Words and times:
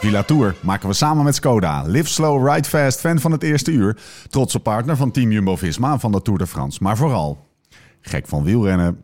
Villa 0.00 0.22
Tour 0.22 0.54
maken 0.60 0.88
we 0.88 0.94
samen 0.94 1.24
met 1.24 1.34
Skoda. 1.34 1.82
Live 1.86 2.08
slow, 2.08 2.48
ride 2.48 2.68
fast, 2.68 3.00
fan 3.00 3.20
van 3.20 3.32
het 3.32 3.42
eerste 3.42 3.70
uur. 3.70 3.96
Trotse 4.28 4.60
partner 4.60 4.96
van 4.96 5.10
Team 5.10 5.30
Jumbo-Visma 5.30 5.98
van 5.98 6.12
de 6.12 6.22
Tour 6.22 6.38
de 6.38 6.46
France. 6.46 6.78
Maar 6.82 6.96
vooral, 6.96 7.46
gek 8.00 8.26
van 8.26 8.44
wielrennen. 8.44 9.02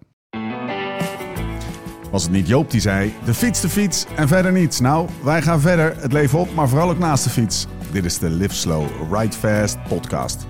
Was 2.10 2.22
het 2.22 2.32
niet 2.32 2.48
Joop 2.48 2.70
die 2.70 2.80
zei, 2.80 3.14
de 3.24 3.34
fiets, 3.34 3.60
de 3.60 3.68
fiets 3.68 4.06
en 4.16 4.28
verder 4.28 4.52
niets. 4.52 4.80
Nou, 4.80 5.08
wij 5.22 5.42
gaan 5.42 5.60
verder, 5.60 5.94
het 5.98 6.12
leven 6.12 6.38
op, 6.38 6.54
maar 6.54 6.68
vooral 6.68 6.90
ook 6.90 6.98
naast 6.98 7.24
de 7.24 7.30
fiets. 7.30 7.66
Dit 7.92 8.04
is 8.04 8.18
de 8.18 8.30
Live 8.30 8.54
Slow, 8.54 8.86
Ride 9.12 9.36
Fast 9.36 9.76
podcast. 9.88 10.46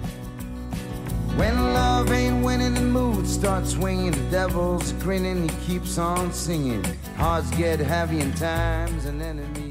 When 1.36 1.54
love 1.54 2.12
ain't 2.12 2.46
winning, 2.46 2.92
mood 2.92 3.28
starts 3.28 3.70
swinging. 3.70 4.12
The 4.12 4.28
devil's 4.30 4.92
grinning, 5.02 5.50
he 5.50 5.56
keeps 5.66 5.98
on 5.98 6.32
singing. 6.32 6.84
Hearts 7.16 7.48
get 7.56 7.80
heavy 7.80 8.18
in 8.18 8.32
times 8.32 9.06
and 9.06 9.20
enemies. 9.22 9.63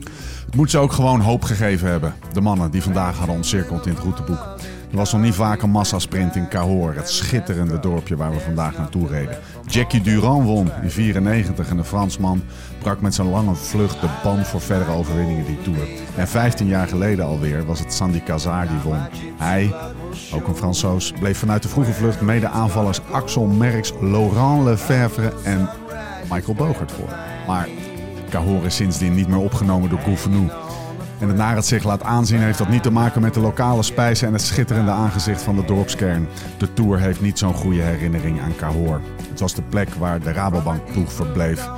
Moet 0.53 0.71
ze 0.71 0.77
ook 0.77 0.91
gewoon 0.91 1.19
hoop 1.19 1.43
gegeven 1.43 1.89
hebben. 1.89 2.13
De 2.33 2.41
mannen 2.41 2.71
die 2.71 2.83
vandaag 2.83 3.17
hadden 3.17 3.35
omcirkeld 3.35 3.85
in 3.85 3.93
het 3.93 4.01
routeboek. 4.01 4.55
Er 4.91 4.97
was 4.97 5.11
nog 5.11 5.21
niet 5.21 5.33
vaak 5.33 5.61
een 5.61 5.69
massasprint 5.69 6.35
in 6.35 6.49
Cahors, 6.49 6.95
het 6.95 7.09
schitterende 7.09 7.79
dorpje 7.79 8.15
waar 8.15 8.31
we 8.31 8.39
vandaag 8.39 8.77
naartoe 8.77 9.07
reden. 9.07 9.37
Jackie 9.65 10.01
Durand 10.01 10.45
won 10.45 10.71
in 10.81 10.89
94 10.89 11.69
en 11.69 11.77
de 11.77 11.83
Fransman 11.83 12.43
brak 12.81 13.01
met 13.01 13.13
zijn 13.13 13.29
lange 13.29 13.55
vlucht 13.55 14.01
de 14.01 14.07
band 14.23 14.47
voor 14.47 14.61
verdere 14.61 14.91
overwinningen 14.91 15.45
die 15.45 15.61
Tour. 15.61 15.87
En 16.15 16.27
15 16.27 16.67
jaar 16.67 16.87
geleden 16.87 17.25
alweer 17.25 17.65
was 17.65 17.79
het 17.79 17.93
Sandy 17.93 18.23
Cazard 18.23 18.69
die 18.69 18.79
won. 18.83 18.99
Hij, 19.37 19.73
ook 20.33 20.47
een 20.47 20.55
Fransoos, 20.55 21.13
bleef 21.19 21.37
vanuit 21.37 21.63
de 21.63 21.69
vroege 21.69 21.93
vlucht 21.93 22.21
mede 22.21 22.47
aanvallers 22.47 22.99
Axel 23.11 23.45
Merckx, 23.45 23.93
Laurent 24.01 24.63
Lefevre 24.63 25.33
en 25.43 25.69
Michael 26.29 26.55
Bogert 26.55 26.91
voor. 26.91 27.09
Maar 27.47 27.67
Cahors 28.33 28.65
is 28.65 28.75
sindsdien 28.75 29.13
niet 29.13 29.27
meer 29.27 29.39
opgenomen 29.39 29.89
door 29.89 29.99
Gouvenou. 29.99 30.49
En 31.19 31.27
het 31.27 31.37
naar 31.37 31.55
het 31.55 31.65
zich 31.65 31.83
laat 31.83 32.03
aanzien 32.03 32.39
heeft 32.39 32.57
dat 32.57 32.69
niet 32.69 32.83
te 32.83 32.91
maken 32.91 33.21
met 33.21 33.33
de 33.33 33.39
lokale 33.39 33.83
spijzen 33.83 34.27
en 34.27 34.33
het 34.33 34.41
schitterende 34.41 34.91
aangezicht 34.91 35.41
van 35.41 35.55
de 35.55 35.65
dorpskern. 35.65 36.27
De 36.57 36.73
Tour 36.73 36.99
heeft 36.99 37.21
niet 37.21 37.39
zo'n 37.39 37.53
goede 37.53 37.81
herinnering 37.81 38.41
aan 38.41 38.55
Cahors. 38.55 39.03
Het 39.29 39.39
was 39.39 39.53
de 39.53 39.61
plek 39.61 39.89
waar 39.93 40.19
de 40.19 40.31
Rabobank 40.31 40.91
ploeg 40.91 41.11
verbleef 41.11 41.69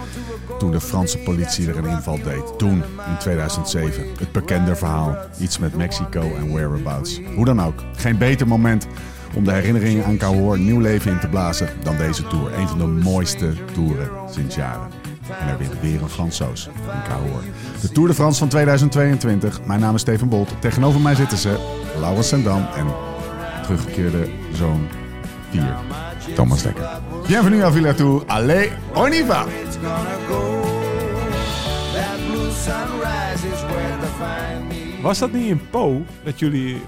toen 0.60 0.72
de 0.72 0.82
Franse 0.82 1.18
politie 1.18 1.68
er 1.68 1.78
een 1.78 1.86
inval 1.86 2.20
deed. 2.24 2.58
Toen, 2.58 2.84
in 3.08 3.18
2007. 3.20 4.04
Het 4.20 4.32
bekende 4.32 4.76
verhaal. 4.76 5.18
Iets 5.40 5.58
met 5.58 5.76
Mexico 5.76 6.36
en 6.36 6.52
whereabouts. 6.52 7.22
Hoe 7.36 7.46
dan 7.46 7.62
ook, 7.62 7.84
geen 7.96 8.18
beter 8.18 8.48
moment 8.48 8.88
om 9.36 9.44
de 9.44 9.52
herinneringen 9.52 10.06
aan 10.06 10.18
Cahors 10.18 10.60
nieuw 10.60 10.80
leven 10.80 11.12
in 11.12 11.20
te 11.20 11.28
blazen 11.28 11.70
dan 11.84 11.98
deze 11.98 12.28
Tour. 12.28 12.54
Een 12.54 12.68
van 12.68 12.78
de 12.78 12.86
mooiste 12.86 13.54
toeren 13.74 14.10
sinds 14.30 14.56
jaren. 14.56 15.05
En 15.30 15.48
er 15.48 15.58
wint 15.58 15.82
weer 15.82 16.02
een 16.02 16.10
Fransoos 16.10 16.68
in 16.68 17.02
Cahors. 17.08 17.46
De 17.82 17.92
Tour 17.92 18.08
de 18.08 18.14
France 18.14 18.40
van 18.40 18.48
2022. 18.48 19.66
Mijn 19.66 19.80
naam 19.80 19.96
is 19.96 20.02
Steven 20.02 20.30
Bolt. 20.30 20.54
Tegenover 20.60 21.02
mij 21.02 21.16
zitten 21.16 21.38
ze 21.38 21.58
Laurens 22.00 22.28
Sendam 22.28 22.68
en 22.76 22.88
teruggekeerde 23.64 24.30
zoon 24.54 24.88
4, 25.50 25.76
Thomas 26.36 26.62
Dekker. 26.62 26.90
Bienvenue 27.28 27.64
à 27.64 27.72
Villa 27.72 27.94
Tour. 27.94 28.24
Allez, 28.26 28.70
on 28.94 29.14
y 29.14 29.24
va! 29.26 29.46
Was 35.02 35.20
dat 35.20 35.32
niet 35.32 35.48
in 35.48 35.62
Po 35.70 36.06
dat 36.24 36.40
jullie 36.40 36.82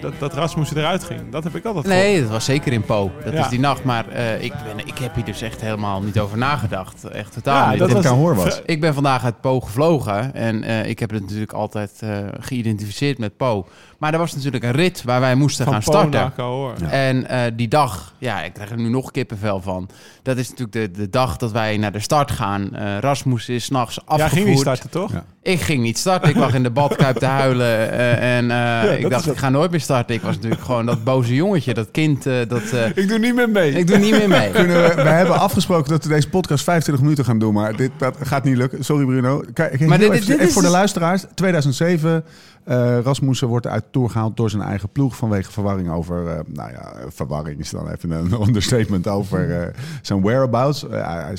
dat, 0.00 0.12
dat 0.18 0.34
Rasmussen 0.34 0.76
eruit 0.76 1.04
ging? 1.04 1.20
Dat 1.30 1.44
heb 1.44 1.54
ik 1.56 1.64
altijd 1.64 1.86
Nee, 1.86 2.20
dat 2.20 2.30
was 2.30 2.44
zeker 2.44 2.72
in 2.72 2.82
Po. 2.82 3.10
Dat 3.24 3.32
Ja. 3.32 3.40
is 3.40 3.48
die 3.48 3.60
nacht. 3.60 3.84
Maar 3.84 4.08
eh, 4.08 4.42
ik, 4.42 4.52
ben, 4.52 4.86
ik 4.86 4.98
heb 4.98 5.14
hier 5.14 5.24
dus 5.24 5.42
echt 5.42 5.60
helemaal 5.60 6.02
niet 6.02 6.18
over 6.18 6.38
nagedacht. 6.38 7.04
Echt 7.04 7.32
totaal 7.32 7.64
Ja, 7.64 7.70
niet. 7.70 7.78
dat 7.78 7.92
was- 7.92 8.04
Cahors 8.04 8.42
was. 8.44 8.60
Ik 8.66 8.80
ben 8.80 8.94
vandaag 8.94 9.24
uit 9.24 9.40
Po 9.40 9.60
gevlogen. 9.60 10.34
En 10.34 10.62
eh, 10.62 10.88
ik 10.88 10.98
heb 10.98 11.10
het 11.10 11.22
natuurlijk 11.22 11.52
altijd 11.52 11.92
eh, 12.00 12.18
geïdentificeerd 12.40 13.18
met 13.18 13.36
Po. 13.36 13.66
Maar 14.04 14.12
er 14.12 14.18
was 14.18 14.34
natuurlijk 14.34 14.64
een 14.64 14.70
rit 14.72 15.02
waar 15.04 15.20
wij 15.20 15.34
moesten 15.34 15.64
van 15.64 15.72
gaan 15.72 15.82
starten. 15.82 16.32
Ja. 16.36 16.90
En 16.90 17.28
eh, 17.28 17.40
die 17.56 17.68
dag, 17.68 18.14
ja, 18.18 18.42
ik 18.42 18.52
krijg 18.52 18.70
er 18.70 18.76
nu 18.76 18.88
nog 18.88 19.10
kippenvel 19.10 19.60
van. 19.60 19.88
Dat 20.22 20.36
is 20.36 20.48
natuurlijk 20.48 20.72
de, 20.94 21.00
de 21.00 21.10
dag 21.10 21.36
dat 21.36 21.52
wij 21.52 21.76
naar 21.76 21.92
de 21.92 21.98
start 21.98 22.30
gaan. 22.30 22.74
Eh 22.76 22.98
Rasmus 23.00 23.48
is 23.48 23.64
s'nachts 23.64 23.94
Ja, 23.94 24.02
afgevoerd. 24.06 24.32
ging 24.34 24.48
niet 24.48 24.58
starten, 24.60 24.90
toch? 24.90 25.12
Ja. 25.12 25.24
Ik 25.42 25.60
ging 25.60 25.82
niet 25.82 25.98
starten. 25.98 26.28
Ik 26.30 26.36
lag 26.36 26.54
in 26.54 26.62
de 26.62 26.70
badkuip 26.70 27.16
te 27.18 27.26
huilen. 27.26 27.90
eh, 27.92 28.36
en 28.36 28.50
eh, 28.50 28.98
ik 28.98 29.10
dacht, 29.10 29.26
ik 29.30 29.36
ga 29.36 29.48
nooit 29.48 29.70
meer 29.70 29.80
starten. 29.80 30.14
Ik 30.14 30.22
was 30.22 30.34
natuurlijk 30.34 30.62
gewoon 30.62 30.86
dat 30.86 31.04
boze 31.04 31.34
jongetje. 31.34 31.74
Dat 31.74 31.90
kind, 31.90 32.26
eh, 32.26 32.34
dat... 32.48 32.62
eh, 32.72 32.86
Ik 32.96 33.08
doe 33.08 33.18
niet 33.18 33.34
meer 33.34 33.48
mee. 33.50 33.72
ik 33.72 33.86
doe 33.86 33.98
niet 33.98 34.10
meer 34.10 34.28
mee. 34.28 34.50
Kunnen 34.60 34.82
we, 34.82 34.94
we 35.02 35.08
hebben 35.08 35.38
afgesproken 35.38 35.90
dat 35.90 36.04
we 36.04 36.08
deze 36.10 36.28
podcast 36.28 36.64
25 36.64 37.02
minuten 37.04 37.24
gaan 37.24 37.38
doen, 37.38 37.54
maar 37.54 37.76
dit 37.76 37.90
dat 37.98 38.16
gaat 38.22 38.44
niet 38.44 38.56
lukken. 38.56 38.84
Sorry 38.84 39.04
Bruno. 39.06 39.42
Kijk, 39.52 39.80
Maar 39.80 39.98
dit- 39.98 40.06
even, 40.10 40.18
dit- 40.18 40.26
dit 40.26 40.34
even 40.36 40.46
is 40.46 40.52
voor 40.52 40.62
de 40.62 40.68
dus- 40.68 40.76
luisteraars. 40.76 41.24
2007, 41.34 42.24
eh 42.64 42.98
Rasmussen 43.02 43.48
wordt 43.48 43.66
uit 43.66 43.82
de 43.84 43.90
Tour 43.90 44.10
gehaald 44.10 44.36
door 44.36 44.50
zijn 44.50 44.62
eigen 44.62 44.88
ploeg 44.88 45.16
vanwege 45.16 45.52
verwarring 45.52 45.90
over, 45.90 46.26
eh, 46.28 46.38
nou 46.46 46.70
ja, 46.72 46.92
verwarring 47.08 47.58
is 47.60 47.70
dan 47.70 47.90
even 47.90 48.10
een 48.10 48.32
understatement 48.46 49.08
over 49.08 49.60
eh, 49.60 49.68
zijn 50.02 50.22
whereabouts. 50.22 50.84
Hij, 50.90 51.34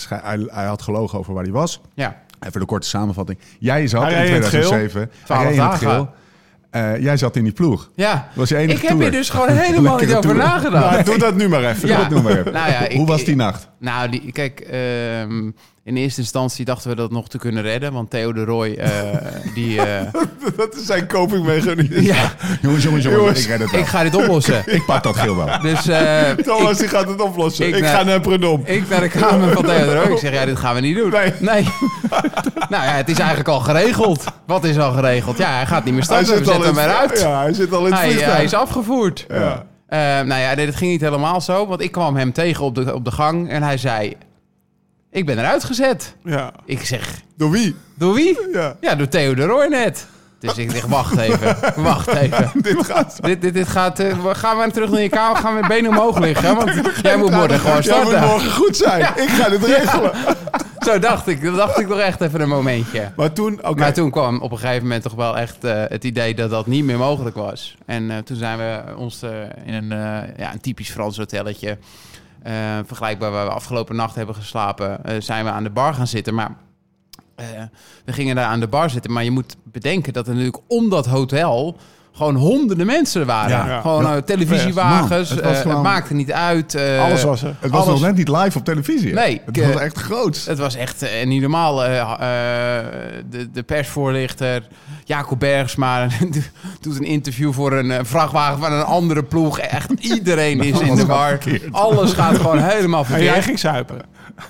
hij, 0.48 0.66
had 0.66 0.82
gelogen 0.82 1.20
over 1.20 1.34
waar 1.34 1.44
hij 1.44 1.52
was. 1.52 1.82
Ja. 1.94 2.24
Even 2.40 2.60
de 2.60 2.66
korte 2.66 2.88
samenvatting. 2.88 3.40
Jij 3.60 3.88
zat 3.88 4.04
in 4.04 4.08
reed 4.10 4.28
in 4.28 4.34
het 4.34 4.46
geel. 4.46 4.68
2007. 4.68 5.10
Twaalf 5.24 5.42
Hij 5.42 5.50
reed 5.52 5.58
in 5.60 5.64
het 5.64 5.72
dagen. 5.82 5.90
geel. 5.90 6.10
Jij 7.02 7.18
zat 7.18 7.36
in 7.36 7.44
die 7.44 7.54
ploeg. 7.54 7.90
Ja. 7.96 8.28
Was 8.34 8.50
je 8.50 8.56
enige 8.56 8.76
Ik 8.76 8.82
heb 8.82 8.90
tour. 8.90 9.04
hier 9.04 9.12
dus 9.12 9.30
gewoon 9.30 9.50
helemaal 9.50 9.98
niet 9.98 10.16
over 10.16 10.36
nagedacht. 10.36 10.92
Nou, 10.92 11.04
doe 11.04 11.18
dat 11.18 11.36
nu 11.36 11.48
maar 11.50 11.64
even. 11.64 11.88
Ja. 11.88 11.96
Doe 11.96 12.08
dat 12.10 12.18
nu 12.18 12.24
maar 12.24 12.38
even. 12.40 12.54
Nou 12.54 12.70
ja, 12.72 12.88
ik- 12.88 12.98
Hoe 12.98 13.08
was 13.08 13.24
die 13.24 13.36
nacht? 13.36 13.70
Nou, 13.80 14.10
die, 14.10 14.32
kijk, 14.32 14.60
ehm, 14.60 15.52
in 15.86 15.96
eerste 15.98 16.22
instantie 16.22 16.66
dachten 16.66 16.90
we 16.90 16.96
dat 16.96 17.12
nog 17.12 17.28
te 17.30 17.38
kunnen 17.38 17.64
redden. 17.64 17.94
Want 17.94 18.10
Theo 18.10 18.34
de 18.34 18.44
Roy, 18.44 18.74
eh, 18.74 18.92
die... 19.56 19.82
eh, 19.82 20.14
Dat 20.58 20.76
is 20.76 20.86
zijn 20.86 21.08
copingmechanisme. 21.08 22.04
ja, 22.04 22.32
Jongens, 22.62 22.84
jongens, 22.84 23.04
jongens, 23.04 23.42
ik 23.44 23.48
red 23.48 23.60
het 23.60 23.72
wel. 23.72 23.80
ik 23.80 23.86
ga 23.88 24.04
dit 24.04 24.16
oplossen. 24.16 24.64
Ik 24.66 24.86
pak 24.86 25.04
dat 25.04 25.16
geel 25.18 25.36
wel. 25.36 25.62
Dus 25.62 25.88
eh, 25.88 26.30
Thomas, 26.46 26.72
ik, 26.72 26.78
die 26.78 26.88
gaat 26.88 27.08
het 27.08 27.22
oplossen. 27.22 27.68
ik 27.68 27.76
Ik, 27.76 27.82
naar- 27.82 27.96
ga 27.96 28.04
naar 28.04 28.20
Predom. 28.22 28.62
ik 28.66 28.90
naar 28.90 29.00
de 29.02 29.10
kamer 29.10 29.52
van 29.54 29.64
Theo 29.66 29.86
de 29.86 29.96
Roy. 30.04 30.12
Ik 30.12 30.18
zeg, 30.18 30.34
ja, 30.34 30.46
dit 30.46 30.58
gaan 30.60 30.76
we 30.76 30.82
niet 30.82 30.96
doen. 30.96 31.10
Nee. 31.40 31.64
nou 32.70 32.84
ja, 32.84 32.92
het 32.92 33.10
is 33.10 33.18
eigenlijk 33.20 33.50
al 33.50 33.60
geregeld. 33.60 34.24
Wat 34.46 34.64
is 34.64 34.78
al 34.78 34.92
geregeld? 34.92 35.38
Ja, 35.38 35.56
hij 35.56 35.66
gaat 35.66 35.84
niet 35.84 35.94
meer 35.94 36.04
starten. 36.04 36.38
We 36.38 36.44
zetten 36.46 36.64
hem 36.64 36.78
eruit. 36.78 37.20
Ja, 37.20 37.42
hij 37.42 37.54
zit 37.54 37.74
al 37.74 37.86
in 37.86 37.92
het 37.92 38.00
Hij, 38.02 38.10
vliegtuig. 38.10 38.34
hij 38.36 38.44
is 38.44 38.54
afgevoerd. 38.54 39.26
Ja. 39.30 39.66
Nou 40.24 40.42
ja, 40.42 40.54
nee, 40.54 40.66
dat 40.66 40.76
ging 40.76 40.92
niet 40.92 41.02
helemaal 41.02 41.42
zo. 41.42 41.68
Want 41.68 41.82
ik 41.82 41.92
kwam 41.92 42.16
hem 42.16 42.32
tegen 42.32 42.64
op 42.66 42.76
de, 42.76 42.94
op 42.94 43.06
de 43.06 43.12
gang 43.12 43.50
en 43.50 43.64
hij 43.64 43.78
zei... 43.78 44.14
Ik 45.16 45.26
ben 45.26 45.38
eruit 45.40 45.64
gezet. 45.64 46.16
Ja. 46.24 46.52
Ik 46.66 46.86
zeg, 46.86 47.22
Door 47.38 47.52
wie? 47.52 47.76
door 47.98 48.14
wie? 48.14 48.38
Ja. 48.54 48.76
Ja, 48.82 48.96
door 48.96 49.08
Theo 49.08 49.34
de 49.34 49.46
Roy 49.46 49.66
net. 49.68 50.08
Dus 50.40 50.58
ik 50.58 50.72
zeg, 50.72 50.86
wacht 50.86 51.18
even, 51.18 51.58
wacht 51.76 52.08
even. 52.24 52.52
Dit 52.62 52.86
gaat... 52.86 53.18
Dit, 53.22 53.42
dit, 53.42 53.54
dit 53.54 53.68
gaat, 53.68 54.00
eh, 54.00 54.24
we- 54.24 54.36
gaan 54.36 54.58
we 54.58 54.72
terug 54.72 54.90
naar 54.90 55.02
je 55.02 55.10
kamer, 55.10 55.38
gaan 55.38 55.56
we 55.62 55.68
benen 55.68 55.90
omhoog 55.90 56.20
liggen. 56.20 56.56
Want 56.56 56.72
jij 57.02 57.18
moet 57.18 57.32
morgen 57.32 57.60
gewoon 57.60 57.82
Jij 57.82 57.96
moet 57.98 58.08
starten. 58.08 58.28
morgen 58.30 58.52
goed 58.52 58.78
zijn. 58.78 59.02
Ik 59.02 59.30
ga 59.30 59.50
dit 59.50 59.64
regelen. 59.66 60.12
Zo 60.80 61.00
dacht 61.00 61.28
ik, 61.28 61.44
dat 61.44 61.56
dacht 61.56 61.80
ik 61.80 61.88
nog 61.88 62.00
echt 62.00 62.22
even 62.22 62.42
een 62.42 62.50
momentje. 62.50 63.12
Maar 63.16 63.34
toen... 63.34 63.60
Oké. 63.66 63.80
Maar 63.80 63.94
toen 63.94 64.12
kwam 64.12 64.42
op 64.42 64.52
een 64.52 64.58
gegeven 64.58 64.84
moment 64.84 65.04
toch 65.04 65.14
wel 65.14 65.38
echt 65.38 65.64
eh, 65.64 65.84
het 65.88 66.04
idee 66.04 66.36
dat 66.36 66.50
dat 66.50 66.68
niet 66.68 66.84
meer 66.84 66.98
mogelijk 66.98 67.36
was. 67.36 67.76
En 67.86 68.12
eh, 68.12 68.18
toen 68.18 68.38
zijn 68.38 68.58
we 68.58 68.82
ons 68.98 69.22
in 69.66 69.74
een, 69.74 69.88
ja, 70.38 70.54
een 70.54 70.62
typisch 70.62 70.90
Frans 70.92 71.18
hotelletje, 71.18 71.78
vergelijkbaar 72.86 73.32
waar 73.32 73.46
we 73.46 73.52
afgelopen 73.52 73.96
nacht 73.96 74.16
hebben 74.16 74.36
geslapen, 74.36 75.04
eh, 75.04 75.22
zijn 75.22 75.46
we 75.46 75.52
aan 75.52 75.64
de 75.64 75.70
bar 75.70 75.94
gaan 75.94 76.08
zitten. 76.08 76.34
Maar 76.34 76.56
eh, 77.36 77.46
we 78.06 78.14
gingen 78.14 78.36
daar 78.36 78.46
aan 78.46 78.60
de 78.60 78.68
bar 78.68 78.90
zitten. 78.90 79.12
Maar 79.12 79.24
je 79.24 79.32
moet 79.32 79.56
bedenken 79.64 80.14
dat 80.14 80.28
er 80.28 80.34
natuurlijk 80.34 80.64
om 80.68 80.90
dat 80.90 81.06
hotel 81.06 81.78
gewoon 82.16 82.36
honderden 82.36 82.86
mensen 82.86 83.26
waren. 83.26 83.68
Ja, 83.68 83.82
gewoon 83.82 84.04
Ja. 84.04 84.22
televisiewagens. 84.22 85.34
Man, 85.42 85.54
het 85.54 85.82
maakte 85.82 86.14
niet 86.14 86.32
uit. 86.32 86.76
eh, 86.76 87.04
Alles 87.04 87.24
was 87.24 87.44
er. 87.44 87.56
Het 87.60 87.72
was 87.72 87.82
alles- 87.86 88.00
nog 88.00 88.10
net 88.10 88.16
niet 88.18 88.28
live 88.28 88.58
op 88.58 88.66
televisie. 88.66 89.08
hè? 89.10 89.16
Nee, 89.16 89.42
Het 89.46 89.58
was 89.58 89.76
eh, 89.76 89.82
echt 89.82 89.98
groot. 89.98 90.44
Het 90.48 90.58
was 90.58 90.76
echt 90.76 91.02
eh, 91.02 91.26
niet 91.26 91.42
normaal. 91.42 91.76
de, 91.76 93.50
de 93.54 93.64
persvoorlichter, 93.66 94.68
Jacob 95.04 95.40
Bergsma, 95.40 96.08
doet 96.82 96.96
een 97.00 97.04
interview 97.06 97.54
voor 97.54 97.74
een 97.74 98.06
vrachtwagen 98.06 98.60
van 98.60 98.72
een 98.74 98.84
andere 98.84 99.24
ploeg. 99.24 99.60
Echt 99.60 99.92
iedereen 100.14 100.60
is 100.64 100.80
in 100.80 100.88
Alles 100.88 101.00
de 101.00 101.06
war. 101.06 101.30
verkeerd. 101.30 101.74
Alles 101.74 102.14
gaat 102.14 102.36
gewoon 102.38 102.60
helemaal 102.74 103.00
En 103.00 103.06
verkeerd. 103.06 103.34
jij 103.34 103.42
ging 103.44 103.60
zuipen. 103.60 103.98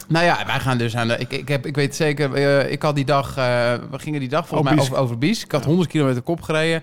Nou 0.07 0.25
ja, 0.25 0.38
wij 0.45 0.59
gaan 0.59 0.77
dus 0.77 0.95
aan 0.95 1.07
de... 1.07 1.18
Ik, 1.18 1.31
ik, 1.33 1.47
heb, 1.47 1.65
ik 1.65 1.75
weet 1.75 1.95
zeker, 1.95 2.38
ik 2.69 2.81
had 2.81 2.95
die 2.95 3.06
dag... 3.06 3.35
we 3.35 3.79
gingen 3.91 4.19
die 4.19 4.29
dag 4.29 4.47
volgens 4.47 4.69
Oh, 4.69 4.75
mij 4.75 4.85
over, 4.85 4.97
over 4.97 5.18
Bies. 5.18 5.44
Ik 5.44 5.51
had 5.51 5.65
100 5.65 5.89
kilometer 5.89 6.21
kop 6.21 6.41
gereden. 6.41 6.81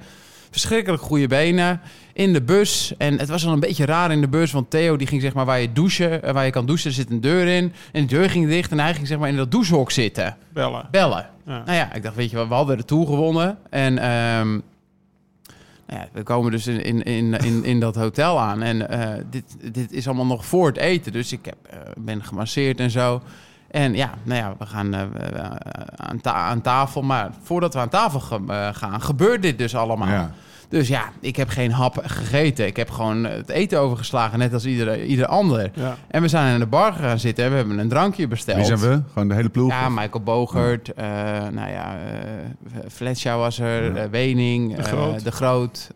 Verschrikkelijk 0.52 1.02
goede 1.02 1.26
benen. 1.26 1.80
In 2.12 2.32
de 2.32 2.42
bus. 2.42 2.94
En 2.98 3.18
het 3.18 3.28
was 3.28 3.46
al 3.46 3.52
een 3.52 3.60
beetje 3.60 3.84
raar 3.84 4.10
in 4.12 4.20
de 4.20 4.28
bus. 4.28 4.52
Want 4.52 4.70
Theo 4.70 4.96
die 4.96 5.06
ging 5.06 5.22
zeg 5.22 5.34
maar 5.34 5.44
waar 5.44 5.60
je 5.60 5.72
douchen, 5.72 6.22
eh, 6.22 6.32
waar 6.32 6.44
je 6.44 6.50
kan 6.50 6.66
douchen, 6.66 6.88
er 6.88 6.96
zit 6.96 7.10
een 7.10 7.20
deur 7.20 7.46
in. 7.46 7.72
En 7.92 8.06
die 8.06 8.18
deur 8.18 8.30
ging 8.30 8.48
dicht. 8.48 8.70
En 8.70 8.78
hij 8.78 8.94
ging 8.94 9.06
zeg 9.06 9.18
maar 9.18 9.28
in 9.28 9.36
dat 9.36 9.50
douchehok 9.50 9.90
zitten. 9.90 10.36
Bellen. 10.52 10.88
Bellen. 10.90 11.28
Ja. 11.46 11.62
Nou 11.64 11.76
ja, 11.76 11.94
ik 11.94 12.02
dacht, 12.02 12.14
weet 12.14 12.30
je 12.30 12.36
wat, 12.36 12.48
we 12.48 12.54
hadden 12.54 12.76
de 12.76 12.84
Tour 12.84 13.06
gewonnen. 13.06 13.58
En 13.70 13.98
ehm, 13.98 14.50
nou 15.86 16.00
ja, 16.00 16.08
we 16.12 16.22
komen 16.22 16.50
dus 16.50 16.66
in, 16.66 16.82
in, 16.82 17.02
in, 17.02 17.34
in, 17.34 17.64
in 17.64 17.80
dat 17.80 17.94
hotel 17.94 18.40
aan. 18.40 18.62
En 18.62 18.88
eh, 18.88 19.24
dit, 19.30 19.44
dit 19.72 19.92
is 19.92 20.06
allemaal 20.06 20.26
nog 20.26 20.46
voor 20.46 20.66
het 20.66 20.76
eten. 20.76 21.12
Dus 21.12 21.32
ik 21.32 21.44
heb, 21.44 21.56
eh, 21.70 21.78
ben 21.96 22.24
gemasseerd 22.24 22.80
en 22.80 22.90
zo. 22.90 23.22
En 23.72 23.94
ja, 23.94 24.10
nou 24.22 24.40
ja, 24.40 24.54
we 24.58 24.66
gaan 24.66 24.94
eh, 24.94 25.00
eh, 25.02 25.50
aan, 25.96 26.20
ta- 26.20 26.32
aan 26.32 26.60
tafel. 26.60 27.02
Maar 27.02 27.30
voordat 27.42 27.74
we 27.74 27.80
aan 27.80 27.88
tafel 27.88 28.20
ge- 28.20 28.40
eh, 28.48 28.68
gaan, 28.72 29.00
gebeurt 29.00 29.42
dit 29.42 29.58
dus 29.58 29.76
allemaal. 29.76 30.08
Ja. 30.08 30.30
Dus 30.68 30.88
ja, 30.88 31.02
ik 31.20 31.36
heb 31.36 31.48
geen 31.48 31.70
hap 31.72 31.98
gegeten. 32.04 32.66
Ik 32.66 32.76
heb 32.76 32.90
gewoon 32.90 33.24
het 33.24 33.48
eten 33.48 33.78
overgeslagen, 33.80 34.38
net 34.38 34.52
als 34.52 34.64
ieder, 34.66 35.04
ieder 35.04 35.26
ander. 35.26 35.70
Ja. 35.74 35.96
En 36.08 36.22
we 36.22 36.28
zijn 36.28 36.52
in 36.54 36.58
de 36.60 36.66
bar 36.66 36.92
gaan 36.92 37.18
zitten 37.18 37.44
en 37.44 37.50
we 37.50 37.56
hebben 37.56 37.78
een 37.78 37.88
drankje 37.88 38.28
besteld. 38.28 38.56
Wie 38.56 38.66
zijn 38.66 38.78
we? 38.78 39.02
Gewoon 39.12 39.28
de 39.28 39.34
hele 39.34 39.48
ploeg? 39.48 39.70
Ja, 39.70 39.88
Michael 39.88 40.22
Bogert, 40.24 40.92
eh, 40.94 41.06
nou 41.50 41.70
ja, 41.70 41.96
Fletcher 42.88 43.36
was 43.36 43.58
er, 43.58 44.10
Wening, 44.10 44.76
De 44.76 44.82
Groot. 44.82 45.24
De 45.24 45.32
Groot, 45.32 45.90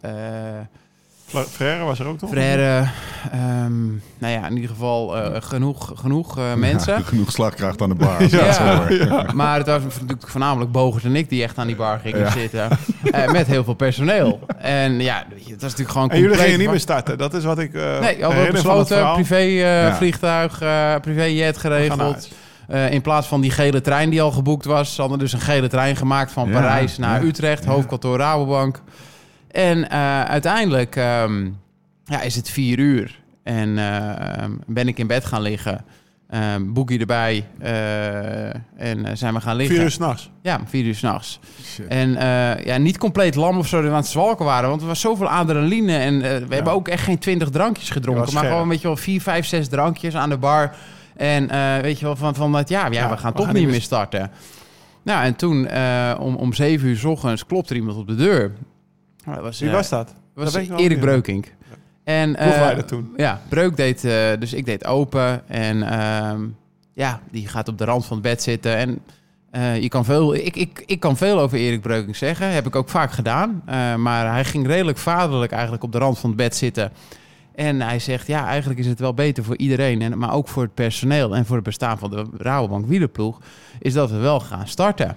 Frère 1.26 1.84
was 1.84 1.99
er 1.99 2.06
ook 2.06 2.19
toch? 2.19 2.31
Frère. 2.31 2.88
ehm, 3.32 3.87
nou 4.19 4.32
ja, 4.32 4.46
in 4.46 4.55
ieder 4.55 4.70
geval 4.70 5.17
eh, 5.17 5.43
genoeg, 5.43 5.93
genoeg 5.94 6.38
eh, 6.38 6.55
mensen. 6.55 6.94
Ja, 6.94 7.00
genoeg 7.12 7.31
slagkracht 7.32 7.82
aan 7.82 7.88
de 7.88 7.94
bar. 7.94 8.23
Ja. 8.31 8.76
Hoor. 8.76 9.34
Maar 9.34 9.56
het 9.58 9.67
was 9.67 9.82
natuurlijk 9.82 10.28
voornamelijk 10.28 10.73
Bogert 10.73 11.05
en 11.05 11.17
ik 11.17 11.28
die 11.28 11.43
echt 11.43 11.58
aan 11.58 11.67
die 11.67 11.76
bar 11.76 11.99
gingen 11.99 12.20
Ja. 12.20 12.31
zitten. 12.31 12.69
Eh, 13.11 13.31
met 13.32 13.46
heel 13.46 13.64
veel 13.64 13.75
personeel. 13.75 14.40
En 14.58 15.00
ja, 15.00 15.25
weet 15.31 15.44
je, 15.46 15.52
het 15.52 15.62
was 15.62 15.70
natuurlijk 15.70 15.90
gewoon 15.90 16.11
En 16.11 16.20
jullie 16.20 16.37
gingen 16.37 16.58
niet 16.58 16.70
meer 16.70 16.81
starten. 16.81 17.19
Dat 17.19 17.34
is 17.34 17.44
wat 17.44 17.58
ik 17.58 17.75
eh 17.75 18.00
Nee, 18.00 18.25
het 18.25 18.52
besloten, 18.52 19.12
privé 19.12 19.34
eh, 19.37 19.61
Ja. 19.61 19.94
vliegtuig, 19.96 20.61
eh 20.61 20.94
privéjet 21.00 21.56
geregeld. 21.58 22.28
Eh, 22.69 22.90
in 22.93 23.00
plaats 23.00 23.26
van 23.26 23.40
die 23.40 23.50
gele 23.50 23.81
trein 23.81 24.11
die 24.11 24.23
al 24.23 24.31
geboekt 24.31 24.64
was, 24.64 24.94
ze 24.94 25.00
hadden 25.00 25.19
dus 25.19 25.32
een 25.32 25.40
gele 25.40 25.69
trein 25.69 25.96
gemaakt 25.96 26.32
van 26.32 26.49
Ja, 26.49 26.52
Parijs 26.61 26.99
naar 26.99 27.20
ja, 27.23 27.26
Utrecht, 27.28 27.64
ja. 27.64 27.70
hoofdkantoor 27.70 28.19
Rabobank. 28.19 28.81
En 29.56 29.90
eh, 29.90 30.22
uiteindelijk 30.22 30.96
ehm, 30.96 31.48
ja, 32.04 32.20
is 32.20 32.34
het 32.34 32.50
vier 32.50 32.78
uur 32.78 33.20
en 33.42 33.78
eh, 33.78 34.44
ben 34.66 34.88
ik 34.88 34.98
in 34.98 35.06
bed 35.06 35.24
gaan 35.24 35.42
liggen. 35.42 35.84
Ehm 36.30 36.72
boekie 36.72 37.00
erbij 37.00 37.46
eh, 37.58 38.48
en 38.76 39.04
eh, 39.04 39.10
zijn 39.14 39.34
we 39.34 39.40
gaan 39.40 39.56
liggen. 39.56 39.74
Vier 39.74 39.84
uur 39.84 39.90
s'nachts. 39.90 40.30
Ja, 40.42 40.60
vier 40.64 40.84
uur 40.84 40.94
s'nachts. 40.94 41.40
En 41.88 42.10
ja, 42.64 42.76
niet 42.76 42.98
compleet 42.98 43.34
lam 43.34 43.58
of 43.58 43.66
zo 43.66 43.76
dat 43.76 43.84
we 43.84 43.90
aan 43.90 43.96
het 43.96 44.06
zwalken 44.06 44.44
waren. 44.44 44.68
Want 44.68 44.80
er 44.80 44.86
was 44.86 45.00
zoveel 45.00 45.28
adrenaline. 45.28 45.96
En 45.96 46.20
we 46.48 46.54
hebben 46.54 46.72
ook 46.72 46.88
echt 46.88 47.04
geen 47.04 47.18
twintig 47.18 47.50
drankjes 47.50 47.86
Je 47.86 47.92
gedronken. 47.92 48.34
Maar 48.34 48.44
gewoon, 48.44 48.68
weet 48.68 48.80
je 48.80 48.86
wel, 48.86 48.96
vier, 48.96 49.20
vijf, 49.20 49.46
zes 49.46 49.68
drankjes 49.68 50.14
aan 50.14 50.28
de 50.28 50.38
bar. 50.38 50.76
En 51.16 51.48
weet 51.82 51.98
je 51.98 52.04
wel, 52.04 52.16
van, 52.16 52.34
van 52.34 52.52
dat 52.52 52.68
ja, 52.68 52.86
ja, 52.86 52.92
Ja, 52.92 53.10
we 53.10 53.16
gaan 53.16 53.30
we 53.30 53.36
toch 53.36 53.46
gaan 53.46 53.54
niet 53.54 53.68
meer 53.68 53.82
starten. 53.82 54.30
Nou, 55.02 55.24
en 55.24 55.36
toen 55.36 55.68
om, 56.18 56.34
om 56.34 56.52
zeven 56.52 56.88
uur 56.88 56.96
s 56.96 57.04
ochtends 57.04 57.46
klopt 57.46 57.70
er 57.70 57.76
iemand 57.76 57.98
op 57.98 58.06
de 58.06 58.14
deur. 58.14 58.52
Nou, 59.26 59.38
dat 59.38 59.46
was, 59.46 59.61
Wie 59.61 59.70
was 59.70 59.88
dat? 59.88 60.06
dat 60.06 60.44
was 60.44 60.52
Dat 60.52 60.69
nog 60.69 60.81
Erik. 60.81 61.00
Breukink. 61.00 61.55
En, 62.05 62.37
eh, 62.37 62.46
Ploegleider 62.46 62.84
toen. 62.84 63.12
ja, 63.17 63.40
Breuk 63.49 63.76
deed, 63.76 64.05
eh, 64.05 64.12
dus 64.38 64.52
ik 64.52 64.64
deed 64.64 64.84
open. 64.84 65.49
En 65.49 65.82
ehm, 65.82 66.40
ja, 66.93 67.20
die 67.31 67.49
gaat 67.49 67.69
op 67.69 67.78
de 67.78 67.84
rand 67.84 68.06
van 68.06 68.17
het 68.17 68.26
bed 68.26 68.43
zitten. 68.43 68.76
En 68.76 68.99
eh, 69.50 69.82
je 69.82 69.88
kan 69.88 70.05
veel, 70.05 70.34
ik, 70.34 70.56
ik, 70.56 70.82
ik 70.87 71.00
kan 71.00 71.17
veel 71.17 71.40
over 71.40 71.58
Erik 71.58 71.81
Breukink 71.81 72.17
zeggen. 72.17 72.52
Heb 72.52 72.67
ik 72.67 72.76
ook 72.76 72.88
vaak 72.88 73.11
gedaan. 73.11 73.62
Eh, 73.67 73.94
maar 73.94 74.32
hij 74.32 74.44
ging 74.44 74.67
redelijk 74.67 74.99
vaderlijk 74.99 75.52
eigenlijk 75.52 75.82
op 75.82 75.93
de 75.93 75.99
rand 75.99 76.19
van 76.19 76.28
het 76.28 76.38
bed 76.38 76.56
zitten. 76.56 76.93
En 77.55 77.81
hij 77.81 77.99
zegt, 77.99 78.26
ja, 78.26 78.46
eigenlijk 78.46 78.81
is 78.81 78.87
het 78.87 79.00
wel 79.00 79.14
beter 79.14 79.44
voor 79.44 79.56
iedereen. 79.56 80.02
En, 80.02 80.19
maar 80.19 80.32
ook 80.32 80.49
voor 80.49 80.62
het 80.62 80.75
personeel 80.75 81.37
en 81.37 81.46
voor 81.46 81.56
het 81.56 81.64
bestaan 81.64 81.99
van 81.99 82.11
de 82.11 82.26
Rabobank 82.37 82.87
wielerploeg... 82.87 83.40
is 83.78 83.93
dat 83.93 84.11
we 84.11 84.17
wel 84.17 84.40
gaan 84.40 84.69
starten. 84.69 85.17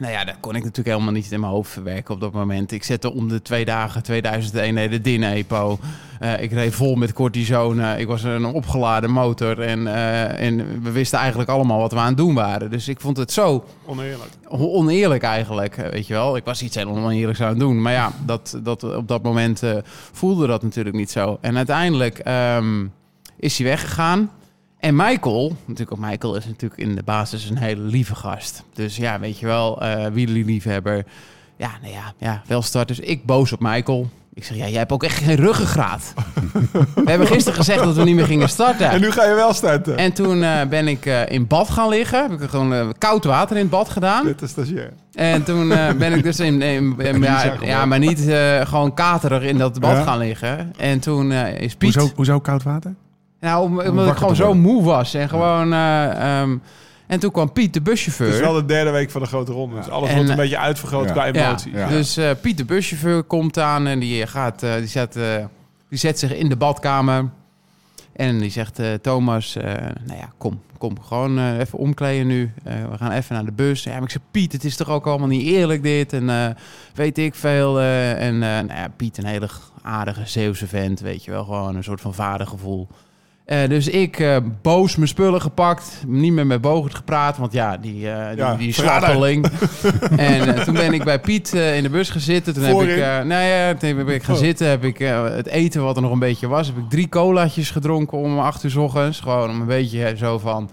Nou 0.00 0.12
ja, 0.12 0.24
dat 0.24 0.34
kon 0.40 0.54
ik 0.54 0.62
natuurlijk 0.62 0.88
helemaal 0.96 1.12
niet 1.12 1.32
in 1.32 1.40
mijn 1.40 1.52
hoofd 1.52 1.70
verwerken 1.70 2.14
op 2.14 2.20
dat 2.20 2.32
moment. 2.32 2.72
Ik 2.72 2.84
zette 2.84 3.12
om 3.12 3.28
de 3.28 3.42
twee 3.42 3.64
dagen 3.64 4.02
2000 4.02 4.54
eenheden 4.54 5.02
DIN-EPO. 5.02 5.78
Eh, 6.20 6.42
ik 6.42 6.52
reed 6.52 6.74
vol 6.74 6.94
met 6.94 7.12
cortisone. 7.12 7.98
Ik 7.98 8.06
was 8.06 8.22
een 8.22 8.44
opgeladen 8.44 9.10
motor. 9.10 9.60
En, 9.60 9.86
eh, 9.86 10.46
en 10.46 10.82
we 10.82 10.90
wisten 10.90 11.18
eigenlijk 11.18 11.50
allemaal 11.50 11.78
wat 11.78 11.92
we 11.92 11.98
aan 11.98 12.06
het 12.06 12.16
doen 12.16 12.34
waren. 12.34 12.70
Dus 12.70 12.88
ik 12.88 13.00
vond 13.00 13.16
het 13.16 13.32
zo 13.32 13.64
Oneerlijk. 13.86 14.30
oneerlijk 14.48 15.22
eigenlijk, 15.22 15.76
eh, 15.76 15.90
weet 15.90 16.06
je 16.06 16.12
wel. 16.14 16.36
Ik 16.36 16.44
was 16.44 16.62
iets 16.62 16.76
heel 16.76 16.88
oneerlijks 16.88 17.40
aan 17.40 17.48
het 17.48 17.58
doen. 17.58 17.82
Maar 17.82 17.92
ja, 17.92 18.12
dat, 18.24 18.58
dat, 18.62 18.82
op 18.96 19.08
dat 19.08 19.22
moment 19.22 19.62
eh, 19.62 19.76
voelde 20.12 20.46
dat 20.46 20.62
natuurlijk 20.62 20.96
niet 20.96 21.10
zo. 21.10 21.38
En 21.40 21.56
uiteindelijk 21.56 22.18
ehm, 22.18 22.86
is 23.36 23.58
hij 23.58 23.66
weggegaan. 23.66 24.30
En 24.80 24.96
Michael, 24.96 25.56
natuurlijk 25.64 26.00
ook 26.02 26.06
Michael 26.10 26.36
is 26.36 26.46
natuurlijk 26.46 26.80
in 26.80 26.94
de 26.94 27.02
basis 27.02 27.50
een 27.50 27.58
hele 27.58 27.80
lieve 27.82 28.14
gast. 28.14 28.62
Dus 28.74 28.96
ja, 28.96 29.20
weet 29.20 29.38
je 29.38 29.46
wel, 29.46 29.82
eh 29.82 30.06
wielerliefhebber. 30.12 31.04
Ja, 31.56 31.70
nou 31.82 31.92
ja, 31.92 32.12
ja, 32.18 32.42
wel 32.46 32.62
starters. 32.62 33.00
Ik 33.00 33.24
boos 33.26 33.52
op 33.52 33.60
Michael. 33.60 34.08
Ik 34.34 34.44
zeg, 34.44 34.56
ja, 34.56 34.68
jij 34.68 34.78
hebt 34.78 34.92
ook 34.92 35.02
echt 35.02 35.16
geen 35.22 35.36
ruggengraat. 35.36 36.14
we 36.94 37.02
hebben 37.10 37.26
gisteren 37.26 37.58
gezegd 37.58 37.82
dat 37.84 37.94
we 37.96 38.02
niet 38.04 38.14
meer 38.14 38.26
gingen 38.26 38.48
starten. 38.48 38.90
En 38.90 39.00
nu 39.00 39.10
ga 39.10 39.24
je 39.24 39.34
wel 39.34 39.52
starten. 39.52 39.96
En 39.96 40.12
toen 40.12 40.42
eh, 40.42 40.66
ben 40.68 40.88
ik 40.88 41.06
eh, 41.06 41.28
in 41.28 41.46
bad 41.46 41.70
gaan 41.70 41.88
liggen. 41.88 42.30
Heb 42.30 42.40
ik 42.40 42.50
gewoon 42.50 42.74
eh, 42.74 42.88
koud 42.98 43.24
water 43.24 43.56
in 43.56 43.62
het 43.62 43.70
bad 43.70 43.88
gedaan. 43.88 44.24
Dit 44.24 44.42
is 44.42 44.50
stagiair. 44.50 44.92
En 45.12 45.42
toen 45.42 45.72
eh, 45.72 45.92
ben 45.92 46.12
ik 46.12 46.22
dus 46.22 46.40
in... 46.40 46.62
in- 46.62 46.94
in- 47.00 47.22
ja, 47.22 47.54
ja, 47.60 47.86
maar 47.86 47.98
niet 47.98 48.28
eh, 48.28 48.60
gewoon 48.66 48.94
katerig 48.94 49.42
in 49.42 49.58
dat 49.58 49.80
bad 49.80 49.96
Ja. 49.96 50.02
gaan 50.02 50.18
liggen. 50.18 50.72
En 50.78 51.00
toen 51.00 51.32
eh, 51.32 51.60
is 51.60 51.74
Piet... 51.74 51.94
Hoezo, 51.94 52.12
hoezo 52.14 52.40
koud 52.40 52.62
water? 52.62 52.94
Nou, 53.40 53.62
om- 53.64 53.80
omdat 53.80 54.08
ik 54.08 54.16
gewoon 54.16 54.36
zo 54.36 54.54
moe 54.54 54.82
was. 54.84 55.14
En 55.14 55.28
gewoon... 55.28 55.72
eh, 55.72 56.40
ehm, 56.40 56.56
en 57.06 57.20
toen 57.20 57.30
kwam 57.30 57.52
Piet, 57.52 57.72
de 57.72 57.78
Het 57.78 57.88
buschauffeur. 57.88 58.28
is 58.28 58.40
wel 58.40 58.52
de 58.52 58.64
derde 58.64 58.90
week 58.90 59.10
van 59.10 59.20
de 59.20 59.26
grote 59.26 59.52
ronde. 59.52 59.76
Dus 59.76 59.88
alles 59.88 60.08
En, 60.08 60.14
wordt 60.14 60.28
een 60.30 60.36
eh, 60.36 60.40
beetje 60.42 60.58
uitvergroot 60.58 61.04
ja. 61.06 61.12
qua 61.12 61.24
Ja. 61.24 61.56
Ja. 61.72 61.88
Dus 61.88 62.16
eh, 62.16 62.30
Piet, 62.42 62.56
de 62.56 62.64
buschauffeur, 62.64 63.22
komt 63.22 63.58
aan 63.58 63.86
en 63.86 63.98
die, 63.98 64.26
gaat, 64.26 64.62
eh, 64.62 64.74
die, 64.74 64.86
zet, 64.86 65.16
eh, 65.16 65.44
die 65.88 65.98
zet 65.98 66.18
zich 66.18 66.34
in 66.34 66.48
de 66.48 66.56
badkamer. 66.56 67.28
En 68.12 68.38
die 68.38 68.50
zegt, 68.50 68.78
eh, 68.78 68.92
Thomas, 68.94 69.56
eh, 69.56 69.64
nou 70.04 70.18
ja, 70.18 70.32
kom, 70.38 70.60
kom, 70.78 71.00
gewoon 71.00 71.58
even 71.58 71.78
omkleden 71.78 72.26
nu. 72.26 72.52
Eh, 72.64 72.74
we 72.90 72.96
gaan 72.96 73.10
even 73.12 73.34
naar 73.34 73.44
de 73.44 73.52
bus. 73.52 73.82
Ja, 73.82 73.92
maar 73.92 74.02
ik 74.02 74.10
zeg, 74.10 74.22
Piet, 74.30 74.52
het 74.52 74.64
is 74.64 74.76
toch 74.76 74.88
ook 74.88 75.06
allemaal 75.06 75.28
niet 75.28 75.46
eerlijk 75.46 75.82
dit? 75.82 76.12
En 76.12 76.30
eh, 76.30 76.46
weet 76.94 77.18
ik 77.18 77.34
veel. 77.34 77.78
eh, 77.80 78.10
en 78.26 78.34
eh, 78.34 78.48
nou 78.48 78.66
ja, 78.74 78.88
Piet, 78.96 79.18
een 79.18 79.24
hele 79.26 79.48
aardige 79.82 80.22
Zeeuwse 80.24 80.66
vent, 80.66 81.00
weet 81.00 81.24
je 81.24 81.30
wel. 81.30 81.44
Gewoon 81.44 81.76
een 81.76 81.84
soort 81.84 82.00
van 82.00 82.14
vadergevoel. 82.14 82.88
Eh, 83.50 83.68
dus 83.68 83.88
ik 83.88 84.18
eh, 84.18 84.36
boos 84.62 84.96
mijn 84.96 85.08
spullen 85.08 85.40
gepakt, 85.40 86.02
niet 86.06 86.32
meer 86.32 86.46
met 86.46 86.60
Bogert 86.60 86.94
gepraat, 86.94 87.36
want 87.36 87.52
ja, 87.52 87.76
die, 87.76 88.10
eh 88.10 88.28
die, 88.28 88.36
Ja, 88.36 88.56
die 88.56 88.72
en 90.16 90.64
toen 90.64 90.74
ben 90.74 90.92
ik 90.92 91.04
bij 91.04 91.20
Piet 91.20 91.52
in 91.52 91.82
de 91.82 91.88
bus 91.90 92.10
gezeten. 92.10 92.54
Toen 92.54 92.62
heb 92.62 92.80
ik, 92.80 92.96
nou 93.26 93.42
ja, 93.44 93.74
toen 93.74 93.96
ben 93.96 94.08
ik 94.08 94.22
gaan 94.22 94.34
Oh. 94.34 94.40
zitten, 94.40 94.68
heb 94.68 94.84
ik 94.84 94.98
het 94.98 95.46
eten 95.46 95.82
wat 95.82 95.96
er 95.96 96.02
nog 96.02 96.12
een 96.12 96.18
beetje 96.18 96.48
was, 96.48 96.66
heb 96.66 96.76
ik 96.76 96.90
drie 96.90 97.08
colaatjes 97.08 97.70
gedronken 97.70 98.18
om 98.18 98.38
acht 98.38 98.64
uur 98.64 98.70
's 98.70 98.76
ochtends. 98.76 99.20
Gewoon 99.20 99.50
om 99.50 99.60
een 99.60 99.66
beetje 99.66 100.14
zo 100.16 100.38
van, 100.38 100.70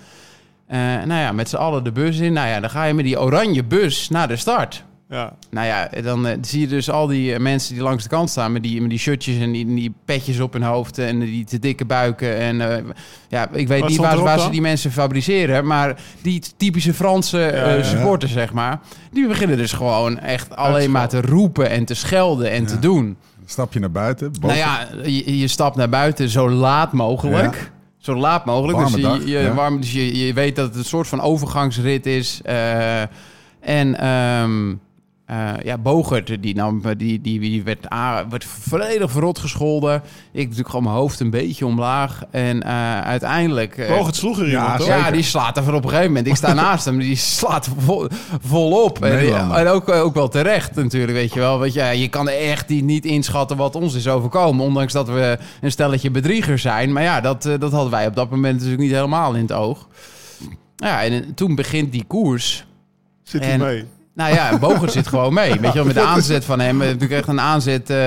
nou 1.05 1.13
ja, 1.13 1.31
met 1.31 1.49
z'n 1.49 1.55
allen 1.55 1.83
de 1.83 1.91
bus 1.91 2.19
in. 2.19 2.33
Nou 2.33 2.47
ja, 2.47 2.59
dan 2.59 2.69
ga 2.69 2.83
je 2.83 2.93
met 2.93 3.05
die 3.05 3.19
oranje 3.21 3.63
bus 3.63 4.09
naar 4.09 4.27
de 4.27 4.35
start. 4.35 4.83
Ja. 5.09 5.33
Nou 5.49 5.67
ja, 5.67 5.89
dan 6.03 6.27
eh, 6.27 6.37
zie 6.41 6.59
je 6.61 6.67
dus 6.67 6.89
al 6.89 7.07
die 7.07 7.33
eh, 7.33 7.39
mensen 7.39 7.73
die 7.73 7.83
langs 7.83 8.03
de 8.03 8.09
kant 8.09 8.29
staan 8.29 8.51
met 8.51 8.63
die, 8.63 8.81
met 8.81 8.89
die 8.89 8.99
shirtjes 8.99 9.39
en 9.39 9.51
die, 9.51 9.73
die 9.75 9.93
petjes 10.05 10.39
op 10.39 10.53
hun 10.53 10.63
hoofd 10.63 10.97
en 10.97 11.19
die 11.19 11.45
te 11.45 11.59
dikke 11.59 11.85
buiken. 11.85 12.37
En 12.37 12.61
eh, 12.61 12.83
ja, 13.27 13.49
ik 13.51 13.67
weet 13.67 13.79
Wat 13.79 13.89
niet 13.89 13.97
waar, 13.97 14.19
waar 14.19 14.39
ze 14.39 14.49
die 14.49 14.61
mensen 14.61 14.91
fabriceren, 14.91 15.65
maar 15.65 15.99
die 16.21 16.41
typische 16.57 16.93
Franse 16.93 17.37
ja. 17.37 17.83
supporters, 17.83 18.31
zeg 18.31 18.53
maar, 18.53 18.79
die 19.11 19.27
beginnen 19.27 19.57
dus 19.57 19.71
gewoon 19.73 20.19
echt 20.19 20.55
alleen 20.55 20.91
maar 20.91 21.09
te 21.09 21.21
roepen 21.21 21.69
en 21.69 21.85
te 21.85 21.93
schelden 21.93 22.51
en 22.51 22.65
te 22.65 22.79
doen. 22.79 23.17
Stap 23.45 23.73
je 23.73 23.79
naar 23.79 23.91
buiten. 23.91 24.31
boven- 24.31 24.57
Nou 24.57 24.59
ja, 24.59 24.87
je, 25.03 25.37
je 25.37 25.47
stapt 25.47 25.75
naar 25.75 25.89
buiten 25.89 26.29
zo 26.29 26.49
laat 26.49 26.93
mogelijk. 26.93 27.71
Zo 27.97 28.15
laat 28.15 28.45
mogelijk. 28.45 28.77
Warme 28.77 28.95
dus 28.95 29.01
je, 29.05 29.07
dag, 29.09 29.23
je, 29.23 29.39
ja. 29.39 29.53
warm, 29.53 29.81
dus 29.81 29.91
je, 29.91 30.25
je 30.25 30.33
weet 30.33 30.55
dat 30.55 30.67
het 30.67 30.75
een 30.75 30.85
soort 30.85 31.07
van 31.07 31.21
overgangsrit 31.21 32.05
is. 32.05 32.41
en 33.59 33.99
ehm, 33.99 34.73
eh, 35.27 35.49
ja, 35.63 35.77
Bogert, 35.77 36.37
die, 36.41 36.55
nam, 36.55 36.81
die, 36.97 37.21
die, 37.21 37.39
die 37.39 37.63
werd, 37.63 37.93
a- 37.93 38.27
werd 38.29 38.45
volledig 38.45 39.11
verrot 39.11 39.39
gescholden. 39.39 39.95
Ik 40.31 40.41
natuurlijk 40.43 40.69
gewoon 40.69 40.83
mijn 40.83 40.95
hoofd 40.95 41.19
een 41.19 41.29
beetje 41.29 41.65
omlaag. 41.65 42.21
En 42.31 42.63
eh, 42.63 42.99
uiteindelijk... 43.01 43.77
eh, 43.77 43.97
Bogert 43.97 44.15
sloeg 44.15 44.39
er 44.39 44.49
iemand, 44.49 44.85
Ja, 44.85 44.95
ja, 44.95 45.11
die 45.11 45.23
slaat 45.23 45.57
er 45.57 45.63
voor 45.63 45.73
op 45.73 45.83
een 45.83 45.89
gegeven 45.89 46.07
moment. 46.11 46.27
Ik 46.27 46.35
sta 46.35 46.53
naast 46.63 46.85
hem, 46.85 46.99
die 46.99 47.15
slaat 47.15 47.69
vol, 47.77 48.07
volop. 48.41 49.03
En, 49.03 49.11
en 49.55 49.67
ook, 49.67 49.89
ook 49.89 50.13
wel 50.13 50.27
terecht 50.29 50.75
natuurlijk, 50.75 51.11
weet 51.13 51.33
je 51.33 51.39
wel. 51.39 51.59
Want 51.59 51.73
ja, 51.73 51.89
je 51.89 52.07
kan 52.07 52.29
echt 52.29 52.69
niet 52.69 53.05
inschatten 53.05 53.57
wat 53.57 53.75
ons 53.75 53.93
is 53.93 54.07
overkomen. 54.07 54.65
Ondanks 54.65 54.93
dat 54.93 55.07
we 55.07 55.37
een 55.61 55.71
stelletje 55.71 56.11
bedriegers 56.11 56.61
zijn. 56.61 56.93
Maar 56.93 57.03
ja, 57.03 57.21
dat, 57.21 57.41
dat 57.59 57.71
hadden 57.71 57.91
wij 57.91 58.07
op 58.07 58.15
dat 58.15 58.29
moment 58.29 58.53
natuurlijk 58.53 58.81
niet 58.81 58.91
helemaal 58.91 59.33
in 59.33 59.41
het 59.41 59.51
oog. 59.53 59.87
Ja, 60.75 61.03
en 61.03 61.33
toen 61.33 61.55
begint 61.55 61.91
die 61.91 62.03
koers. 62.07 62.65
Zit 63.23 63.45
hij 63.45 63.57
mee? 63.57 63.85
Nou 64.17 64.33
ja, 64.33 64.57
Bogert 64.57 64.91
zit 64.91 65.07
gewoon 65.07 65.33
mee. 65.33 65.49
Weet 65.59 65.71
je 65.71 65.73
wel, 65.77 65.85
met 65.85 65.93
de 65.95 66.01
aanzet 66.01 66.45
van 66.45 66.59
hem. 66.59 66.81
eh, 66.81 66.87
Natuurlijk 66.87 67.11
echt 67.19 67.27
een 67.27 67.39
aanzet. 67.41 67.89
eh, 67.89 67.97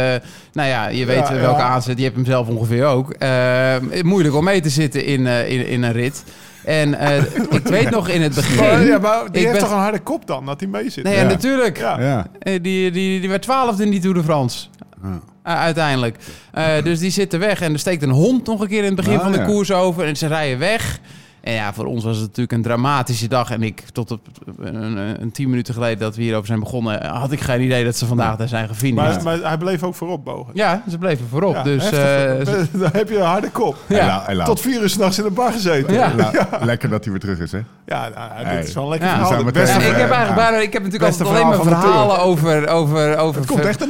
nou 0.52 0.68
ja, 0.68 0.88
je 0.88 1.04
weet 1.04 1.28
Ja, 1.28 1.34
welke 1.34 1.60
ja. 1.60 1.66
aanzet. 1.68 1.98
Je 1.98 2.04
hebt 2.04 2.16
hem 2.16 2.24
zelf 2.24 2.48
ongeveer 2.48 2.84
ook. 2.84 3.10
Eh, 3.12 3.74
moeilijk 4.02 4.34
om 4.34 4.44
mee 4.44 4.60
te 4.60 4.68
zitten 4.70 5.04
in, 5.04 5.26
eh, 5.26 5.50
in, 5.50 5.66
in 5.66 5.82
een 5.82 5.92
rit. 5.92 6.24
En 6.64 6.94
eh, 6.94 7.16
ik 7.58 7.66
weet 7.66 7.90
nog 7.90 8.08
in 8.08 8.22
het 8.22 8.34
begin. 8.34 8.56
Maar, 8.56 8.84
ja, 8.86 8.98
maar 8.98 9.18
die 9.18 9.26
ik 9.28 9.34
heeft 9.34 9.50
ben- 9.52 9.60
toch 9.60 9.70
een 9.70 9.78
harde 9.82 9.98
kop 10.00 10.26
dan, 10.26 10.46
dat 10.46 10.60
hij 10.60 10.68
mee 10.68 10.90
zit? 10.90 11.04
Nee, 11.04 11.16
Ja. 11.16 11.22
natuurlijk. 11.22 11.78
Ja. 11.78 12.26
Die, 12.42 12.60
die, 12.60 12.90
die 13.20 13.28
werd 13.28 13.42
twaalfde 13.42 13.84
in 13.84 13.90
die 13.90 14.00
Tour 14.00 14.14
de 14.16 14.22
France. 14.22 14.66
Ja. 15.02 15.08
Uh, 15.46 15.60
uiteindelijk. 15.60 16.16
Uh, 16.58 16.64
dus 16.84 16.98
die 16.98 17.10
zitten 17.10 17.38
weg. 17.40 17.60
En 17.60 17.72
er 17.72 17.78
steekt 17.78 18.02
een 18.02 18.10
hond 18.10 18.46
nog 18.46 18.60
een 18.60 18.68
keer 18.68 18.78
in 18.84 18.84
het 18.86 18.94
begin 18.96 19.16
Ah, 19.16 19.22
van 19.22 19.32
de 19.32 19.38
ja. 19.38 19.44
koers 19.44 19.72
over. 19.72 20.04
En 20.04 20.16
ze 20.16 20.26
rijden 20.26 20.58
weg. 20.58 20.98
En 21.40 21.52
ja, 21.52 21.72
voor 21.74 21.84
ons 21.84 22.04
was 22.04 22.16
het 22.16 22.26
natuurlijk 22.26 22.52
een 22.52 22.62
dramatische 22.62 23.28
dag. 23.28 23.50
En 23.50 23.62
ik, 23.62 23.82
tot 23.92 24.10
op 24.10 24.20
een, 24.58 24.74
een, 24.74 25.22
een 25.22 25.32
tien 25.32 25.50
minuten 25.50 25.74
geleden 25.74 25.98
dat 25.98 26.16
we 26.16 26.22
hierover 26.22 26.46
zijn 26.46 26.60
begonnen, 26.60 27.06
had 27.06 27.32
ik 27.32 27.40
geen 27.40 27.60
idee 27.62 27.84
dat 27.84 27.96
ze 27.96 28.06
vandaag 28.06 28.36
daar 28.36 28.48
zijn 28.48 28.68
gefinished. 28.68 29.22
Maar, 29.22 29.38
maar 29.38 29.48
hij 29.48 29.58
bleef 29.58 29.82
ook 29.82 29.94
voorop 29.94 30.24
bogen. 30.24 30.50
Ja, 30.54 30.82
ze 30.90 30.98
bleven 30.98 31.26
voorop. 31.30 31.54
Ja, 31.54 31.62
dus 31.62 31.90
heftig. 31.90 32.58
eh, 32.58 32.64
dan 32.80 32.90
heb 32.92 33.08
je 33.08 33.16
een 33.18 33.24
harde 33.24 33.50
kop. 33.50 33.76
Ja. 33.86 33.98
En 33.98 34.06
nou- 34.06 34.22
en 34.26 34.34
nou- 34.34 34.48
Tot 34.48 34.60
vier 34.60 34.82
uur 34.82 34.88
s'nachts 34.88 35.18
in 35.18 35.24
de 35.24 35.30
bar 35.30 35.52
gezeten. 35.52 35.94
Ja. 35.94 36.12
Ja, 36.16 36.32
nou, 36.50 36.64
Lekker 36.64 36.88
dat 36.88 37.02
hij 37.04 37.12
weer 37.12 37.20
terug 37.20 37.38
is, 37.38 37.52
hè? 37.52 37.60
nou, 37.86 38.12
Hey. 38.14 38.56
dit 38.56 38.68
is 38.68 38.74
wel 38.74 38.82
een 38.84 38.90
lekker 38.90 39.08
Ja. 39.08 39.14
verhaal. 39.14 39.32
Ja, 39.42 39.48
ik 39.48 39.54
heb 39.54 39.66
Ja. 39.96 40.00
eigenlijk 40.00 40.34
bijna, 40.34 40.56
ik 40.56 40.72
heb 40.72 40.82
natuurlijk 40.82 41.12
altijd 41.12 41.28
alleen 41.28 41.46
maar 41.46 41.62
verhalen 41.62 42.18
over, 42.20 42.68
over, 42.68 43.16
over, 43.16 43.44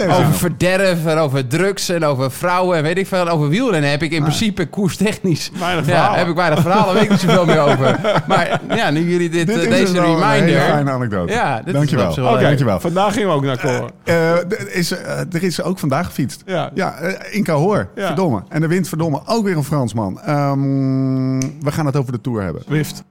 over 0.08 0.32
verderf 0.32 1.06
en 1.06 1.18
over 1.18 1.46
drugs 1.46 1.88
en 1.88 2.04
over 2.04 2.30
vrouwen 2.30 2.76
en 2.76 2.82
weet 2.82 2.98
ik 2.98 3.06
veel. 3.06 3.28
Over 3.28 3.48
wielrennen 3.48 3.90
heb 3.90 4.02
ik 4.02 4.12
in 4.12 4.22
principe 4.22 4.66
koerstechnisch. 4.66 5.50
Weinig 5.58 5.86
Ja, 5.86 5.90
verhalen. 5.92 6.18
heb 6.18 6.28
ik 6.28 6.34
weinig 6.34 6.60
verhalen, 6.60 6.94
weet 6.94 7.02
ik 7.02 7.10
niet 7.10 7.20
meer 7.46 7.60
over. 7.60 8.00
Maar 8.28 8.60
ja, 8.76 8.90
nu 8.90 9.10
jullie 9.10 9.30
dit, 9.30 9.46
Dit 9.46 9.56
eh, 9.56 9.62
is 9.62 9.68
deze 9.68 9.82
dus 9.92 9.92
wel 9.92 10.22
een 10.22 10.28
hele 10.30 10.34
reminder. 10.44 10.60
fijne 10.62 10.90
anekdote. 10.90 11.32
Ja, 11.32 11.62
dit 11.62 11.74
Dankjewel. 11.74 12.10
is 12.10 12.18
Oké, 12.18 12.40
Dankjewel. 12.40 12.80
vandaag 12.80 13.12
gingen 13.12 13.28
we 13.28 13.34
ook 13.34 13.44
naar 13.44 13.58
Koren. 13.58 13.90
Eh, 14.04 14.36
er, 14.36 14.72
is, 14.72 14.90
eh, 14.90 15.18
er 15.34 15.42
is 15.42 15.62
ook 15.62 15.78
vandaag 15.78 16.06
gefietst. 16.06 16.42
Ja. 16.46 16.70
Ja, 16.74 16.94
eh, 16.98 17.36
in 17.36 17.44
Cahors. 17.44 17.86
Ja. 17.94 18.06
Verdomme. 18.06 18.42
En 18.48 18.60
de 18.60 18.66
wint 18.66 18.88
verdomme 18.88 19.20
ook 19.26 19.44
weer 19.44 19.56
een 19.56 19.64
Fransman. 19.64 20.20
Ehm, 20.20 21.38
we 21.40 21.72
gaan 21.72 21.86
het 21.86 21.96
over 21.96 22.12
de 22.12 22.20
Tour 22.20 22.42
hebben. 22.42 22.62
Zwift. 22.66 23.04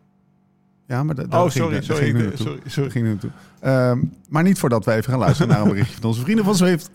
Ja, 0.88 1.04
maar 1.04 1.16
da- 1.16 1.24
daar 1.24 1.40
Oh, 1.44 1.50
ging- 1.52 1.64
sorry, 1.64 1.82
sorry, 1.82 2.04
ging 2.06 2.32
sorry, 2.36 2.60
sorry. 2.66 2.82
Daar 2.84 2.92
ging 2.92 3.06
naartoe. 3.06 3.30
Ehm, 3.60 3.98
maar 4.30 4.44
niet 4.44 4.60
voordat 4.60 4.86
we 4.86 4.92
even 4.94 5.10
gaan 5.12 5.20
luisteren 5.20 5.52
naar 5.52 5.62
een 5.62 5.68
berichtje 5.70 5.96
van 6.00 6.10
onze 6.10 6.22
vrienden 6.22 6.46
van 6.46 6.56
Zwift. 6.56 6.90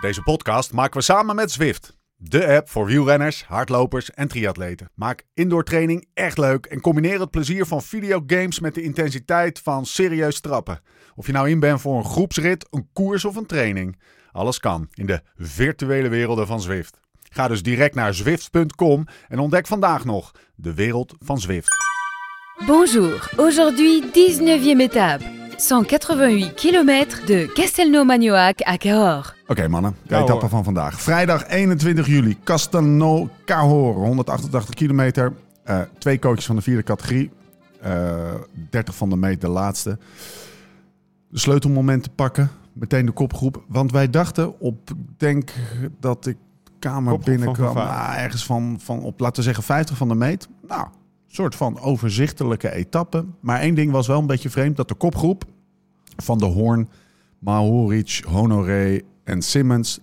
Deze 0.00 0.22
podcast 0.22 0.72
maken 0.72 0.98
we 0.98 1.04
samen 1.04 1.36
met 1.36 1.50
Zwift. 1.50 1.95
De 2.18 2.46
app 2.46 2.70
voor 2.70 2.86
wielrenners, 2.86 3.44
hardlopers 3.44 4.10
en 4.10 4.28
triatleten. 4.28 4.90
Maak 4.94 5.24
indoor 5.34 5.64
training 5.64 6.08
echt 6.14 6.38
leuk 6.38 6.66
en 6.66 6.80
combineer 6.80 7.20
het 7.20 7.30
plezier 7.30 7.66
van 7.66 7.82
videogames 7.82 8.60
met 8.60 8.74
de 8.74 8.82
intensiteit 8.82 9.58
van 9.58 9.86
serieus 9.86 10.40
trappen. 10.40 10.80
Of 11.14 11.26
je 11.26 11.32
nou 11.32 11.50
in 11.50 11.60
bent 11.60 11.80
voor 11.80 11.96
een 11.96 12.04
groepsrit, 12.04 12.66
een 12.70 12.88
koers 12.92 13.24
of 13.24 13.36
een 13.36 13.46
training. 13.46 13.98
Alles 14.32 14.58
kan 14.58 14.88
in 14.94 15.06
de 15.06 15.20
virtuele 15.36 16.08
werelden 16.08 16.46
van 16.46 16.60
Zwift. 16.60 17.00
Ga 17.30 17.48
dus 17.48 17.62
direct 17.62 17.94
naar 17.94 18.14
zwift.com 18.14 19.06
en 19.28 19.38
ontdek 19.38 19.66
vandaag 19.66 20.04
nog 20.04 20.32
de 20.54 20.74
wereld 20.74 21.14
van 21.18 21.40
Zwift. 21.40 21.74
Bonjour, 22.66 23.30
aujourd'hui 23.36 24.02
19e 24.02 24.80
étape. 24.80 25.45
188 25.56 26.54
km 26.54 27.06
de 27.26 27.50
Castelnau-Magnoac 27.54 28.68
à 28.68 28.76
Cahors. 28.76 29.34
Oké 29.46 29.68
mannen, 29.68 29.96
de 30.02 30.16
etappe 30.16 30.48
van 30.48 30.64
vandaag. 30.64 31.00
Vrijdag 31.00 31.46
21 31.46 32.06
juli, 32.06 32.36
Castelnau 32.44 33.28
Cahors, 33.44 33.96
188 33.96 34.74
kilometer. 34.74 35.32
Eh, 35.64 35.80
twee 35.98 36.18
coaches 36.18 36.46
van 36.46 36.56
de 36.56 36.62
vierde 36.62 36.82
categorie. 36.82 37.30
Eh 37.80 38.34
30 38.70 38.94
van 38.94 39.10
de 39.10 39.16
meet, 39.16 39.40
de 39.40 39.48
laatste. 39.48 39.98
De 41.28 41.38
sleutelmomenten 41.38 42.14
pakken, 42.14 42.50
meteen 42.72 43.06
de 43.06 43.12
kopgroep. 43.12 43.64
Want 43.68 43.92
wij 43.92 44.10
dachten 44.10 44.60
op, 44.60 44.90
ik 44.90 45.18
denk 45.18 45.50
dat 46.00 46.26
ik 46.26 46.36
kamer 46.78 47.12
Kopgroep 47.12 47.36
binnenkwam. 47.36 47.72
Van 47.72 47.86
nou, 47.86 48.16
ergens 48.16 48.44
van, 48.44 48.78
van 48.82 49.02
op, 49.02 49.20
laten 49.20 49.36
we 49.36 49.42
zeggen, 49.42 49.64
50 49.64 49.96
van 49.96 50.08
de 50.08 50.14
meet. 50.14 50.48
Nou, 50.68 50.86
soort 51.36 51.54
van 51.54 51.80
overzichtelijke 51.80 52.72
etappe. 52.72 53.24
Maar 53.40 53.60
één 53.60 53.74
ding 53.74 53.90
was 53.92 54.06
wel 54.06 54.18
een 54.20 54.26
beetje 54.26 54.50
vreemd, 54.50 54.76
dat 54.76 54.88
de 54.88 54.94
kopgroep 54.94 55.44
van 56.16 56.38
de 56.38 56.44
Hoorn, 56.44 56.88
Mahoric, 57.38 58.22
Honoré 58.28 59.00
en 59.24 59.42
Simmons 59.42 60.00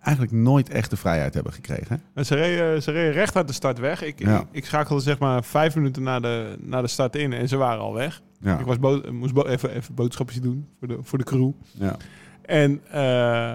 eigenlijk 0.00 0.36
nooit 0.36 0.68
echt 0.68 0.90
de 0.90 0.96
vrijheid 0.96 1.34
hebben 1.34 1.52
gekregen. 1.52 2.02
En 2.14 2.26
ze 2.26 2.34
reden, 2.34 2.82
ze 2.82 2.90
reden 2.90 3.12
recht 3.12 3.36
uit 3.36 3.46
de 3.46 3.52
start 3.54 3.78
weg. 3.78 4.02
Ik, 4.02 4.18
Ja. 4.18 4.40
ik, 4.40 4.46
ik 4.50 4.64
schakelde 4.64 5.02
zeg 5.02 5.18
maar 5.18 5.44
vijf 5.44 5.74
minuten 5.74 6.02
na 6.02 6.20
de, 6.20 6.56
na 6.60 6.80
de 6.80 6.86
start 6.88 7.16
in 7.16 7.32
en 7.32 7.48
ze 7.48 7.56
waren 7.56 7.80
al 7.80 7.94
weg. 7.94 8.22
Ja, 8.40 8.58
Ik 8.58 8.66
was 8.66 8.76
moest 9.12 9.34
bo- 9.34 9.42
even, 9.46 9.70
even 9.70 9.94
boodschapjes 9.94 10.40
doen 10.40 10.66
voor 10.78 10.88
de, 10.88 10.98
voor 11.02 11.18
de 11.18 11.24
crew. 11.24 11.50
ja. 11.72 11.96
En 12.42 12.80
eh, 12.90 13.52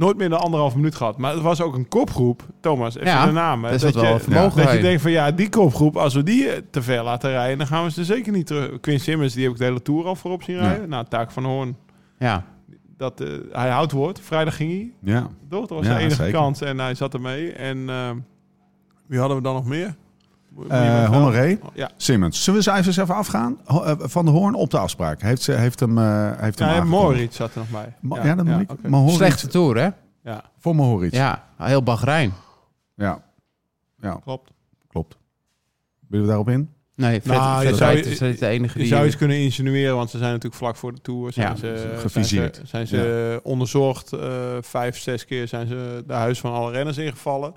nooit 0.00 0.16
meer 0.16 0.28
dan 0.28 0.40
anderhalf 0.40 0.74
minuut 0.74 0.94
gehad. 0.94 1.18
Maar 1.18 1.32
het 1.32 1.42
was 1.42 1.60
ook 1.60 1.74
een 1.74 1.88
kopgroep, 1.88 2.42
Thomas, 2.60 2.94
even 2.96 3.08
Ja, 3.08 3.26
de 3.26 3.32
naam. 3.32 3.64
hè, 3.64 3.70
dat 3.70 3.80
je, 3.94 4.16
vermogen 4.18 4.62
dat 4.64 4.72
je 4.72 4.80
denkt 4.80 5.02
van 5.02 5.10
ja, 5.10 5.30
die 5.30 5.48
kopgroep, 5.48 5.96
als 5.96 6.14
we 6.14 6.22
die 6.22 6.48
eh, 6.48 6.60
te 6.70 6.82
ver 6.82 7.02
laten 7.02 7.30
rijden, 7.30 7.58
dan 7.58 7.66
gaan 7.66 7.84
we 7.84 7.90
ze 7.90 8.04
zeker 8.04 8.32
niet 8.32 8.46
terug. 8.46 8.80
Quinn 8.80 9.00
Simmons, 9.00 9.32
die 9.34 9.42
heb 9.42 9.52
ik 9.52 9.58
de 9.58 9.64
hele 9.64 9.82
Tour 9.82 10.06
al 10.06 10.14
voorop 10.16 10.42
zien 10.42 10.56
Ja. 10.56 10.62
rijden. 10.62 10.88
Nou, 10.88 11.04
Taak 11.08 11.30
van 11.30 11.44
Hoorn, 11.44 11.76
Ja, 12.18 12.44
dat, 12.96 13.20
eh, 13.20 13.28
hij 13.52 13.68
houdt 13.70 13.92
woord. 13.92 14.20
Vrijdag 14.20 14.56
ging 14.56 14.70
hij. 14.70 14.92
ja. 15.14 15.28
Toch? 15.48 15.66
Dat 15.66 15.78
was 15.78 15.86
Ja, 15.86 15.94
de 15.94 16.00
enige 16.00 16.14
zeker. 16.22 16.32
kans 16.32 16.60
en 16.60 16.78
hij 16.78 16.94
zat 16.94 17.14
ermee. 17.14 17.52
En 17.52 17.88
eh, 17.88 18.10
wie 19.06 19.18
hadden 19.18 19.36
we 19.36 19.42
dan 19.42 19.54
nog 19.54 19.64
meer? 19.64 19.96
Je 20.58 20.64
Eh, 20.68 20.80
helpen? 20.80 21.12
Honoré, 21.18 21.58
Ja, 21.74 21.90
Simmons. 21.96 22.44
Zullen 22.44 22.62
we 22.64 22.70
eens 22.72 22.96
even 22.96 23.14
afgaan? 23.14 23.58
Ho- 23.64 23.82
eh, 23.82 23.94
Van 23.98 24.24
de 24.24 24.30
Hoorn 24.30 24.54
op 24.54 24.70
de 24.70 24.78
afspraak. 24.78 25.22
Heeft, 25.22 25.42
ze, 25.42 25.52
heeft 25.52 25.80
hem, 25.80 25.98
eh 25.98 26.30
heeft 26.36 26.58
hem 26.58 26.68
ja. 26.68 26.84
Moritz 26.84 27.36
zat 27.36 27.54
er 27.54 27.58
nog 27.58 27.68
bij. 27.70 27.94
Ma- 28.00 28.24
ja, 28.24 28.34
dat 28.34 29.10
slechte 29.14 29.46
tour 29.46 29.76
hè? 29.78 29.88
Ja, 30.22 30.44
Voor 30.58 30.76
Mahoric. 30.76 31.12
Ja, 31.14 31.44
heel 31.56 31.82
Bahrein. 31.82 32.32
Ja. 32.94 33.22
ja, 34.00 34.20
klopt. 34.24 34.50
klopt. 34.88 35.16
Willen 36.08 36.24
we 36.24 36.30
daarop 36.30 36.48
in? 36.48 36.70
Nee, 36.94 37.20
vet, 37.20 37.32
Nou, 37.36 37.62
je 37.62 37.68
vet 37.68 37.76
zou- 37.76 37.92
rijdt 37.92 38.06
is 38.06 38.18
de 38.38 38.46
enige 38.46 38.72
Je 38.78 38.84
die... 38.84 38.92
zou 38.92 39.06
iets 39.06 39.16
kunnen 39.16 39.38
insinueren, 39.38 39.96
want 39.96 40.10
ze 40.10 40.18
zijn 40.18 40.28
natuurlijk 40.30 40.60
vlak 40.60 40.76
voor 40.76 40.92
de 40.94 41.00
Tour. 41.00 41.32
Zijn 41.32 41.48
Ja, 41.48 41.56
ze, 41.56 41.94
geviseerd. 41.98 42.54
Zijn 42.64 42.86
ze, 42.86 42.96
zijn 42.96 43.04
ze 43.04 43.40
onderzocht. 43.42 44.12
eh, 44.12 44.56
vijf, 44.60 44.98
zes 44.98 45.24
keer 45.24 45.48
zijn 45.48 45.66
ze 45.66 46.04
de 46.06 46.12
huis 46.12 46.40
van 46.40 46.52
alle 46.52 46.70
renners 46.72 46.96
ingevallen. 46.98 47.54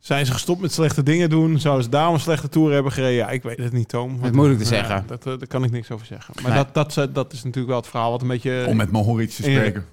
Zijn 0.00 0.26
ze 0.26 0.32
gestopt 0.32 0.60
met 0.60 0.72
slechte 0.72 1.02
dingen 1.02 1.30
doen? 1.30 1.58
Zouden 1.58 1.84
ze 1.84 1.90
daarom 1.90 2.14
een 2.14 2.20
slechte 2.20 2.48
Tour 2.48 2.72
hebben 2.72 2.92
gereden? 2.92 3.14
Ja, 3.16 3.28
ik 3.30 3.42
weet 3.42 3.58
het 3.58 3.72
niet, 3.72 3.88
Toom. 3.88 4.16
Het 4.16 4.24
is 4.30 4.36
moeilijk 4.36 4.58
te 4.62 4.64
Ja, 4.64 4.70
zeggen. 4.70 5.04
dat, 5.06 5.26
eh, 5.26 5.38
daar 5.38 5.46
kan 5.46 5.64
ik 5.64 5.70
niks 5.70 5.90
over 5.90 6.06
zeggen. 6.06 6.34
Maar 6.42 6.52
Nee. 6.52 6.64
dat, 6.64 6.74
dat, 6.74 6.94
dat, 6.94 7.14
dat 7.14 7.32
is 7.32 7.38
natuurlijk 7.42 7.68
wel 7.68 7.76
het 7.76 7.86
verhaal 7.88 8.10
wat 8.10 8.22
een 8.22 8.28
beetje... 8.28 8.64
Om 8.68 8.76
met 8.76 8.90
Mahoric 8.90 9.30
te 9.30 9.42
in- 9.42 9.50
spreken. 9.56 9.84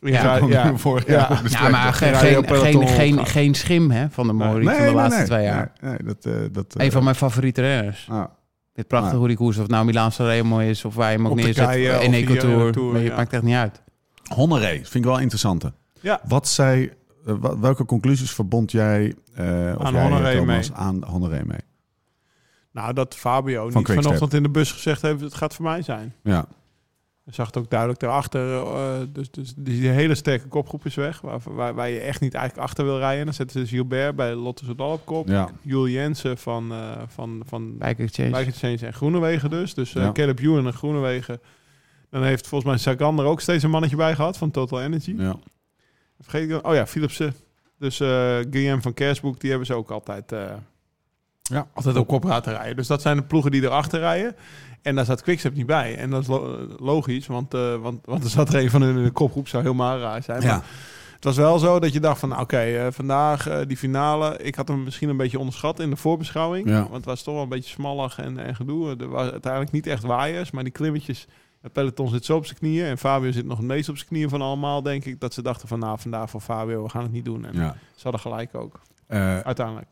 Ja, 0.00 0.36
ja, 0.48 0.76
Vorig 0.76 1.06
ja. 1.06 1.12
jaar 1.12 1.42
Ja, 1.50 1.68
maar 1.70 1.92
geen, 1.92 2.14
geen, 2.46 2.88
geen, 2.88 3.26
geen, 3.26 3.54
schim 3.54 3.90
hè, 3.90 4.06
van 4.10 4.26
de 4.26 4.32
Mori 4.32 4.64
van 4.64 4.84
de 4.86 4.92
laatste 4.92 5.22
twee 5.24 5.42
jaar. 5.44 5.72
Nee, 5.80 5.90
nee, 5.90 6.02
dat, 6.04 6.24
eh, 6.24 6.32
dat, 6.52 6.74
eh, 6.76 6.84
Een 6.84 6.92
van 6.92 7.04
mijn 7.04 7.16
favoriete 7.16 7.60
renners. 7.60 8.06
ah, 8.10 8.24
Dit 8.74 8.86
prachtig 8.86 9.12
Ah. 9.12 9.18
hoe 9.18 9.28
die 9.28 9.36
koers, 9.36 9.58
of 9.58 9.66
nou 9.66 9.84
Milaan 9.84 10.12
Sanremo 10.12 10.58
is, 10.58 10.84
of 10.84 10.94
waar 10.94 11.10
je 11.10 11.16
hem 11.16 11.26
ook 11.28 11.34
neerzet, 11.34 11.74
in 12.02 12.14
Ecotour. 12.14 12.72
Tour, 12.72 12.92
Maar 12.92 13.02
je 13.02 13.10
maakt 13.16 13.32
echt 13.32 13.42
niet 13.42 13.54
uit. 13.54 13.82
Honoré, 14.34 14.68
vind 14.68 14.94
ik 14.94 15.04
wel 15.04 15.18
interessant. 15.18 15.64
Ja. 16.00 16.20
Wat 16.28 16.48
zij, 16.48 16.82
eh, 16.82 16.88
welke 17.60 17.84
conclusies 17.84 18.30
verbond 18.30 18.70
jij, 18.72 19.14
eh 19.34 19.74
of 19.78 19.84
Aan 19.84 19.92
jij, 19.92 20.02
Honoré 20.02 20.32
Thomas, 20.36 20.68
mee. 20.70 20.78
aan 20.78 21.02
Honoré 21.04 21.42
mee? 21.44 21.60
Nou, 22.72 22.92
dat 22.92 23.14
Fabio 23.14 23.64
niet 23.64 23.72
Quickstep. 23.72 24.02
vanochtend 24.02 24.34
in 24.34 24.42
de 24.42 24.48
bus 24.50 24.72
gezegd 24.72 25.02
heeft... 25.02 25.20
het 25.20 25.34
gaat 25.34 25.54
voor 25.54 25.64
mij 25.64 25.82
zijn. 25.82 26.14
Ja, 26.22 26.46
Je 27.24 27.34
zag 27.34 27.46
het 27.46 27.56
ook 27.56 27.70
duidelijk 27.70 28.00
daarachter. 28.00 28.52
eh, 28.66 28.92
dus, 29.12 29.30
dus 29.30 29.54
die 29.56 29.88
hele 29.88 30.14
sterke 30.14 30.48
kopgroep 30.48 30.84
is 30.84 30.94
weg. 30.94 31.20
Waar, 31.20 31.38
waar, 31.44 31.74
waar 31.74 31.88
je 31.88 32.00
echt 32.00 32.20
niet 32.20 32.34
eigenlijk 32.34 32.66
achter 32.68 32.84
wil 32.84 32.98
rijden. 32.98 33.24
Dan 33.24 33.34
zetten 33.34 33.60
ze 33.60 33.66
Gilbert 33.66 34.16
bij 34.16 34.34
Lotte 34.34 34.64
Soudal 34.64 34.92
op 34.92 35.06
kop. 35.06 35.28
ja. 35.28 35.48
Jules 35.62 35.92
Jensen 35.92 36.38
van, 36.38 36.72
eh 36.72 36.92
van, 37.06 37.42
van 37.46 37.78
Bike 37.78 38.02
Exchange. 38.02 38.30
Bike 38.30 38.44
Exchange 38.44 38.78
en 38.86 38.92
Groenewegen 38.94 39.50
dus. 39.50 39.74
Dus 39.74 39.94
eh 39.94 40.02
Ja. 40.02 40.12
Caleb 40.12 40.38
Ewan 40.40 40.66
en 40.66 40.72
Groenewegen. 40.72 41.40
Dan 42.10 42.22
heeft 42.22 42.46
volgens 42.46 42.70
mij 42.70 42.78
Sagan 42.78 43.18
er 43.18 43.24
ook 43.24 43.40
steeds 43.40 43.62
een 43.64 43.70
mannetje 43.70 43.96
bij 43.96 44.14
gehad 44.14 44.38
van 44.38 44.50
Total 44.50 44.80
Energy. 44.82 45.14
ja. 45.18 45.36
Vergeet 46.20 46.42
ik 46.42 46.48
dan? 46.48 46.64
Oh 46.64 46.74
ja, 46.74 46.86
Philipsen. 46.86 47.34
Dus 47.78 48.00
eh 48.00 48.08
Guillaume 48.50 48.82
van 48.82 48.94
Kersboek, 48.94 49.40
die 49.40 49.48
hebben 49.50 49.66
ze 49.66 49.74
ook 49.74 49.90
altijd, 49.90 50.32
eh, 50.32 50.40
Ja. 51.42 51.66
altijd 51.74 51.96
op 51.96 52.06
kop 52.06 52.24
laten 52.24 52.52
rijden. 52.52 52.76
Dus 52.76 52.86
dat 52.86 53.02
zijn 53.02 53.16
de 53.16 53.22
ploegen 53.22 53.50
die 53.50 53.62
erachter 53.62 54.00
rijden. 54.00 54.36
En 54.82 54.94
daar 54.94 55.04
zat 55.04 55.22
Quickstep 55.22 55.54
niet 55.54 55.66
bij. 55.66 55.96
En 55.96 56.10
dat 56.10 56.20
is 56.22 56.26
lo- 56.28 56.66
logisch, 56.78 57.26
want, 57.26 57.54
eh, 57.54 57.74
want, 57.76 58.06
want 58.06 58.24
er 58.24 58.30
zat 58.30 58.48
er 58.54 58.60
een 58.62 58.70
van 58.70 58.82
hun 58.82 58.96
in 58.96 59.04
de 59.04 59.10
kopgroep. 59.10 59.48
Zou 59.48 59.62
helemaal 59.62 59.98
raar 59.98 60.22
zijn. 60.22 60.42
ja. 60.42 60.46
Maar 60.56 60.64
het 61.14 61.24
was 61.24 61.36
wel 61.36 61.58
zo 61.58 61.78
dat 61.78 61.92
je 61.92 62.00
dacht 62.00 62.20
van, 62.20 62.28
nou, 62.28 62.42
oké, 62.42 62.88
vandaag 62.92 63.46
eh, 63.48 63.58
die 63.66 63.76
finale. 63.76 64.36
Ik 64.42 64.54
had 64.54 64.68
hem 64.68 64.82
misschien 64.84 65.08
een 65.08 65.16
beetje 65.16 65.38
onderschat 65.38 65.80
in 65.80 65.90
de 65.90 65.96
voorbeschouwing. 65.96 66.68
Ja. 66.68 66.80
Want 66.82 66.94
het 66.94 67.04
was 67.04 67.22
toch 67.22 67.34
wel 67.34 67.42
een 67.42 67.48
beetje 67.48 67.70
smallig 67.70 68.18
en, 68.18 68.38
en 68.38 68.54
gedoe. 68.56 68.96
Er 68.98 69.08
was 69.08 69.30
uiteindelijk 69.30 69.72
niet 69.72 69.86
echt 69.86 70.02
waaiers, 70.02 70.50
maar 70.50 70.64
die 70.64 70.72
klimmetjes... 70.72 71.26
Het 71.62 71.72
peloton 71.72 72.08
zit 72.08 72.24
zo 72.24 72.36
op 72.36 72.46
zijn 72.46 72.58
knieën. 72.58 72.86
En 72.86 72.98
Fabio 72.98 73.30
zit 73.32 73.44
nog 73.46 73.56
het 73.58 73.66
meest 73.66 73.88
op 73.88 73.96
zijn 73.96 74.08
knieën 74.08 74.28
van 74.28 74.42
allemaal, 74.42 74.82
denk 74.82 75.04
ik. 75.04 75.20
Dat 75.20 75.34
ze 75.34 75.42
dachten 75.42 75.68
van, 75.68 75.78
nou, 75.78 75.98
vandaag 75.98 76.30
voor 76.30 76.40
Fabio, 76.40 76.82
we 76.82 76.88
gaan 76.88 77.02
het 77.02 77.12
niet 77.12 77.24
doen. 77.24 77.44
En 77.46 77.52
ja. 77.54 77.76
ze 77.94 78.02
hadden 78.02 78.20
gelijk 78.20 78.54
ook, 78.54 78.80
Eh, 79.06 79.38
uiteindelijk. 79.40 79.86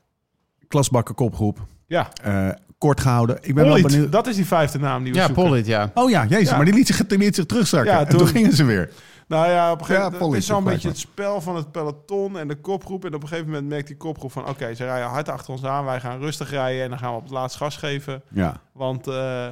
klasbakken 0.69 1.15
kopgroep. 1.15 1.59
Ja, 1.87 2.09
Eh, 2.23 2.49
kort 2.79 3.01
gehouden. 3.01 3.39
Ik 3.41 3.55
ben 3.55 3.65
wel 3.65 3.83
benieuwd. 3.83 4.13
dat 4.13 4.27
is 4.27 4.37
die 4.37 4.47
vijfde 4.47 4.79
naam 4.79 5.03
die 5.03 5.13
we 5.13 5.19
Ja, 5.19 5.27
zoeken. 5.27 5.45
Pollitt, 5.45 5.67
ja. 5.67 5.91
Oh 5.95 6.11
ja, 6.11 6.25
jezus, 6.27 6.49
Ja. 6.49 6.57
maar 6.57 6.65
die 6.65 6.75
liet 6.75 6.87
zich, 6.87 7.07
die 7.07 7.19
liet 7.19 7.35
zich 7.35 7.47
terugzakken. 7.47 7.93
Ja, 7.93 7.99
en 8.01 8.09
toen 8.09 8.19
toen- 8.19 8.29
gingen 8.29 8.53
ze 8.53 8.65
weer. 8.65 8.91
Nou 9.29 9.51
ja, 9.51 9.73
op 9.73 9.79
een 9.81 9.87
gegeven 9.87 10.05
Ja, 10.13 10.19
moment 10.19 10.33
het 10.33 10.43
is 10.43 10.47
zo'n 10.49 10.65
beetje 10.65 10.89
het 10.89 10.99
spel 10.99 11.41
van 11.41 11.57
het 11.57 11.73
peloton 11.73 12.39
en 12.39 12.49
de 12.49 12.55
kopgroep. 12.61 13.05
En 13.05 13.15
op 13.15 13.23
een 13.23 13.29
gegeven 13.29 13.51
moment 13.51 13.69
merkt 13.69 13.87
die 13.87 13.97
kopgroep 13.97 14.33
van... 14.33 14.49
oké, 14.49 14.75
ze 14.75 14.85
rijden 14.85 15.09
hard 15.09 15.29
achter 15.29 15.53
ons 15.53 15.65
aan, 15.65 15.85
wij 15.85 16.01
gaan 16.01 16.19
rustig 16.19 16.51
rijden... 16.51 16.83
en 16.83 16.91
dan 16.91 16.99
gaan 16.99 17.11
we 17.11 17.17
op 17.17 17.23
het 17.23 17.33
laatst 17.33 17.57
gas 17.57 17.77
geven. 17.77 18.23
Ja, 18.31 18.61
Want 18.73 19.07
eh, 19.07 19.47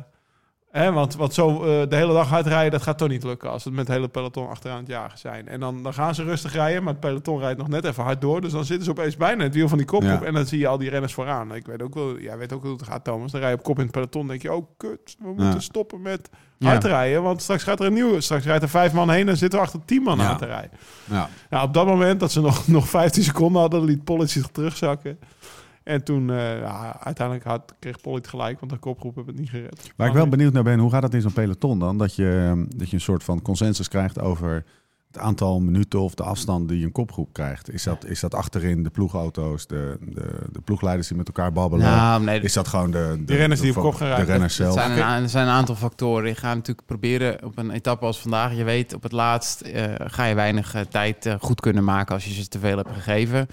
Hè, 0.74 0.92
want, 0.92 1.16
want 1.16 1.34
zo 1.34 1.48
eh, 1.64 1.88
de 1.88 1.96
hele 1.96 2.12
dag 2.12 2.32
uitrijden, 2.32 2.70
dat 2.72 2.82
gaat 2.82 2.98
toch 2.98 3.08
niet 3.08 3.24
lukken 3.24 3.50
als 3.50 3.64
het 3.64 3.72
met 3.74 3.86
het 3.86 3.96
hele 3.96 4.08
peloton 4.08 4.48
achteraan 4.48 4.78
het 4.78 4.86
jagen 4.88 5.18
zijn. 5.18 5.48
En 5.48 5.60
dan, 5.60 5.82
dan 5.82 5.94
gaan 5.94 6.14
ze 6.14 6.22
rustig 6.22 6.52
rijden, 6.52 6.82
maar 6.82 6.92
het 6.92 7.00
peloton 7.00 7.38
rijdt 7.38 7.58
nog 7.58 7.68
net 7.68 7.84
even 7.84 8.02
hard 8.04 8.20
door. 8.20 8.40
Dus 8.40 8.52
dan 8.52 8.64
zitten 8.64 8.84
ze 8.84 8.90
opeens 8.90 9.16
bijna 9.16 9.42
het 9.42 9.54
wiel 9.54 9.68
van 9.68 9.78
die 9.78 9.86
kopgroep. 9.86 10.20
Ja. 10.20 10.26
En 10.26 10.34
dan 10.34 10.46
zie 10.46 10.58
je 10.58 10.66
al 10.66 10.78
die 10.78 10.90
renners 10.90 11.12
vooraan. 11.14 11.54
Ik 11.54 11.66
weet 11.66 11.82
ook 11.82 11.94
wel, 11.94 12.18
jij 12.18 12.38
weet 12.38 12.52
ook 12.52 12.62
hoe 12.62 12.72
het 12.72 12.82
gaat, 12.82 13.04
Thomas. 13.04 13.30
Dan 13.32 13.40
rij 13.40 13.50
je 13.50 13.56
op 13.56 13.62
kop 13.62 13.76
in 13.76 13.82
het 13.82 13.92
peloton, 13.92 14.26
denk 14.26 14.42
je, 14.42 14.52
oh 14.52 14.66
kut, 14.76 15.16
we 15.18 15.26
moeten 15.26 15.44
Ja. 15.46 15.60
stoppen 15.60 16.02
met 16.02 16.30
Ja. 16.58 16.68
hard 16.68 16.84
rijden. 16.84 17.22
Want 17.22 17.42
straks 17.42 17.62
gaat 17.62 17.80
er 17.80 17.86
een 17.86 17.92
nieuwe, 17.92 18.20
straks 18.20 18.44
rijdt 18.44 18.62
er 18.62 18.68
vijf 18.68 18.92
man 18.92 19.10
heen 19.10 19.28
en 19.28 19.36
zitten 19.36 19.58
we 19.58 19.64
achter 19.64 19.80
tien 19.84 20.02
man 20.02 20.20
aan 20.22 20.36
te 20.38 20.46
rijden. 20.46 20.70
Ja. 21.04 21.28
Nou, 21.50 21.66
op 21.66 21.74
dat 21.74 21.86
moment 21.86 22.20
dat 22.20 22.32
ze 22.32 22.40
nog, 22.40 22.66
nog 22.78 22.88
15 22.88 23.22
seconden 23.22 23.60
hadden, 23.60 23.84
liet 23.84 24.04
Pollitt 24.04 24.30
zich 24.30 24.46
terugzakken. 24.46 25.18
En 25.84 26.04
toen, 26.04 26.30
eh, 26.30 26.58
ja, 26.58 26.96
uiteindelijk 27.00 27.46
had, 27.46 27.74
kreeg 27.78 28.00
Pollitt 28.00 28.28
gelijk, 28.28 28.60
want 28.60 28.72
de 28.72 28.78
kopgroep 28.78 29.14
heeft 29.14 29.26
het 29.26 29.38
niet 29.38 29.50
gered. 29.50 29.92
Waar 29.96 30.08
ik 30.08 30.14
wel 30.14 30.28
benieuwd 30.28 30.52
naar 30.52 30.62
ben, 30.62 30.78
hoe 30.78 30.90
gaat 30.90 31.02
dat 31.02 31.14
in 31.14 31.20
zo'n 31.20 31.32
peloton 31.32 31.78
dan? 31.78 31.98
Dat 31.98 32.14
je, 32.14 32.44
ehm, 32.50 32.64
dat 32.76 32.88
je 32.88 32.94
een 32.96 33.02
soort 33.02 33.24
van 33.24 33.42
consensus 33.42 33.88
krijgt 33.88 34.20
over 34.20 34.64
het 35.06 35.18
aantal 35.22 35.60
minuten 35.60 36.00
of 36.00 36.14
de 36.14 36.22
afstand 36.22 36.68
die 36.68 36.84
een 36.84 36.92
kopgroep 36.92 37.32
krijgt. 37.32 37.72
Is 37.72 37.82
dat, 37.82 38.04
is 38.04 38.20
dat 38.20 38.34
achterin 38.34 38.82
de 38.82 38.90
ploegauto's, 38.90 39.66
de, 39.66 39.98
de, 40.00 40.38
de 40.52 40.60
ploegleiders 40.60 41.08
die 41.08 41.16
met 41.16 41.26
elkaar 41.26 41.52
babbelen? 41.52 41.86
Nou, 41.86 42.22
nee, 42.22 42.40
is 42.40 42.52
dat 42.52 42.68
gewoon 42.68 42.90
de, 42.90 43.22
de, 43.26 43.34
renners 43.36 43.60
die 43.60 43.72
de- 43.72 43.78
op 43.78 43.84
kop 43.84 43.94
gaan 43.94 44.06
rijden. 44.06 44.26
De 44.26 44.30
renners 44.32 44.58
Het 44.58 44.66
zelf. 44.72 44.78
zijn, 44.86 44.98
een, 44.98 45.04
a- 45.04 45.20
er 45.20 45.28
zijn 45.28 45.46
een 45.46 45.52
aantal 45.52 45.74
factoren. 45.74 46.28
Je 46.28 46.34
gaat 46.34 46.54
natuurlijk 46.54 46.86
proberen 46.86 47.44
op 47.44 47.58
een 47.58 47.70
etappe 47.70 48.04
als 48.04 48.20
vandaag. 48.20 48.56
Je 48.56 48.64
weet, 48.64 48.94
op 48.94 49.02
het 49.02 49.12
laatst 49.12 49.60
eh, 49.60 49.84
ga 49.98 50.24
je 50.24 50.34
weinig 50.34 50.74
eh, 50.74 50.80
tijd 50.80 51.34
goed 51.40 51.60
kunnen 51.60 51.84
maken 51.84 52.14
als 52.14 52.24
je 52.24 52.32
ze 52.32 52.48
te 52.48 52.58
veel 52.58 52.76
hebt 52.76 52.90
gegeven. 52.92 53.46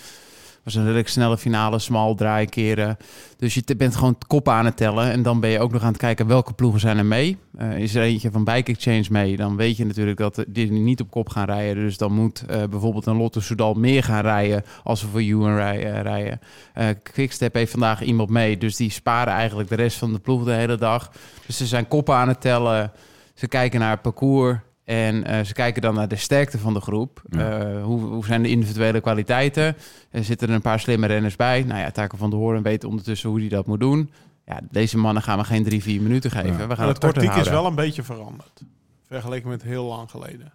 Was 0.63 0.75
een 0.75 0.83
redelijk 0.83 1.07
snelle 1.07 1.37
finale, 1.37 1.79
smal 1.79 2.15
draaikeren. 2.15 2.97
Dus 3.37 3.53
je 3.53 3.75
bent 3.77 3.95
gewoon 3.95 4.17
kop 4.27 4.49
aan 4.49 4.65
het 4.65 4.77
tellen. 4.77 5.11
En 5.11 5.21
dan 5.23 5.39
ben 5.39 5.49
je 5.49 5.59
ook 5.59 5.71
nog 5.71 5.81
aan 5.81 5.87
het 5.87 5.97
kijken 5.97 6.27
welke 6.27 6.53
ploegen 6.53 6.79
zijn 6.79 6.97
er 6.97 7.05
mee. 7.05 7.37
Eh, 7.57 7.77
is 7.77 7.95
er 7.95 8.01
eentje 8.03 8.31
van 8.31 8.43
Bike 8.43 8.71
Exchange 8.71 9.05
mee, 9.09 9.35
dan 9.37 9.55
weet 9.55 9.77
je 9.77 9.85
natuurlijk 9.85 10.17
dat 10.17 10.35
de- 10.35 10.45
die 10.47 10.71
niet 10.71 11.01
op 11.01 11.11
kop 11.11 11.29
gaan 11.29 11.45
rijden. 11.45 11.83
Dus 11.83 11.97
dan 11.97 12.11
moet 12.13 12.45
eh, 12.45 12.63
bijvoorbeeld 12.69 13.05
een 13.05 13.17
Lotto 13.17 13.39
Soudal 13.39 13.73
meer 13.73 14.03
gaan 14.03 14.21
rijden 14.21 14.63
als 14.83 14.99
ze 14.99 15.07
voor 15.07 15.19
Ewan 15.19 15.55
rij- 15.55 15.93
eh, 15.93 16.01
rijden. 16.01 16.39
Eh 16.73 16.87
Quickstep 17.03 17.53
heeft 17.53 17.71
vandaag 17.71 18.01
iemand 18.01 18.29
mee, 18.29 18.57
dus 18.57 18.75
die 18.75 18.91
sparen 18.91 19.33
eigenlijk 19.33 19.69
de 19.69 19.75
rest 19.75 19.97
van 19.97 20.13
de 20.13 20.19
ploeg 20.19 20.43
de 20.43 20.51
hele 20.51 20.77
dag. 20.77 21.11
Dus 21.45 21.57
ze 21.57 21.65
zijn 21.65 21.87
koppen 21.87 22.15
aan 22.15 22.27
het 22.27 22.41
tellen. 22.41 22.91
Ze 23.33 23.47
kijken 23.47 23.79
naar 23.79 23.91
het 23.91 24.01
parcours. 24.01 24.57
En 24.91 25.23
eh, 25.23 25.45
ze 25.45 25.53
kijken 25.53 25.81
dan 25.81 25.95
naar 25.95 26.07
de 26.07 26.15
sterkte 26.15 26.57
van 26.57 26.73
de 26.73 26.81
groep. 26.81 27.21
Ja. 27.29 27.59
Eh, 27.59 27.83
hoe, 27.83 28.01
hoe 28.01 28.25
zijn 28.25 28.43
de 28.43 28.49
individuele 28.49 29.01
kwaliteiten? 29.01 29.75
Er 30.09 30.23
zitten 30.23 30.47
er 30.47 30.53
een 30.53 30.61
paar 30.61 30.79
slimme 30.79 31.07
renners 31.07 31.35
bij. 31.35 31.63
Nou 31.63 31.79
ja, 31.79 31.91
Taken 31.91 32.17
van 32.17 32.29
de 32.29 32.35
Hoorn 32.35 32.61
weet 32.61 32.83
ondertussen 32.83 33.29
hoe 33.29 33.39
hij 33.39 33.49
dat 33.49 33.65
moet 33.65 33.79
doen. 33.79 34.11
Ja, 34.45 34.59
deze 34.71 34.97
mannen 34.97 35.23
gaan 35.23 35.37
we 35.37 35.43
geen 35.43 35.63
drie, 35.63 35.81
vier 35.81 36.01
minuten 36.01 36.31
geven. 36.31 36.57
Ja. 36.57 36.67
We 36.67 36.75
gaan 36.75 36.85
de 36.85 36.91
het 36.91 36.99
korter 36.99 37.23
tactiek 37.23 37.41
is 37.41 37.49
wel 37.49 37.65
een 37.65 37.75
beetje 37.75 38.03
veranderd. 38.03 38.61
Vergeleken 39.07 39.49
met 39.49 39.63
heel 39.63 39.85
lang 39.85 40.09
geleden. 40.09 40.51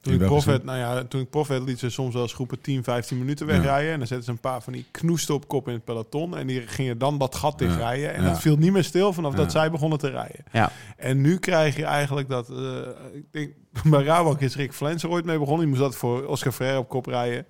Toen 0.00 0.12
In 0.12 0.20
ik, 0.20 0.28
welke 0.28 0.34
prof 0.34 0.44
werd, 0.44 0.64
nou 0.64 0.78
ja, 0.78 1.04
toen 1.04 1.20
ik 1.20 1.48
liet 1.48 1.78
ze 1.78 1.90
soms 1.90 2.14
wel 2.14 2.22
eens 2.22 2.32
groepen 2.32 2.60
10, 2.60 2.84
15 2.84 3.18
minuten 3.18 3.46
wegrijden. 3.46 3.92
En 3.92 3.98
dan 3.98 4.06
zetten 4.06 4.26
ze 4.26 4.30
een 4.32 4.40
paar 4.40 4.62
van 4.62 4.72
die 4.72 4.84
knoesten 4.90 5.34
op 5.34 5.48
kop 5.48 5.66
in 5.68 5.74
het 5.74 5.84
peloton. 5.84 6.36
En 6.36 6.46
die 6.46 6.60
gingen 6.66 6.98
dan 6.98 7.18
dat 7.18 7.34
gat 7.34 7.58
dichtrijden. 7.58 8.14
En 8.14 8.22
Ja. 8.22 8.28
dat 8.28 8.40
viel 8.40 8.56
niet 8.56 8.72
meer 8.72 8.84
stil 8.84 9.12
vanaf 9.12 9.34
dat 9.34 9.52
zij 9.52 9.70
begonnen 9.70 9.98
te 9.98 10.10
rijden. 10.10 10.44
Ja. 10.52 10.72
En 10.96 11.20
nu 11.20 11.38
krijg 11.38 11.76
je 11.76 11.84
eigenlijk 11.84 12.28
dat... 12.28 12.48
eh, 12.50 12.80
ik 13.12 13.24
denk, 13.30 13.52
bij 13.90 14.02
Rabak 14.04 14.40
is 14.40 14.56
Rick 14.56 14.72
Flens 14.72 15.02
er 15.02 15.08
ooit 15.08 15.24
mee 15.24 15.38
begonnen. 15.38 15.60
Die 15.60 15.68
moest 15.68 15.80
dat 15.90 15.96
voor 15.96 16.24
Oscar 16.26 16.52
Freire 16.52 16.78
op 16.78 16.88
kop 16.88 17.06
rijden. 17.06 17.46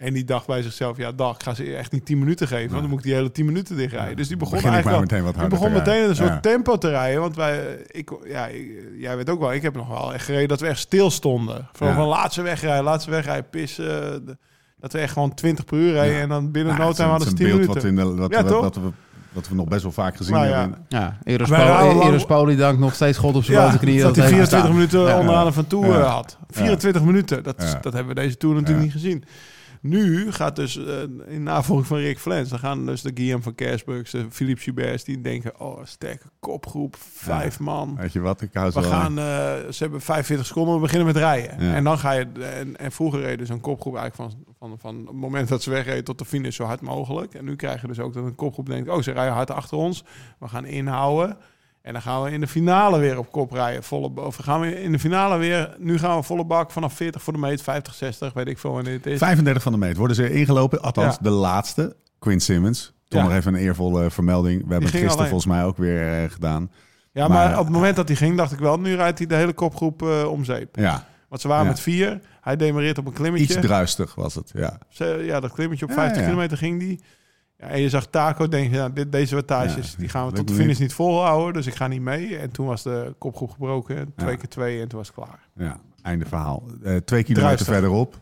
En 0.00 0.12
die 0.12 0.24
dacht 0.24 0.46
bij 0.46 0.62
zichzelf, 0.62 0.96
ja 0.96 1.12
dag, 1.12 1.34
ik 1.34 1.42
ga 1.42 1.54
ze 1.54 1.76
echt 1.76 1.92
niet 1.92 2.04
10 2.06 2.18
minuten 2.18 2.46
geven. 2.46 2.68
Want 2.70 2.80
dan 2.80 2.90
moet 2.90 2.98
ik 2.98 3.04
die 3.04 3.14
hele 3.14 3.32
10 3.32 3.44
minuten 3.46 3.76
dichtrijden. 3.76 4.16
Dus 4.16 4.28
die 4.28 4.36
begon 4.36 4.54
Begin 4.54 4.70
eigenlijk 4.72 4.98
wel- 4.98 5.08
meteen 5.18 5.24
wat 5.32 5.40
die 5.40 5.48
begon 5.58 5.72
te 5.72 5.78
meteen 5.78 6.02
in 6.02 6.08
een 6.08 6.16
soort. 6.16 6.28
Ja. 6.28 6.40
tempo 6.40 6.78
te 6.78 6.88
rijden. 6.88 7.20
Want 7.20 7.36
wij, 7.36 7.84
ik, 7.86 8.10
ja, 8.24 8.46
ik- 8.46 8.70
jij 8.98 9.16
weet 9.16 9.30
ook 9.30 9.40
wel, 9.40 9.52
ik 9.52 9.62
heb 9.62 9.74
nog 9.74 9.88
wel 9.88 10.14
echt 10.14 10.24
gereden 10.24 10.48
dat 10.48 10.60
we 10.60 10.66
echt 10.66 10.78
stil 10.78 11.10
stonden. 11.10 11.68
Van, 11.72 11.88
Ja. 11.88 11.94
van 11.94 12.06
laatste 12.06 12.42
wegrijden, 12.42 12.84
laatste 12.84 13.10
wegrijden, 13.10 13.50
pissen. 13.50 13.84
de- 14.26 14.36
Dat 14.80 14.92
we 14.92 14.98
echt 14.98 15.12
gewoon 15.12 15.34
20 15.34 15.64
per 15.64 15.78
uur 15.78 15.92
rijden. 15.92 16.14
Ja. 16.16 16.20
En 16.22 16.28
dan 16.28 16.50
binnen 16.50 16.74
Nou, 16.76 16.86
no 16.88 16.92
time 16.94 17.08
hadden 17.08 17.26
ze 17.28 17.32
een 17.32 17.38
10 17.38 17.46
beeld 17.46 17.60
minuten. 17.60 17.96
wat, 17.96 18.08
in 18.08 18.14
de, 18.16 18.20
wat, 18.22 18.30
Ja, 18.32 18.42
wat, 18.42 18.52
toch? 18.52 18.60
wat 18.62 18.74
we, 18.76 18.90
wat 19.32 19.48
we 19.48 19.54
nog 19.54 19.68
best 19.68 19.82
wel 19.82 19.92
vaak 19.92 20.16
gezien 20.16 20.34
Nou 20.34 20.46
ja. 20.46 20.58
hebben. 20.60 20.78
Ja, 20.88 21.18
Eros, 21.24 21.48
dankt 22.56 22.80
nog 22.80 22.94
steeds 22.94 23.18
God 23.18 23.34
op 23.34 23.44
zijn 23.44 23.58
Ja, 23.58 23.76
knieën. 23.76 24.02
dat 24.02 24.16
hij 24.16 24.24
hij 24.24 24.34
24 24.34 24.40
gestaan. 24.58 24.72
minuten 24.72 25.00
Ja. 25.00 25.18
onderaan 25.18 25.44
de 25.46 25.52
Van 25.52 25.66
Toe 25.66 25.86
Ja. 25.86 25.98
eh, 26.00 26.12
had. 26.12 26.38
24 26.50 27.02
minuten, 27.02 27.42
dat, 27.42 27.62
is, 27.62 27.70
Ja. 27.72 27.78
dat 27.82 27.92
hebben 27.92 28.14
we 28.14 28.20
deze 28.20 28.36
Tour 28.36 28.54
natuurlijk 28.54 28.78
Ja. 28.86 28.92
niet 28.92 29.02
gezien. 29.02 29.24
Nu 29.80 30.32
gaat 30.32 30.56
dus 30.56 30.76
eh, 30.76 31.02
in 31.26 31.42
navolging 31.42 31.86
van 31.86 31.98
Rick 31.98 32.18
Flens, 32.18 32.48
dan 32.48 32.58
gaan 32.58 32.86
dus 32.86 33.02
de 33.02 33.10
Guillaume 33.14 33.42
van 33.42 33.54
Kersburg, 33.54 34.10
de 34.10 34.26
Philippe 34.30 34.62
Gilberts, 34.62 35.04
die 35.04 35.20
denken, 35.20 35.60
oh, 35.60 35.84
sterke 35.84 36.26
kopgroep, 36.40 36.96
vijf 36.98 37.58
man. 37.58 37.96
Weet 37.96 38.12
je 38.12 38.20
wat, 38.20 38.40
ik 38.40 38.50
hou 38.52 38.70
ze 38.70 38.80
We 38.80 38.86
gaan, 38.86 39.18
eh, 39.18 39.24
ze 39.70 39.82
hebben 39.82 40.00
45 40.00 40.46
seconden, 40.46 40.74
we 40.74 40.80
beginnen 40.80 41.06
met 41.06 41.16
rijden. 41.16 41.64
Ja. 41.64 41.74
En 41.74 41.84
dan 41.84 41.98
ga 41.98 42.12
je, 42.12 42.26
en, 42.40 42.76
en 42.76 42.92
vroeger 42.92 43.20
reden 43.20 43.46
ze 43.46 43.52
een 43.52 43.60
kopgroep 43.60 43.96
eigenlijk 43.96 44.32
van, 44.32 44.44
van, 44.58 44.78
van 44.78 45.06
het 45.06 45.16
moment 45.16 45.48
dat 45.48 45.62
ze 45.62 45.70
wegreden 45.70 46.04
tot 46.04 46.18
de 46.18 46.24
finish 46.24 46.56
zo 46.56 46.64
hard 46.64 46.80
mogelijk. 46.80 47.34
En 47.34 47.44
nu 47.44 47.56
krijg 47.56 47.80
je 47.80 47.86
dus 47.86 48.00
ook 48.00 48.14
dat 48.14 48.24
een 48.24 48.34
kopgroep 48.34 48.66
denkt, 48.66 48.88
oh, 48.88 49.02
ze 49.02 49.12
rijden 49.12 49.34
hard 49.34 49.50
achter 49.50 49.76
ons. 49.76 50.04
We 50.38 50.48
gaan 50.48 50.64
inhouden. 50.64 51.36
En 51.82 51.92
dan 51.92 52.02
gaan 52.02 52.22
we 52.22 52.30
in 52.30 52.40
de 52.40 52.46
finale 52.46 52.98
weer 52.98 53.18
op 53.18 53.32
kop 53.32 53.52
rijden. 53.52 53.82
Volle, 53.82 54.10
of 54.20 54.36
gaan 54.36 54.60
we 54.60 54.82
in 54.82 54.92
de 54.92 54.98
finale 54.98 55.38
weer, 55.38 55.74
nu 55.78 55.98
gaan 55.98 56.16
we 56.16 56.22
volle 56.22 56.44
bak 56.44 56.70
vanaf 56.70 56.92
40 56.92 57.22
voor 57.22 57.32
de 57.32 57.38
meet, 57.38 57.62
50, 57.62 57.94
60, 57.94 58.32
weet 58.32 58.48
ik 58.48 58.58
veel 58.58 58.72
wanneer 58.72 58.92
het 58.92 59.06
is. 59.06 59.18
35 59.18 59.62
van 59.62 59.72
de 59.72 59.78
meet 59.78 59.96
worden 59.96 60.16
ze 60.16 60.32
ingelopen. 60.32 60.82
Althans, 60.82 61.14
Ja. 61.14 61.22
de 61.22 61.30
laatste. 61.30 61.96
Quinn 62.18 62.40
Simmons. 62.40 62.92
Toch 63.08 63.20
Ja. 63.22 63.26
nog 63.28 63.36
even 63.36 63.54
een 63.54 63.60
eervolle 63.60 64.10
vermelding. 64.10 64.54
We 64.56 64.60
hebben 64.70 64.80
het 64.82 64.90
gisteren 64.90 65.14
alleen. 65.16 65.28
volgens 65.28 65.52
mij 65.52 65.64
ook 65.64 65.76
weer 65.76 66.22
eh, 66.24 66.30
gedaan. 66.30 66.70
Ja, 67.12 67.28
maar, 67.28 67.48
maar- 67.48 67.58
op 67.58 67.64
het 67.64 67.74
moment 67.74 67.96
dat 67.96 68.08
hij 68.08 68.16
ging, 68.16 68.36
dacht 68.36 68.52
ik 68.52 68.58
wel, 68.58 68.78
nu 68.80 68.94
rijdt 68.94 69.18
hij 69.18 69.26
de 69.26 69.34
hele 69.34 69.52
kopgroep 69.52 70.02
eh, 70.02 70.24
om 70.30 70.44
zeep. 70.44 70.76
Ja, 70.76 71.06
Want 71.28 71.40
ze 71.42 71.48
waren 71.48 71.64
Ja. 71.64 71.70
met 71.70 71.80
vier. 71.80 72.20
Hij 72.40 72.56
demareert 72.56 72.98
op 72.98 73.04
een 73.04 73.10
iets 73.12 73.20
klimmetje. 73.20 73.58
druistig 73.60 74.14
was 74.14 74.34
het. 74.34 74.50
Ja. 74.54 74.78
Ze- 74.88 75.22
Ja, 75.24 75.40
dat 75.40 75.52
klimmetje 75.52 75.84
op 75.84 75.90
Ja, 75.90 75.96
50 75.96 76.20
ja. 76.20 76.26
kilometer 76.28 76.56
ging 76.56 76.78
die. 76.80 77.00
Ja, 77.60 77.66
en 77.66 77.80
je 77.80 77.88
zag 77.88 78.06
Taco 78.06 78.46
ja, 78.50 78.88
dit, 78.88 79.12
deze 79.12 79.34
wattages, 79.34 79.90
Ja, 79.90 79.98
die 79.98 80.08
gaan 80.08 80.26
we 80.26 80.32
tot 80.32 80.48
de 80.48 80.54
finish 80.54 80.78
niet. 80.78 80.92
volhouden. 80.92 81.52
Dus 81.52 81.66
ik 81.66 81.74
ga 81.74 81.86
niet 81.86 82.00
mee. 82.00 82.36
En 82.36 82.50
toen 82.50 82.66
was 82.66 82.82
de 82.82 83.14
kopgroep 83.18 83.50
gebroken. 83.50 84.12
Twee 84.16 84.30
Ja. 84.30 84.36
keer 84.36 84.48
twee 84.48 84.80
en 84.80 84.88
toen 84.88 84.98
was 84.98 85.06
het 85.06 85.16
klaar. 85.16 85.48
ja, 85.54 85.80
einde 86.02 86.26
verhaal. 86.26 86.62
Eh, 86.66 86.96
twee 86.96 87.22
kilometer 87.22 87.34
Druistig. 87.34 87.66
verderop. 87.66 88.18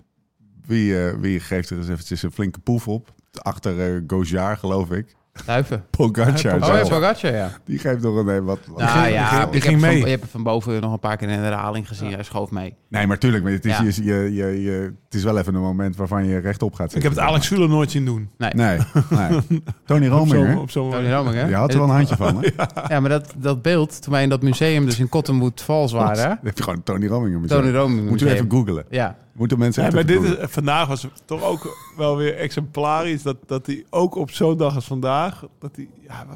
Wie, 0.66 1.06
eh, 1.06 1.14
wie 1.20 1.40
geeft 1.40 1.70
er 1.70 1.76
eens 1.76 1.88
eventjes 1.88 2.22
een 2.22 2.32
flinke 2.32 2.58
poef 2.60 2.88
op? 2.88 3.14
Achter 3.42 4.02
Gojjar, 4.06 4.56
geloof 4.56 4.90
ik. 4.90 5.16
Duiven. 5.46 5.84
Pogacar. 5.90 6.54
Oh, 6.54 6.66
ja. 6.68 6.82
Pogacar, 6.88 7.32
ja. 7.34 7.50
Die 7.64 7.78
geeft 7.78 8.02
nog 8.02 8.16
een 8.26 8.44
wat... 8.44 8.58
wat- 8.66 8.78
Nou 8.78 8.90
ging- 8.90 9.14
ja, 9.14 9.28
die 9.30 9.38
ging- 9.38 9.42
ik 9.44 9.50
die 9.52 9.60
heb 9.60 9.68
ging 9.70 9.80
van, 9.80 9.88
mee. 9.88 9.98
je 9.98 10.08
hebt 10.08 10.22
het 10.22 10.30
van 10.30 10.42
boven 10.42 10.80
nog 10.80 10.92
een 10.92 10.98
paar 10.98 11.16
keer 11.16 11.28
in 11.28 11.36
de 11.36 11.42
herhaling 11.42 11.88
gezien. 11.88 12.12
Hij 12.12 12.22
schoof 12.22 12.50
mee. 12.50 12.74
Nee, 12.88 13.06
maar 13.06 13.18
tuurlijk. 13.18 13.42
Maar 13.44 13.52
het, 13.52 13.64
is, 13.64 13.76
Ja. 13.78 13.82
je, 13.82 14.04
je, 14.04 14.34
je, 14.34 14.62
je- 14.62 14.92
het 15.04 15.14
is 15.14 15.22
wel 15.24 15.38
even 15.38 15.54
een 15.54 15.60
moment 15.60 15.96
waarvan 15.96 16.26
je 16.26 16.38
rechtop 16.38 16.74
gaat 16.74 16.86
Ik 16.86 16.90
zitten. 16.92 17.10
heb 17.10 17.18
het 17.20 17.28
Alex 17.28 17.46
Schuler 17.46 17.68
nooit 17.68 17.90
zien 17.90 18.04
doen. 18.04 18.30
Nee. 18.38 18.50
Nee, 18.54 18.78
nee. 19.10 19.40
Tony 19.86 20.06
Op 20.06 20.12
Rominger. 20.12 20.58
op 20.58 20.70
zo'n 20.70 20.90
Tony 20.90 21.12
Roming, 21.12 21.34
hè? 21.36 21.46
Je 21.48 21.54
had 21.54 21.72
er 21.72 21.78
wel 21.78 21.88
een 21.88 21.94
handje 21.94 22.16
van, 22.16 22.42
hè? 22.42 22.48
Ja, 22.94 23.00
maar 23.00 23.10
dat, 23.10 23.34
dat 23.36 23.62
beeld, 23.62 24.02
toen 24.02 24.12
wij 24.12 24.22
in 24.22 24.28
dat 24.28 24.42
museum 24.42 24.84
dus 24.84 24.98
in 24.98 25.08
Cottonwood 25.08 25.62
Falls 25.62 25.92
waren, 25.92 26.28
Dan 26.28 26.38
heb 26.42 26.56
je 26.56 26.62
gewoon 26.62 26.82
Tony 26.82 27.06
Rominger 27.06 27.40
museum. 27.40 27.60
Tony 27.60 27.72
Roming 27.74 28.08
Moet 28.08 28.20
je 28.20 28.30
even 28.34 28.50
googlen. 28.50 28.84
Ja, 28.90 29.16
Moeten 29.32 29.58
mensen 29.58 29.82
Ja, 29.82 29.90
maar 29.90 29.98
even 30.04 30.12
dit 30.12 30.22
googlen. 30.26 30.42
is, 30.44 30.50
vandaag 30.52 30.88
was 30.88 31.06
toch 31.24 31.42
ook 31.42 31.76
wel 31.96 32.16
weer 32.16 32.36
exemplarisch. 32.36 33.22
Dat, 33.22 33.36
dat 33.46 33.66
hij 33.66 33.84
ook 33.90 34.14
op 34.14 34.30
zo'n 34.30 34.56
dag 34.56 34.74
als 34.74 34.84
vandaag. 34.86 35.27
Dat 35.58 35.76
hij, 35.76 35.88
ja, 36.00 36.26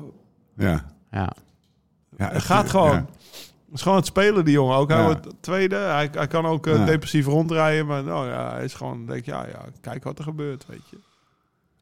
Ja. 0.56 0.84
ja. 1.10 1.32
ja 2.16 2.28
het 2.32 2.42
gaat 2.42 2.70
gewoon. 2.70 2.90
ja. 2.90 3.06
Het 3.66 3.80
is 3.80 3.82
gewoon 3.82 3.98
het 3.98 4.06
spelen, 4.06 4.44
die 4.44 4.54
jongen. 4.54 4.76
Ook 4.76 4.88
hij 4.88 4.98
Ja. 4.98 5.04
wordt 5.04 5.26
tweede. 5.40 5.76
Hij, 5.76 6.08
hij 6.12 6.26
kan 6.26 6.46
ook 6.46 6.66
eh, 6.66 6.76
Ja. 6.76 6.84
depressief 6.84 7.26
rondrijden. 7.26 7.86
Maar 7.86 8.02
nou, 8.04 8.28
ja, 8.28 8.52
hij 8.52 8.64
is 8.64 8.74
gewoon, 8.74 9.06
denk 9.06 9.24
ja, 9.24 9.46
ja, 9.46 9.58
kijk 9.80 10.04
wat 10.04 10.18
er 10.18 10.24
gebeurt, 10.24 10.66
weet 10.66 10.88
je. 10.90 10.98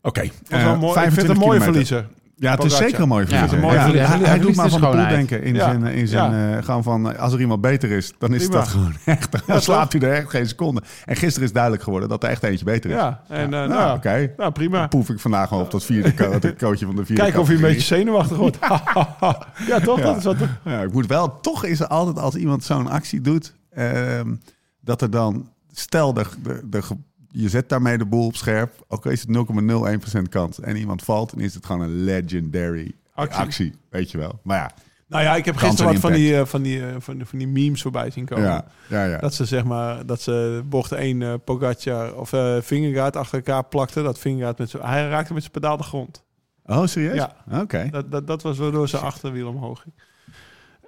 Oké. 0.03 0.21
Het 0.21 0.49
was 0.51 0.59
eh, 0.61 0.65
wel 0.65 0.77
mooi. 0.77 0.93
Ik 1.01 1.13
vind 1.13 1.17
het 1.17 1.27
25 1.27 1.35
een 1.35 1.41
mooie 1.49 1.59
kilometer. 1.59 1.87
verliezer. 1.87 2.20
Ja, 2.41 2.51
het 2.51 2.59
is 2.59 2.65
Pogacar. 2.67 2.89
zeker 2.89 3.03
een 3.03 3.09
mooie 3.09 3.21
Ja, 3.21 3.29
verliezer. 3.29 3.57
het 3.57 3.65
is 3.67 3.71
een 3.73 3.77
mooie 3.77 3.97
Ja, 3.99 4.07
hij, 4.09 4.19
Hij 4.19 4.29
hij 4.29 4.39
doet 4.39 4.55
verliest 4.55 4.57
maar 4.57 4.65
de 4.65 4.71
van 4.71 4.81
de 4.81 4.87
poel 4.87 4.95
schoonheid. 4.97 5.29
denken. 5.29 5.43
In 5.47 5.55
Ja. 5.55 5.65
zijn, 5.65 5.85
in 5.85 6.09
zijn, 6.09 6.57
eh, 6.59 6.65
gewoon 6.65 6.83
van, 6.83 7.19
als 7.19 7.33
er 7.33 7.41
iemand 7.41 7.61
beter 7.61 7.91
is, 7.91 8.13
dan 8.19 8.35
is 8.35 8.43
Prima. 8.45 8.59
dat 8.59 8.69
gewoon 8.69 8.95
echt. 9.05 9.33
Dan 9.33 9.41
Ja, 9.47 9.61
slaapt 9.61 9.93
hij 9.93 10.03
er 10.03 10.13
echt 10.13 10.31
geen 10.31 10.47
seconde. 10.49 10.83
En 11.05 11.17
gisteren 11.17 11.49
is 11.49 11.53
duidelijk 11.55 11.83
geworden 11.83 12.09
dat 12.09 12.23
er 12.23 12.29
echt 12.31 12.43
eentje 12.43 12.65
beter 12.65 12.91
is. 12.91 12.97
Ja, 12.97 13.23
en 13.29 13.43
eh, 13.45 13.49
nou, 13.49 13.69
nou, 13.69 13.97
oké. 13.97 14.33
nou, 14.37 14.53
prima. 14.53 14.79
Dan 14.79 14.89
poef 14.89 15.09
ik 15.09 15.21
vandaag 15.21 15.49
gewoon 15.49 15.63
op 15.63 15.71
dat 15.71 15.85
vierde 15.85 16.15
ko- 16.15 16.39
dat 16.39 16.57
coachje 16.57 16.87
van 16.87 16.97
de 16.97 17.05
vierde 17.05 17.23
Kijken 17.23 17.41
of 17.41 17.47
hij 17.47 17.57
een 17.57 17.63
beetje 17.63 17.77
categorie. 17.77 18.05
zenuwachtig 18.05 18.37
wordt. 18.37 18.59
ja, 19.71 19.81
toch? 19.81 19.99
Ja. 19.99 20.05
Dat 20.05 20.17
is 20.17 20.25
wat 20.25 20.37
Ja, 20.65 20.81
ik 20.83 20.93
moet 20.93 21.07
wel, 21.07 21.41
toch 21.41 21.65
is 21.65 21.81
er 21.81 21.87
altijd 21.87 22.19
als 22.19 22.35
iemand 22.35 22.65
zo'n 22.65 22.89
actie 22.89 23.21
doet, 23.21 23.55
ehm, 23.71 24.35
dat 24.81 25.03
er 25.03 25.11
dan, 25.11 25.49
stel, 25.73 26.15
de, 26.15 26.25
de, 26.43 26.61
de, 26.65 26.83
ge- 26.83 26.97
je 27.31 27.49
zet 27.49 27.69
daarmee 27.69 27.99
de 27.99 28.07
boel 28.07 28.27
op 28.27 28.37
scherp, 28.37 28.85
ook 28.89 29.05
al 29.05 29.11
is 29.11 29.21
het 29.21 30.17
0,01% 30.17 30.23
kans 30.29 30.61
en 30.61 30.77
iemand 30.77 31.03
valt, 31.03 31.31
dan 31.31 31.41
is 31.41 31.55
het 31.55 31.67
gewoon 31.67 31.81
een 31.81 32.05
legendary 32.05 32.95
actie, 33.15 33.41
Actie. 33.41 33.75
weet 33.91 34.11
je 34.11 34.19
wel. 34.19 34.41
Maar 34.43 34.57
ja, 34.59 34.71
Nou 35.07 35.25
ja, 35.25 35.37
ik 35.37 35.45
heb 35.45 35.57
gisteren 35.57 35.87
en 35.87 35.93
wat 35.93 36.03
van 36.03 36.13
die, 36.13 36.37
eh, 36.37 36.47
van, 36.47 36.63
die, 36.63 36.87
eh, 36.87 36.95
van, 36.99 37.17
die, 37.17 37.27
van 37.27 37.39
die 37.39 37.49
memes 37.49 37.83
voorbij 37.83 38.11
zien 38.11 38.25
komen. 38.25 38.45
ja, 38.45 38.65
ja, 38.89 39.05
ja. 39.05 39.19
Dat 39.19 39.35
ze 39.35 39.45
zeg 39.45 39.65
maar, 39.65 40.07
dat 40.07 40.21
ze 40.21 40.63
bocht 40.65 40.93
1 40.93 41.23
eh 41.23 41.35
Pogacar 41.45 42.15
of 42.15 42.29
Vingegaard 42.61 43.17
achter 43.17 43.37
elkaar 43.39 43.65
plakte. 43.65 44.03
Dat 44.03 44.19
Vingegaard 44.19 44.59
met 44.59 44.71
zijn, 44.71 44.83
hij 44.83 45.09
raakte 45.09 45.33
met 45.33 45.43
zijn 45.43 45.55
pedaal 45.55 45.77
de 45.77 45.83
grond. 45.83 46.25
Oh, 46.65 46.87
serieus? 46.87 47.15
Ja. 47.15 47.61
Oké. 47.61 47.89
Dat, 47.91 48.11
dat, 48.11 48.27
dat 48.27 48.43
was 48.43 48.59
waardoor 48.59 48.89
zijn 48.89 49.03
achterwiel 49.03 49.49
omhoog 49.49 49.81
ging. 49.81 49.95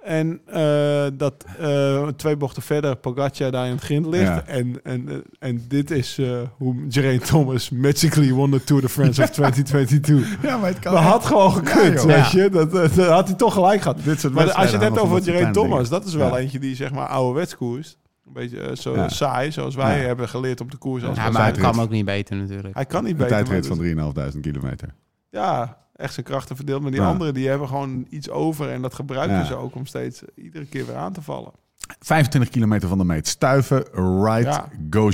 En 0.03 0.41
eh, 0.45 1.05
dat 1.13 1.45
eh, 1.59 2.07
twee 2.07 2.37
bochten 2.37 2.61
verder 2.61 2.95
Pogacar 2.95 3.51
daar 3.51 3.65
in 3.65 3.71
het 3.71 3.81
grind 3.83 4.05
ligt. 4.05 4.23
Ja. 4.23 4.43
En, 4.45 4.79
en, 4.83 5.09
eh, 5.09 5.15
en 5.39 5.65
dit 5.67 5.91
is 5.91 6.17
eh, 6.17 6.37
hoe 6.57 6.75
Geraint 6.89 7.25
Thomas 7.25 7.69
magically 7.69 8.31
won 8.31 8.51
the 8.51 8.63
Tour 8.63 8.81
de 8.81 8.89
France 8.89 9.21
of 9.21 9.29
2022. 9.39 10.41
Ja, 10.41 10.57
maar 10.57 10.69
het 10.69 10.79
kan 10.79 10.93
Dat 10.93 11.01
echt. 11.01 11.11
had 11.11 11.25
gewoon 11.25 11.51
gekund, 11.51 12.03
weet 12.03 12.31
Ja. 12.31 12.43
je. 12.43 12.49
Dat, 12.49 12.71
dat 12.71 12.91
had 12.95 13.27
hij 13.27 13.37
toch 13.37 13.53
gelijk 13.53 13.81
gehad. 13.81 13.97
Dit 14.03 14.19
soort 14.19 14.33
Maar 14.33 14.51
als 14.53 14.65
je 14.65 14.71
het 14.71 14.81
hebt 14.83 14.99
over 14.99 15.23
Geraint 15.23 15.53
Thomas, 15.53 15.89
dat 15.89 16.05
is 16.05 16.13
wel 16.13 16.27
Ja. 16.27 16.37
eentje 16.37 16.59
die 16.59 16.75
zeg 16.75 16.91
maar 16.91 17.07
ouderwets 17.07 17.55
koerst. 17.57 17.97
Een 18.27 18.33
beetje 18.33 18.75
zo 18.75 18.95
Ja. 18.95 19.09
saai, 19.09 19.51
zoals 19.51 19.75
wij 19.75 19.99
Ja. 20.01 20.05
hebben 20.07 20.29
geleerd 20.29 20.61
op 20.61 20.71
de 20.71 20.77
koers. 20.77 21.03
Als 21.03 21.17
Ja, 21.17 21.25
we 21.25 21.31
maar 21.31 21.45
het 21.45 21.55
zijn. 21.57 21.71
kan 21.71 21.83
ook 21.83 21.89
niet 21.89 22.05
beter 22.05 22.35
natuurlijk. 22.35 22.75
Hij 22.75 22.85
kan 22.85 23.03
niet 23.03 23.11
Een 23.11 23.17
beter. 23.17 23.31
tijdrit 23.31 23.57
maar 23.59 23.67
van 23.67 23.77
dat- 23.77 23.85
3.500 23.85 24.39
kilometer. 24.41 24.93
Ja, 25.29 25.77
echt 25.95 26.13
zijn 26.13 26.25
krachten 26.25 26.55
verdeeld. 26.55 26.81
Maar 26.81 26.91
die 26.91 26.99
Ja. 27.01 27.07
anderen 27.07 27.33
die 27.33 27.47
hebben 27.49 27.67
gewoon 27.67 28.05
iets 28.09 28.29
over. 28.29 28.69
En 28.69 28.81
dat 28.81 28.93
gebruiken 28.93 29.37
Ja. 29.37 29.45
ze 29.45 29.55
ook 29.55 29.75
om 29.75 29.85
steeds 29.85 30.21
iedere 30.35 30.65
keer 30.65 30.85
weer 30.85 30.95
aan 30.95 31.13
te 31.13 31.21
vallen. 31.21 31.51
25 31.99 32.51
kilometer 32.51 32.89
van 32.89 32.97
de 32.97 33.03
meet. 33.03 33.27
Stuiven, 33.27 33.85
Wright, 34.21 34.61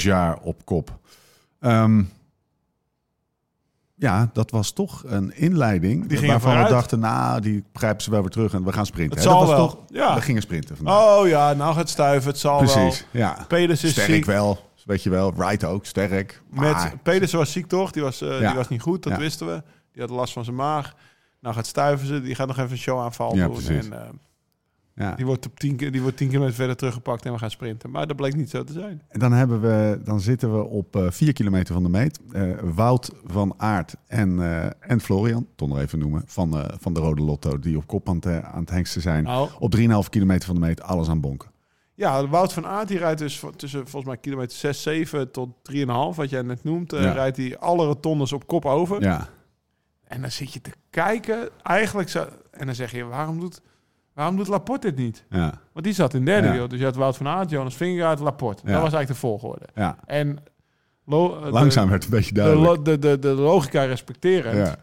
Ja. 0.04 0.38
Op 0.42 0.66
kop. 0.66 1.00
Ehm, 1.60 2.04
ja, 3.96 4.30
dat 4.34 4.52
was 4.52 4.72
toch 4.72 5.04
een 5.06 5.36
inleiding. 5.36 6.08
Die 6.08 6.18
gingen 6.18 6.40
waarvan 6.40 6.64
we 6.64 6.70
dachten, 6.70 7.00
nou, 7.00 7.42
die 7.42 7.64
grijpen 7.74 8.04
ze 8.04 8.12
wel 8.12 8.22
weer 8.22 8.30
terug 8.30 8.54
en 8.54 8.64
we 8.64 8.74
gaan 8.74 8.86
sprinten. 8.86 9.16
Het 9.18 9.24
zal 9.28 9.40
dat 9.40 9.48
was 9.48 9.58
wel. 9.58 9.68
toch, 9.68 9.78
Ja. 9.88 10.16
We 10.16 10.22
gingen 10.22 10.42
sprinten 10.42 10.76
vandaag. 10.76 11.18
Oh 11.18 11.28
ja, 11.28 11.54
nou 11.54 11.76
gaat 11.76 11.90
stuiven. 11.90 12.30
Het 12.30 12.40
zal 12.40 12.58
Precies, 12.58 13.06
wel. 13.12 13.22
ja. 13.22 13.46
Peders 13.48 13.84
is 13.84 13.92
Sterk 13.92 14.08
ziek. 14.10 14.26
wel, 14.26 14.70
weet 14.86 15.04
je 15.04 15.10
wel. 15.10 15.34
Wright 15.36 15.64
ook, 15.64 15.86
sterk. 15.86 16.42
Maar, 16.50 16.84
Met, 16.92 17.04
Peders 17.04 17.32
was 17.32 17.52
ziek 17.52 17.68
toch? 17.68 17.92
Die 17.92 18.04
was, 18.04 18.22
eh, 18.22 18.40
Ja. 18.42 18.48
die 18.48 18.58
was 18.58 18.68
niet 18.70 18.82
goed, 18.82 19.04
dat 19.04 19.12
Ja. 19.14 19.20
wisten 19.20 19.48
we. 19.48 19.64
Die 20.00 20.08
had 20.08 20.18
last 20.18 20.34
van 20.34 20.44
zijn 20.44 20.56
maag. 20.56 20.96
Nou 21.40 21.56
gaat 21.56 21.66
stuiven 21.68 22.08
ze. 22.08 22.22
Die 22.22 22.36
gaat 22.36 22.48
nog 22.48 22.58
even 22.58 22.72
een 22.72 22.78
showaanval 22.78 23.36
Ja, 23.36 23.46
doen. 23.46 23.54
precies. 23.54 23.90
En, 23.90 23.94
eh, 24.04 24.10
ja. 24.96 25.16
die, 25.16 25.26
wordt 25.26 25.46
op 25.46 25.60
tien, 25.60 25.76
ki- 25.76 25.90
die 25.90 26.02
wordt 26.02 26.18
tien 26.18 26.28
kilometer 26.28 26.56
verder 26.56 26.76
teruggepakt 26.76 27.26
en 27.26 27.32
we 27.34 27.38
gaan 27.40 27.50
sprinten. 27.52 27.92
Maar 27.92 28.08
dat 28.08 28.16
bleek 28.16 28.36
niet 28.36 28.50
zo 28.50 28.64
te 28.64 28.74
zijn. 28.74 29.02
En 29.10 29.20
dan, 29.20 29.32
hebben 29.32 29.62
we, 29.62 30.00
dan 30.04 30.20
zitten 30.22 30.54
we 30.58 30.64
op 30.64 30.96
eh 30.96 31.06
4 31.10 31.34
kilometer 31.34 31.74
van 31.74 31.84
de 31.84 31.90
meet. 31.90 32.20
Eh, 32.32 32.44
Wout 32.62 33.12
van 33.26 33.54
Aert 33.58 33.96
en, 34.08 34.40
en 34.80 35.00
Florian, 35.02 35.48
toch 35.56 35.70
nog 35.70 35.80
even 35.80 36.00
noemen, 36.00 36.24
van, 36.26 36.64
van 36.80 36.94
de 36.94 37.00
Rode 37.00 37.22
Lotto, 37.22 37.60
die 37.60 37.78
op 37.78 37.88
kop 37.88 38.10
aan 38.10 38.16
het, 38.16 38.44
aan 38.44 38.60
het 38.60 38.70
hengsten 38.70 39.02
zijn. 39.02 39.24
Nou, 39.24 39.50
Op 39.60 39.76
3,5 39.78 40.10
kilometer 40.10 40.46
van 40.46 40.56
de 40.56 40.62
meet, 40.62 40.82
alles 40.82 41.10
aan 41.10 41.22
bonken. 41.22 41.50
Ja, 41.94 42.28
Wout 42.28 42.54
van 42.54 42.66
Aert 42.66 42.88
die 42.88 42.98
rijdt 42.98 43.20
dus 43.20 43.44
tussen 43.56 43.80
volgens 43.80 44.06
mij 44.06 44.18
kilometer 44.18 44.58
6, 44.58 44.82
7 44.82 45.32
tot 45.32 45.50
3,5, 45.72 45.86
wat 46.16 46.30
jij 46.30 46.42
net 46.42 46.64
noemt. 46.64 46.92
Ja. 46.92 47.12
Rijdt 47.12 47.38
hij 47.38 47.58
alle 47.58 47.86
rotondes 47.86 48.34
op 48.34 48.48
kop 48.48 48.66
over. 48.66 49.02
Ja, 49.02 49.28
En 50.10 50.22
dan 50.22 50.32
zit 50.32 50.54
je 50.54 50.62
te 50.62 50.72
kijken, 50.90 51.50
eigenlijk 51.64 52.10
zo, 52.10 52.28
en 52.52 52.66
dan 52.66 52.76
zeg 52.76 52.92
je, 52.92 53.04
waarom 53.06 53.40
doet, 53.40 53.62
waarom 54.14 54.36
doet 54.38 54.48
Laporte 54.48 54.88
dit 54.94 54.98
niet? 55.06 55.26
ja, 55.30 55.54
Want 55.74 55.86
die 55.86 55.94
zat 55.94 56.14
in 56.14 56.26
derde 56.26 56.48
Ja. 56.48 56.54
wiel. 56.54 56.68
Dus 56.68 56.80
je 56.80 56.86
had 56.86 56.96
Wout 56.96 57.18
van 57.18 57.28
Aert, 57.28 57.50
Jonas 57.50 57.76
Vingegaard, 57.76 58.20
Laporte. 58.20 58.62
Dat 58.66 58.72
was 58.82 58.94
eigenlijk 58.94 59.08
de 59.08 59.16
volgorde. 59.28 59.66
ja. 59.76 59.98
En 60.06 60.38
lo- 61.06 61.42
de- 61.44 61.50
Langzaam 61.52 61.90
werd 61.90 62.04
het 62.04 62.12
een 62.14 62.18
beetje 62.20 62.34
de, 62.34 62.40
duidelijk. 62.42 62.76
lo- 62.76 62.82
de, 62.84 63.00
de, 63.00 63.20
de 63.20 63.28
logica 63.28 63.84
respecteren 63.84 64.56
Ja, 64.56 64.76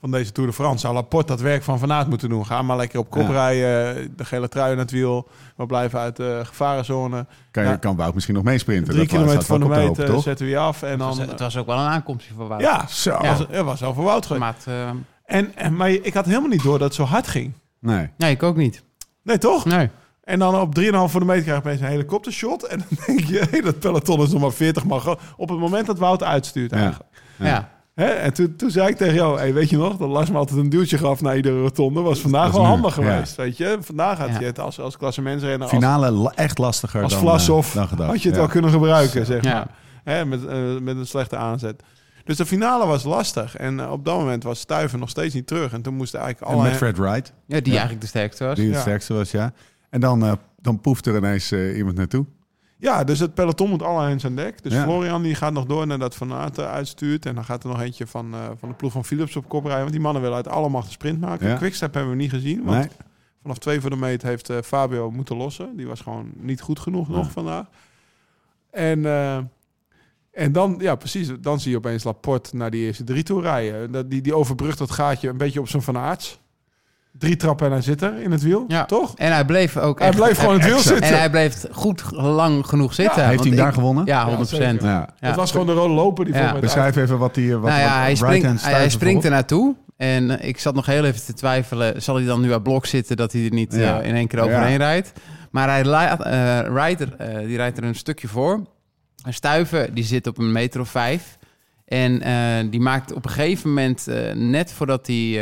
van 0.00 0.10
deze 0.10 0.32
Tour 0.32 0.48
de 0.48 0.54
France 0.54 0.78
zou 0.78 0.94
Laporte 0.94 1.26
dat 1.26 1.40
werk 1.40 1.62
van 1.62 1.78
Van 1.78 1.92
Aert 1.92 2.08
moeten 2.08 2.28
doen. 2.28 2.46
Ga 2.46 2.62
maar 2.62 2.76
lekker 2.76 2.98
op 2.98 3.10
kop 3.10 3.22
Ja. 3.22 3.30
rijden, 3.32 4.12
de 4.16 4.24
gele 4.24 4.48
trui 4.48 4.72
in 4.72 4.78
het 4.78 4.90
wiel. 4.90 5.28
We 5.56 5.66
blijven 5.66 5.98
uit 5.98 6.16
de 6.16 6.40
gevarenzone. 6.44 7.26
kan, 7.50 7.62
je, 7.62 7.68
Ja. 7.68 7.76
kan 7.76 7.96
Wout 7.96 8.14
misschien 8.14 8.34
nog 8.34 8.44
meesprinten. 8.44 8.94
Drie 8.94 9.06
kilometer 9.06 9.42
van 9.42 9.60
de 9.60 9.66
meet 9.68 9.98
eh, 9.98 10.06
toch? 10.06 10.22
zetten 10.22 10.44
we 10.46 10.50
je 10.52 10.58
af. 10.58 10.82
En 10.82 10.90
Het 10.90 10.98
was, 11.00 11.18
dan, 11.18 11.28
het 11.28 11.40
was 11.40 11.56
ook 11.56 11.66
wel 11.66 11.78
een 11.78 11.86
aankomstje 11.88 12.34
voor 12.34 12.48
Wout. 12.48 12.60
ja, 12.60 12.86
Zo. 12.88 13.10
het 13.18 13.26
was, 13.38 13.38
het 13.50 13.64
was 13.64 13.82
over 13.82 14.02
Wout 14.02 14.26
geweest. 14.26 14.44
Maar 14.44 14.54
het, 14.56 14.66
eh, 14.66 14.90
En, 15.38 15.56
en, 15.56 15.76
maar 15.76 15.90
ik 15.90 16.14
had 16.14 16.24
helemaal 16.24 16.48
niet 16.48 16.62
door 16.62 16.78
dat 16.78 16.86
het 16.86 16.94
zo 16.96 17.04
hard 17.04 17.28
ging. 17.28 17.52
Nee. 17.80 18.08
nee, 18.16 18.30
ik 18.30 18.42
ook 18.42 18.56
niet. 18.56 18.82
Nee, 19.22 19.38
toch? 19.38 19.64
Nee. 19.64 19.90
En 20.24 20.38
dan 20.38 20.60
op 20.60 20.74
3,5 20.74 21.10
voor 21.10 21.20
de 21.20 21.26
meter 21.26 21.42
krijg 21.42 21.62
je 21.62 21.68
opeens 21.68 21.80
een 21.80 21.86
helikoptershot. 21.86 22.62
En 22.62 22.78
dan 22.78 22.98
denk 23.06 23.20
je, 23.20 23.46
hé, 23.50 23.60
dat 23.60 23.78
peloton 23.78 24.22
is 24.22 24.30
nog 24.32 24.40
maar 24.40 24.52
40 24.52 24.84
man. 24.84 25.18
Op 25.36 25.48
het 25.48 25.58
moment 25.58 25.86
dat 25.86 25.98
Wout 25.98 26.22
uitstuurt 26.22 26.70
Ja. 26.70 26.76
eigenlijk. 26.76 27.08
Ja. 27.36 27.46
Ja. 27.46 27.70
Hè? 28.00 28.06
En 28.06 28.32
toen, 28.32 28.56
toen 28.56 28.70
zei 28.70 28.88
ik 28.88 28.96
tegen 28.96 29.14
jou, 29.14 29.38
hey, 29.38 29.54
weet 29.54 29.70
je 29.70 29.76
nog, 29.76 29.96
dat 29.96 30.08
Lars 30.08 30.30
me 30.30 30.36
altijd 30.38 30.58
een 30.58 30.68
duwtje 30.68 30.98
gaf 30.98 31.20
naar 31.20 31.36
iedere 31.36 31.60
rotonde. 31.60 32.00
Was 32.00 32.20
vandaag 32.20 32.52
wel 32.52 32.60
nu, 32.62 32.66
handig 32.66 32.96
ja. 32.96 33.02
geweest, 33.02 33.36
weet 33.36 33.56
je. 33.56 33.78
Vandaag 33.80 34.18
had 34.18 34.28
Ja. 34.28 34.38
je 34.38 34.44
het 34.44 34.58
als, 34.58 34.80
als 34.80 34.96
klassementsrenner, 34.96 35.68
Finale 35.68 36.32
echt 36.34 36.58
lastiger 36.58 37.02
als 37.02 37.12
dan, 37.12 37.20
Vlasov, 37.20 37.68
eh, 37.68 37.74
dan 37.74 37.88
gedacht. 37.88 38.10
had 38.10 38.22
je 38.22 38.28
het 38.28 38.36
Ja. 38.36 38.42
wel 38.42 38.50
kunnen 38.52 38.70
gebruiken, 38.70 39.26
zeg 39.26 39.44
Ja. 39.44 39.52
maar. 39.54 39.68
Hè? 40.04 40.24
Met, 40.24 40.46
eh, 40.46 40.56
met 40.82 40.96
een 40.96 41.06
slechte 41.06 41.36
aanzet. 41.36 41.82
Dus 42.24 42.36
de 42.36 42.46
finale 42.46 42.86
was 42.86 43.04
lastig. 43.04 43.56
En 43.56 43.80
eh, 43.80 43.92
op 43.92 44.04
dat 44.04 44.16
moment 44.18 44.42
was 44.42 44.60
Stuiven 44.60 44.98
nog 44.98 45.08
steeds 45.10 45.34
niet 45.34 45.46
terug. 45.46 45.72
En 45.72 45.82
toen 45.82 45.94
moesten 45.94 46.20
eigenlijk 46.20 46.50
En 46.52 46.58
alle... 46.58 46.68
met 46.68 46.76
Fred 46.78 46.96
Wright, 46.98 47.32
ja, 47.46 47.56
die 47.60 47.64
Ja. 47.66 47.70
eigenlijk 47.70 48.00
de 48.00 48.06
sterkste 48.06 48.44
was. 48.44 48.56
die 48.56 48.68
Ja. 48.70 48.80
sterkste 48.80 49.14
was, 49.14 49.30
ja. 49.30 49.52
En 49.90 50.00
dan, 50.00 50.24
eh, 50.24 50.32
dan 50.60 50.80
poeft 50.80 51.06
er 51.06 51.16
ineens 51.16 51.52
iemand 51.52 51.96
naartoe. 51.96 52.26
Ja, 52.80 53.04
dus 53.04 53.18
het 53.18 53.34
peloton 53.34 53.70
moet 53.70 53.82
alle 53.82 54.06
hens 54.08 54.24
aan 54.24 54.34
dek. 54.34 54.62
Dus 54.62 54.72
Ja. 54.72 54.82
Florian 54.82 55.22
die 55.22 55.34
gaat 55.34 55.52
nog 55.52 55.64
door 55.66 55.86
nadat 55.86 56.14
Van 56.14 56.32
Aert 56.32 56.58
eh, 56.58 56.70
uitstuurt. 56.72 57.26
En 57.26 57.34
dan 57.34 57.44
gaat 57.44 57.62
er 57.62 57.68
nog 57.68 57.80
eentje 57.80 58.06
van, 58.06 58.34
eh, 58.34 58.40
van 58.58 58.68
de 58.68 58.74
ploeg 58.74 58.92
van 58.92 59.04
Philips 59.04 59.36
op 59.36 59.48
kop 59.48 59.62
rijden. 59.62 59.80
Want 59.80 59.92
die 59.92 60.00
mannen 60.00 60.22
willen 60.22 60.36
uit 60.36 60.48
alle 60.48 60.68
macht 60.68 60.86
een 60.86 60.92
sprint 60.92 61.20
maken. 61.20 61.48
Ja. 61.48 61.56
Quickstep 61.56 61.94
hebben 61.94 62.12
we 62.12 62.18
niet 62.18 62.30
gezien. 62.30 62.64
Want 62.64 62.78
Nee. 62.78 62.88
vanaf 63.42 63.58
twee 63.58 63.80
voor 63.80 63.90
de 63.90 63.96
meet 63.96 64.22
heeft 64.22 64.50
eh, 64.50 64.56
Fabio 64.64 65.10
moeten 65.10 65.36
lossen. 65.36 65.76
Die 65.76 65.86
was 65.86 66.00
gewoon 66.00 66.30
niet 66.36 66.60
goed 66.60 66.78
genoeg 66.78 67.08
Ja. 67.08 67.14
nog 67.14 67.30
vandaag. 67.30 67.66
En, 68.70 69.04
en 70.32 70.52
dan, 70.52 70.76
ja 70.78 70.94
precies, 70.94 71.30
dan 71.40 71.60
zie 71.60 71.70
je 71.70 71.76
opeens 71.76 72.04
Laporte 72.04 72.56
naar 72.56 72.70
die 72.70 72.84
eerste 72.86 73.04
drie 73.04 73.22
toe 73.22 73.42
rijden. 73.42 73.92
Dat, 73.92 74.10
die, 74.10 74.20
die 74.22 74.34
overbrugt 74.34 74.78
dat 74.78 74.90
gaatje 74.90 75.28
een 75.28 75.36
beetje 75.36 75.60
op 75.60 75.68
zijn 75.68 75.82
Van 75.82 75.96
Aerts. 75.96 76.38
Drie 77.18 77.36
trappen 77.36 77.66
en 77.66 77.72
hij 77.72 77.82
zit 77.82 78.02
er 78.02 78.22
in 78.22 78.30
het 78.30 78.42
wiel, 78.42 78.64
Ja. 78.68 78.84
toch? 78.84 79.14
En 79.16 79.32
hij 79.32 79.44
bleef 79.44 79.76
ook 79.76 79.98
Hij 79.98 80.08
echt- 80.08 80.16
bleef 80.16 80.38
gewoon 80.38 80.54
in 80.54 80.60
het 80.60 80.68
wiel 80.70 80.78
zitten. 80.78 81.02
En 81.12 81.18
hij 81.18 81.30
bleef 81.30 81.64
goed 81.72 82.02
lang 82.12 82.66
genoeg 82.66 82.94
zitten. 82.94 83.24
Heeft 83.24 83.36
want 83.36 83.48
hij 83.48 83.56
daar 83.58 83.68
ik- 83.68 83.74
gewonnen? 83.74 84.04
Ja, 84.06 84.20
Ja, 84.20 84.26
100 84.26 84.48
zeker. 84.48 84.84
Ja. 84.84 84.90
Ja. 85.20 85.26
Het 85.26 85.36
was 85.36 85.50
gewoon 85.50 85.66
de 85.66 85.72
rode 85.72 85.94
loper 85.94 86.24
die 86.24 86.34
Ja. 86.34 86.40
voor 86.42 86.50
mij 86.52 86.60
Beschrijf 86.60 86.96
even 86.96 87.18
wat 87.18 87.34
die... 87.34 87.56
Wat, 87.56 87.70
nou 87.70 87.80
ja, 87.82 87.86
wat 87.88 87.94
hij, 87.96 88.14
springt, 88.14 88.62
hij, 88.64 88.88
springt 88.90 89.24
er 89.24 89.30
naartoe. 89.30 89.74
En 89.96 90.46
ik 90.46 90.58
zat 90.60 90.74
nog 90.74 90.86
heel 90.86 91.04
even 91.04 91.24
te 91.24 91.32
twijfelen. 91.34 92.02
Zal 92.02 92.16
hij 92.16 92.24
dan 92.24 92.40
nu 92.40 92.52
uit 92.52 92.62
blok 92.62 92.86
zitten 92.86 93.16
dat 93.16 93.32
hij 93.32 93.44
er 93.44 93.52
niet 93.52 93.74
eh, 93.74 93.80
Ja. 93.80 94.00
in 94.00 94.14
één 94.14 94.26
keer 94.26 94.40
overheen 94.40 94.76
rijdt? 94.76 95.12
Maar 95.50 95.68
hij 95.68 95.84
laat, 95.84 96.24
eh, 96.24 96.58
rijdt 96.60 97.00
er, 97.00 97.14
eh, 97.18 97.46
die 97.46 97.56
rijdt 97.56 97.78
er 97.78 97.84
een 97.84 97.94
stukje 97.94 98.28
voor. 98.28 98.60
En 99.24 99.34
Stuiven 99.34 99.94
die 99.94 100.04
zit 100.04 100.26
op 100.26 100.38
een 100.38 100.52
meter 100.52 100.80
of 100.80 100.88
vijf. 100.88 101.38
En 101.84 102.22
eh, 102.22 102.34
die 102.70 102.80
maakt 102.80 103.12
op 103.12 103.24
een 103.24 103.30
gegeven 103.30 103.68
moment, 103.68 104.08
eh, 104.08 104.34
net 104.34 104.72
voordat 104.72 105.06
hij... 105.06 105.32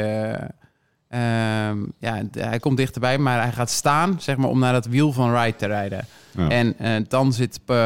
eh, 1.08 1.68
ehm, 1.68 1.78
ja, 1.98 2.22
hij 2.32 2.58
komt 2.58 2.76
dichterbij, 2.76 3.18
maar 3.18 3.42
hij 3.42 3.52
gaat 3.52 3.70
staan 3.70 4.16
zeg 4.20 4.36
maar, 4.36 4.48
om 4.48 4.58
naar 4.58 4.72
dat 4.72 4.86
wiel 4.86 5.12
van 5.12 5.30
Wright 5.30 5.58
te 5.58 5.66
rijden. 5.66 6.06
Ja. 6.30 6.48
En 6.48 6.78
eh, 6.78 6.94
dan 7.08 7.32
zit 7.32 7.60
eh, 7.66 7.76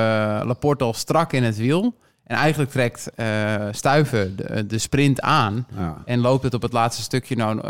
Laporte 0.44 0.84
al 0.84 0.94
strak 0.94 1.32
in 1.32 1.42
het 1.42 1.56
wiel. 1.56 2.00
En 2.24 2.36
eigenlijk 2.36 2.70
trekt 2.70 3.10
eh, 3.14 3.66
Stuiven 3.70 4.36
de, 4.36 4.66
de 4.66 4.78
sprint 4.78 5.20
aan. 5.20 5.66
Ja. 5.76 6.02
En 6.04 6.18
loopt 6.18 6.42
het 6.42 6.54
op 6.54 6.62
het 6.62 6.72
laatste 6.72 7.02
stukje 7.02 7.36
nou 7.36 7.60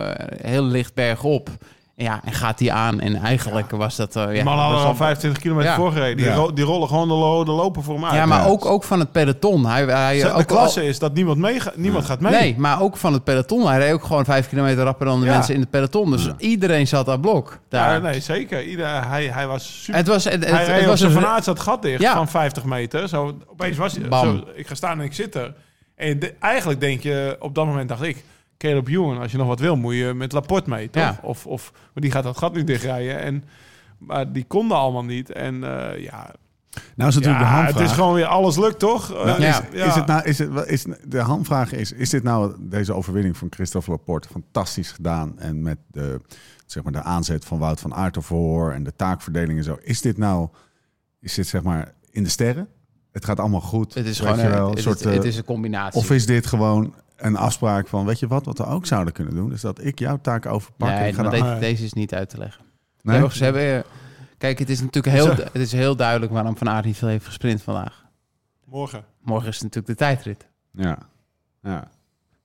heel 0.42 0.64
licht 0.64 0.94
bergop. 0.94 1.50
Ja, 1.94 2.20
en 2.24 2.32
gaat 2.32 2.58
die 2.58 2.72
aan. 2.72 3.00
En 3.00 3.16
eigenlijk 3.16 3.70
was 3.70 3.96
dat... 3.96 4.16
eh, 4.16 4.26
Die 4.26 4.36
ja, 4.36 4.44
mannen 4.44 4.62
hadden 4.64 4.76
was 4.78 4.82
al 4.86 4.90
al- 4.92 4.96
25 4.96 5.42
kilometer 5.42 5.70
Ja. 5.70 5.76
voorgereden. 5.76 6.16
Die, 6.16 6.26
Ja. 6.26 6.34
ro- 6.34 6.52
die 6.52 6.64
rollen 6.64 6.88
gewoon 6.88 7.08
de, 7.08 7.14
lo- 7.14 7.44
de 7.44 7.50
lopen 7.50 7.82
voor 7.82 7.94
hem 7.94 8.04
uit. 8.04 8.14
ja, 8.14 8.26
maar 8.26 8.40
Ja. 8.40 8.46
ook, 8.46 8.64
ook 8.64 8.84
van 8.84 8.98
het 8.98 9.12
peloton. 9.12 9.66
Hij, 9.66 9.84
hij, 9.84 10.32
ook 10.32 10.46
klasse 10.46 10.84
is 10.86 10.98
dat 10.98 11.14
niemand, 11.14 11.38
mee, 11.38 11.60
niemand 11.74 12.04
gaat 12.04 12.20
mee. 12.20 12.32
Nee, 12.32 12.54
maar 12.58 12.80
ook 12.80 12.96
van 12.96 13.12
het 13.12 13.24
peloton. 13.24 13.66
Hij 13.66 13.78
reed 13.78 13.92
ook 13.92 14.04
gewoon 14.04 14.24
vijf 14.24 14.48
kilometer 14.48 14.84
rapper 14.84 15.06
dan 15.06 15.20
de 15.20 15.26
Ja. 15.26 15.32
mensen 15.32 15.54
in 15.54 15.60
het 15.60 15.70
peloton. 15.70 16.10
Dus 16.10 16.24
Ja. 16.24 16.34
iedereen 16.38 16.86
zat 16.86 17.08
aan 17.08 17.20
blok. 17.20 17.58
Daar. 17.68 17.92
Ja, 17.92 17.98
nee, 17.98 18.20
zeker. 18.20 18.64
Ieder, 18.64 19.08
hij, 19.08 19.24
hij 19.26 19.46
was 19.46 19.82
super. 19.82 19.94
Het 20.00 20.08
was, 20.08 20.24
het, 20.24 20.32
het, 20.32 20.44
hij 20.50 20.58
het 20.58 20.68
reed 20.68 20.84
was 20.86 21.00
op 21.00 21.06
een... 21.06 21.12
zijn 21.12 21.24
Van 21.24 21.32
Aert 21.32 21.44
zat 21.44 21.60
gat 21.60 21.82
dicht 21.82 22.00
Ja. 22.02 22.14
van 22.14 22.28
50 22.28 22.64
meter. 22.64 23.08
Zo, 23.08 23.36
opeens 23.50 23.76
was 23.76 23.92
hij... 23.96 24.04
Zo, 24.24 24.40
ik 24.54 24.66
ga 24.66 24.74
staan 24.74 24.98
en 24.98 25.04
ik 25.04 25.12
zit 25.14 25.34
er. 25.34 25.54
En 25.96 26.18
de- 26.18 26.34
eigenlijk 26.40 26.80
denk 26.80 27.02
je... 27.02 27.36
Op 27.40 27.54
dat 27.54 27.66
moment 27.66 27.88
dacht 27.88 28.02
ik... 28.02 28.24
Caleb 28.62 28.88
Ewan, 28.88 29.18
als 29.18 29.32
je 29.32 29.38
nog 29.38 29.46
wat 29.46 29.60
wil, 29.60 29.76
moet 29.76 29.94
je 29.94 30.12
met 30.14 30.32
Laporte 30.32 30.70
mee, 30.70 30.90
toch? 30.90 31.02
Ja. 31.02 31.18
Of, 31.22 31.46
of, 31.46 31.70
maar 31.72 32.02
die 32.02 32.10
gaat 32.10 32.22
dat 32.24 32.36
gat 32.38 32.52
nu 32.54 32.64
dichtrijden. 32.64 33.20
En, 33.20 33.44
maar 33.98 34.32
die 34.32 34.44
konden 34.44 34.76
allemaal 34.76 35.04
niet. 35.04 35.32
En 35.32 35.54
eh, 35.64 36.02
ja, 36.02 36.34
Nou 36.96 37.08
is 37.10 37.14
natuurlijk 37.14 37.26
ja 37.26 37.50
de 37.50 37.56
het 37.56 37.64
hamvraag. 37.64 37.84
is 37.84 37.92
gewoon 37.92 38.14
weer 38.14 38.26
alles 38.26 38.56
lukt, 38.58 38.78
toch? 38.78 39.08
Nou, 39.08 39.28
Eh, 39.42 39.48
is, 39.48 39.60
Ja. 39.72 39.84
is 39.86 39.94
het 39.94 40.06
nou, 40.06 40.22
is 40.24 40.38
het, 40.38 40.66
is, 40.66 40.86
de 41.08 41.18
hamvraag 41.18 41.72
is, 41.72 41.92
is 41.92 42.10
dit 42.10 42.22
nou 42.22 42.54
deze 42.60 42.92
overwinning 42.92 43.36
van 43.36 43.48
Christophe 43.50 43.90
Laporte 43.90 44.28
fantastisch 44.28 44.90
gedaan 44.92 45.38
en 45.38 45.62
met 45.62 45.78
de, 45.90 46.20
zeg 46.66 46.82
maar, 46.82 46.92
de 46.92 47.02
aanzet 47.02 47.44
van 47.44 47.58
Wout 47.58 47.80
van 47.80 47.94
Aert 47.94 48.16
ervoor 48.16 48.72
en 48.72 48.82
de 48.84 48.96
taakverdeling 48.96 49.58
en 49.58 49.64
zo. 49.64 49.76
Is 49.82 50.00
dit 50.00 50.18
nou, 50.18 50.48
is 51.20 51.34
dit 51.34 51.46
zeg 51.46 51.62
maar 51.62 51.92
in 52.10 52.22
de 52.22 52.30
sterren? 52.30 52.68
Het 53.12 53.24
gaat 53.24 53.40
allemaal 53.40 53.60
goed. 53.60 53.94
Het 53.94 54.06
is 54.06 54.20
gewoon 54.20 54.38
een, 54.38 54.50
wel, 54.50 54.70
het, 54.70 54.78
soort, 54.80 55.00
het, 55.04 55.14
het 55.14 55.22
eh, 55.22 55.28
is 55.28 55.36
een 55.36 55.44
combinatie. 55.44 56.00
Of 56.00 56.10
is 56.10 56.26
dit 56.26 56.46
gewoon 56.46 56.94
een 57.24 57.36
afspraak 57.36 57.88
van, 57.88 58.06
weet 58.06 58.18
je 58.18 58.26
wat, 58.26 58.44
wat 58.44 58.58
we 58.58 58.64
ook 58.66 58.86
zouden 58.86 59.12
kunnen 59.12 59.34
doen, 59.34 59.52
is 59.52 59.60
dat 59.60 59.84
ik 59.84 59.98
jouw 59.98 60.18
taak 60.20 60.46
overpak. 60.46 60.88
en 60.88 60.94
nee, 60.94 61.08
ik 61.08 61.14
ga 61.14 61.22
maar 61.22 61.30
dan- 61.30 61.40
deze, 61.42 61.58
deze 61.60 61.84
is 61.84 61.92
niet 61.92 62.14
uit 62.14 62.28
te 62.28 62.38
leggen. 62.38 62.64
Nee? 63.02 63.30
ze 63.30 63.44
hebben, 63.44 63.76
eh, 63.76 63.82
kijk, 64.38 64.58
het 64.58 64.68
is 64.70 64.80
natuurlijk 64.80 65.14
heel, 65.16 65.28
het 65.28 65.54
is 65.54 65.72
heel 65.72 65.96
duidelijk 65.96 66.32
waarom 66.32 66.56
Van 66.56 66.68
Aert 66.68 66.84
niet 66.84 66.96
veel 66.96 67.08
heeft 67.08 67.26
gesprint 67.26 67.62
vandaag. 67.62 68.04
Morgen. 68.64 69.04
Morgen 69.20 69.48
is 69.48 69.60
natuurlijk 69.60 69.86
de 69.86 69.94
tijdrit. 69.94 70.46
Ja. 70.70 70.98
ja. 71.62 71.88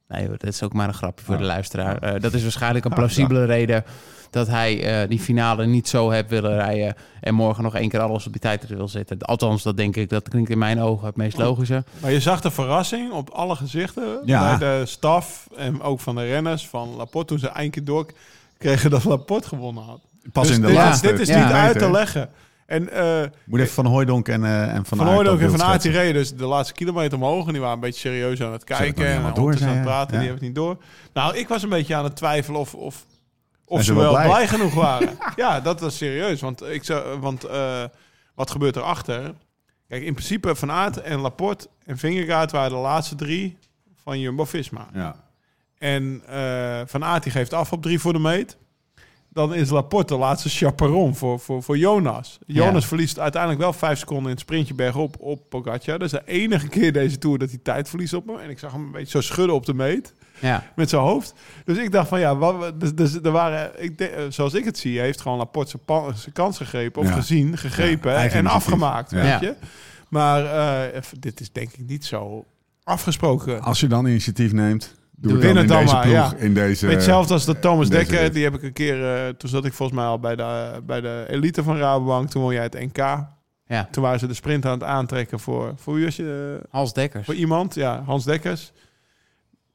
Nee, 0.07 0.27
hoor, 0.27 0.37
dat 0.37 0.49
is 0.49 0.63
ook 0.63 0.73
maar 0.73 0.87
een 0.87 0.93
grapje 0.93 1.25
voor 1.25 1.37
de 1.37 1.43
luisteraar. 1.43 1.97
Eh, 1.97 2.21
dat 2.21 2.33
is 2.33 2.41
waarschijnlijk 2.41 2.85
een 2.85 2.93
plausibele 2.93 3.45
reden 3.45 3.83
dat 4.29 4.47
hij 4.47 5.01
eh, 5.01 5.09
die 5.09 5.19
finale 5.19 5.65
niet 5.65 5.87
zo 5.87 6.09
heeft 6.09 6.29
willen 6.29 6.55
rijden 6.55 6.95
en 7.21 7.33
morgen 7.33 7.63
nog 7.63 7.75
één 7.75 7.89
keer 7.89 7.99
alles 7.99 8.25
op 8.25 8.31
die 8.31 8.41
tijd 8.41 8.67
wil 8.67 8.87
zetten. 8.87 9.19
Althans, 9.21 9.63
dat 9.63 9.77
denk 9.77 9.95
ik. 9.95 10.09
Dat 10.09 10.29
klinkt 10.29 10.49
in 10.49 10.57
mijn 10.57 10.81
ogen 10.81 11.05
het 11.07 11.15
meest 11.15 11.37
logische. 11.37 11.83
Maar 11.99 12.11
je 12.11 12.19
zag 12.19 12.41
de 12.41 12.51
verrassing 12.51 13.11
op 13.11 13.29
alle 13.29 13.55
gezichten 13.55 14.19
Ja. 14.25 14.57
bij 14.57 14.79
de 14.79 14.85
staf 14.85 15.47
en 15.57 15.81
ook 15.81 15.99
van 15.99 16.15
de 16.15 16.25
renners 16.25 16.67
van 16.67 16.95
Laporte 16.95 17.27
toen 17.27 17.39
ze 17.39 17.69
keer 17.69 17.83
door 17.83 18.05
kregen 18.57 18.89
dat 18.89 19.03
Laporte 19.03 19.47
gewonnen 19.47 19.83
had. 19.83 19.99
Pas 20.31 20.47
Dus 20.47 20.55
in 20.55 20.61
de 20.61 20.67
dit, 20.67 20.75
laatste 20.75 21.07
dit 21.07 21.19
is 21.19 21.27
niet 21.27 21.37
uit 21.37 21.79
te 21.79 21.91
leggen. 21.91 22.29
En 22.67 22.89
eh 22.89 23.29
Moet 23.45 23.59
even 23.59 23.73
Van 23.73 23.85
Hooijdonk 23.85 24.27
en, 24.27 24.45
eh 24.45 24.73
en 24.73 24.85
Van 24.85 24.97
Van 24.97 25.07
Hooydonk 25.07 25.41
en 25.41 25.51
Van 25.51 25.63
Aert 25.63 25.83
reden 25.83 26.13
dus 26.13 26.33
de 26.33 26.45
laatste 26.45 26.73
kilometer 26.73 27.17
omhoog. 27.17 27.45
En 27.45 27.51
die 27.51 27.61
waren 27.61 27.75
een 27.75 27.81
beetje 27.81 27.99
serieus 27.99 28.41
aan 28.41 28.51
het 28.51 28.63
kijken. 28.63 29.05
En 29.05 29.33
door 29.33 29.51
aan 29.51 29.57
zei 29.57 29.73
het 29.73 29.83
praten. 29.83 30.13
Ja. 30.13 30.19
Die 30.19 30.29
hebben 30.29 30.33
het 30.33 30.41
niet 30.41 30.55
door. 30.55 30.77
Nou, 31.13 31.37
ik 31.37 31.47
was 31.47 31.63
een 31.63 31.69
beetje 31.69 31.95
aan 31.95 32.03
het 32.03 32.15
twijfelen 32.15 32.59
of, 32.59 32.73
of, 32.73 33.05
of 33.65 33.79
ze 33.79 33.85
ze 33.85 33.93
wel 33.95 34.11
blij. 34.11 34.25
blij. 34.25 34.47
genoeg 34.47 34.73
waren. 34.85 35.17
ja, 35.35 35.59
dat 35.59 35.79
was 35.79 35.97
serieus. 35.97 36.41
Want, 36.41 36.63
ik 36.63 36.83
zou, 36.83 37.19
want 37.19 37.43
eh, 37.43 37.83
wat 38.35 38.51
gebeurt 38.51 38.75
erachter? 38.75 39.33
Kijk, 39.87 40.03
in 40.03 40.13
principe 40.13 40.55
Van 40.55 40.71
Aert 40.71 41.01
en 41.01 41.19
Laporte 41.19 41.67
en 41.85 41.97
Vingegaard 41.97 42.51
waren 42.51 42.69
de 42.71 42.75
laatste 42.75 43.15
drie 43.15 43.57
van 44.03 44.19
Jumbo-Visma. 44.19 44.87
Ja. 44.93 45.15
En 45.77 46.21
eh, 46.27 46.81
Van 46.85 47.03
Aert 47.03 47.23
die 47.23 47.31
geeft 47.31 47.53
af 47.53 47.71
op 47.71 47.81
drie 47.81 47.99
voor 47.99 48.13
de 48.13 48.19
meet. 48.19 48.57
Dan 49.37 49.53
is 49.53 49.69
Laporte 49.69 50.13
de 50.13 50.19
laatste 50.19 50.49
chaperon 50.49 51.15
voor, 51.15 51.39
voor, 51.39 51.63
voor 51.63 51.77
Jonas. 51.77 52.39
Jonas 52.45 52.81
Ja. 52.81 52.87
verliest 52.87 53.19
uiteindelijk 53.19 53.61
wel 53.61 53.73
vijf 53.73 53.99
seconden 53.99 54.25
in 54.25 54.31
het 54.31 54.39
sprintje 54.39 54.73
bergop 54.73 55.15
op 55.19 55.49
Pogacar. 55.49 55.99
Dat 55.99 56.01
is 56.01 56.11
de 56.11 56.21
enige 56.25 56.67
keer 56.67 56.93
deze 56.93 57.17
Tour 57.17 57.37
dat 57.37 57.49
hij 57.49 57.59
tijd 57.63 57.89
verliest 57.89 58.13
op 58.13 58.27
hem. 58.27 58.37
En 58.37 58.49
ik 58.49 58.59
zag 58.59 58.71
hem 58.71 58.81
een 58.85 58.91
beetje 58.91 59.09
zo 59.09 59.21
schudden 59.21 59.55
op 59.55 59.65
de 59.65 59.73
meet 59.73 60.13
Ja, 60.39 60.63
met 60.75 60.89
zijn 60.89 61.01
hoofd. 61.01 61.33
Dus 61.65 61.77
ik 61.77 61.91
dacht 61.91 62.07
van 62.07 62.19
ja, 62.19 62.35
wat, 62.35 62.79
dus, 62.79 62.95
dus 62.95 63.13
er 63.15 63.31
waren, 63.31 63.83
ik 63.83 63.99
eh, 63.99 64.23
zoals 64.29 64.53
ik 64.53 64.65
het 64.65 64.77
zie, 64.77 64.99
heeft 64.99 65.21
gewoon 65.21 65.37
Laporte 65.37 65.79
zijn, 66.15 66.33
kans 66.33 66.57
gegrepen. 66.57 67.01
Of 67.01 67.07
Ja. 67.07 67.13
gezien, 67.13 67.57
gegrepen 67.57 68.11
Ja, 68.11 68.27
en 68.29 68.47
afgemaakt. 68.47 69.11
Ja. 69.11 69.21
Weet 69.21 69.39
je? 69.39 69.55
Maar 70.09 70.45
eh, 70.45 71.01
dit 71.19 71.39
is 71.39 71.51
denk 71.51 71.71
ik 71.73 71.87
niet 71.87 72.05
zo 72.05 72.45
afgesproken. 72.83 73.61
Als 73.61 73.79
je 73.79 73.87
dan 73.87 74.05
initiatief 74.05 74.51
neemt, 74.51 74.95
doe, 75.19 75.31
Doe 75.33 75.41
het 75.41 75.53
dan 75.53 75.61
in 75.63 75.67
dan 75.67 75.79
deze 75.81 75.93
maar, 75.93 76.01
ploeg. 76.03 76.15
ja. 76.15 76.33
In 76.37 76.53
deze, 76.53 76.67
Weet 76.67 76.79
je, 76.79 76.87
hetzelfde 76.87 77.33
als 77.33 77.45
de 77.45 77.59
Thomas 77.59 77.89
Dekker, 77.89 78.33
die 78.33 78.43
heb 78.43 78.53
ik 78.53 78.63
een 78.63 78.73
keer, 78.73 79.15
eh, 79.15 79.27
toen 79.37 79.49
zat 79.49 79.65
ik 79.65 79.73
volgens 79.73 79.97
mij 79.99 80.07
al 80.07 80.19
bij 80.19 80.35
de, 80.35 80.81
bij 80.85 81.01
de 81.01 81.25
elite 81.29 81.63
van 81.63 81.77
Rabobank, 81.77 82.29
toen 82.29 82.41
won 82.41 82.53
jij 82.53 82.63
het 82.63 82.73
NK. 82.79 82.97
ja. 83.67 83.87
Toen 83.91 84.03
waren 84.03 84.19
ze 84.19 84.27
de 84.27 84.33
sprint 84.33 84.65
aan 84.65 84.71
het 84.71 84.83
aantrekken 84.83 85.39
voor, 85.39 85.73
voor 85.75 85.93
wie 85.93 86.03
was 86.05 86.15
je? 86.15 86.57
eh, 86.61 86.67
Hans 86.71 86.93
Dekkers. 86.93 87.25
voor 87.25 87.35
iemand, 87.35 87.75
ja, 87.75 88.03
Hans 88.05 88.23
Dekkers. 88.23 88.71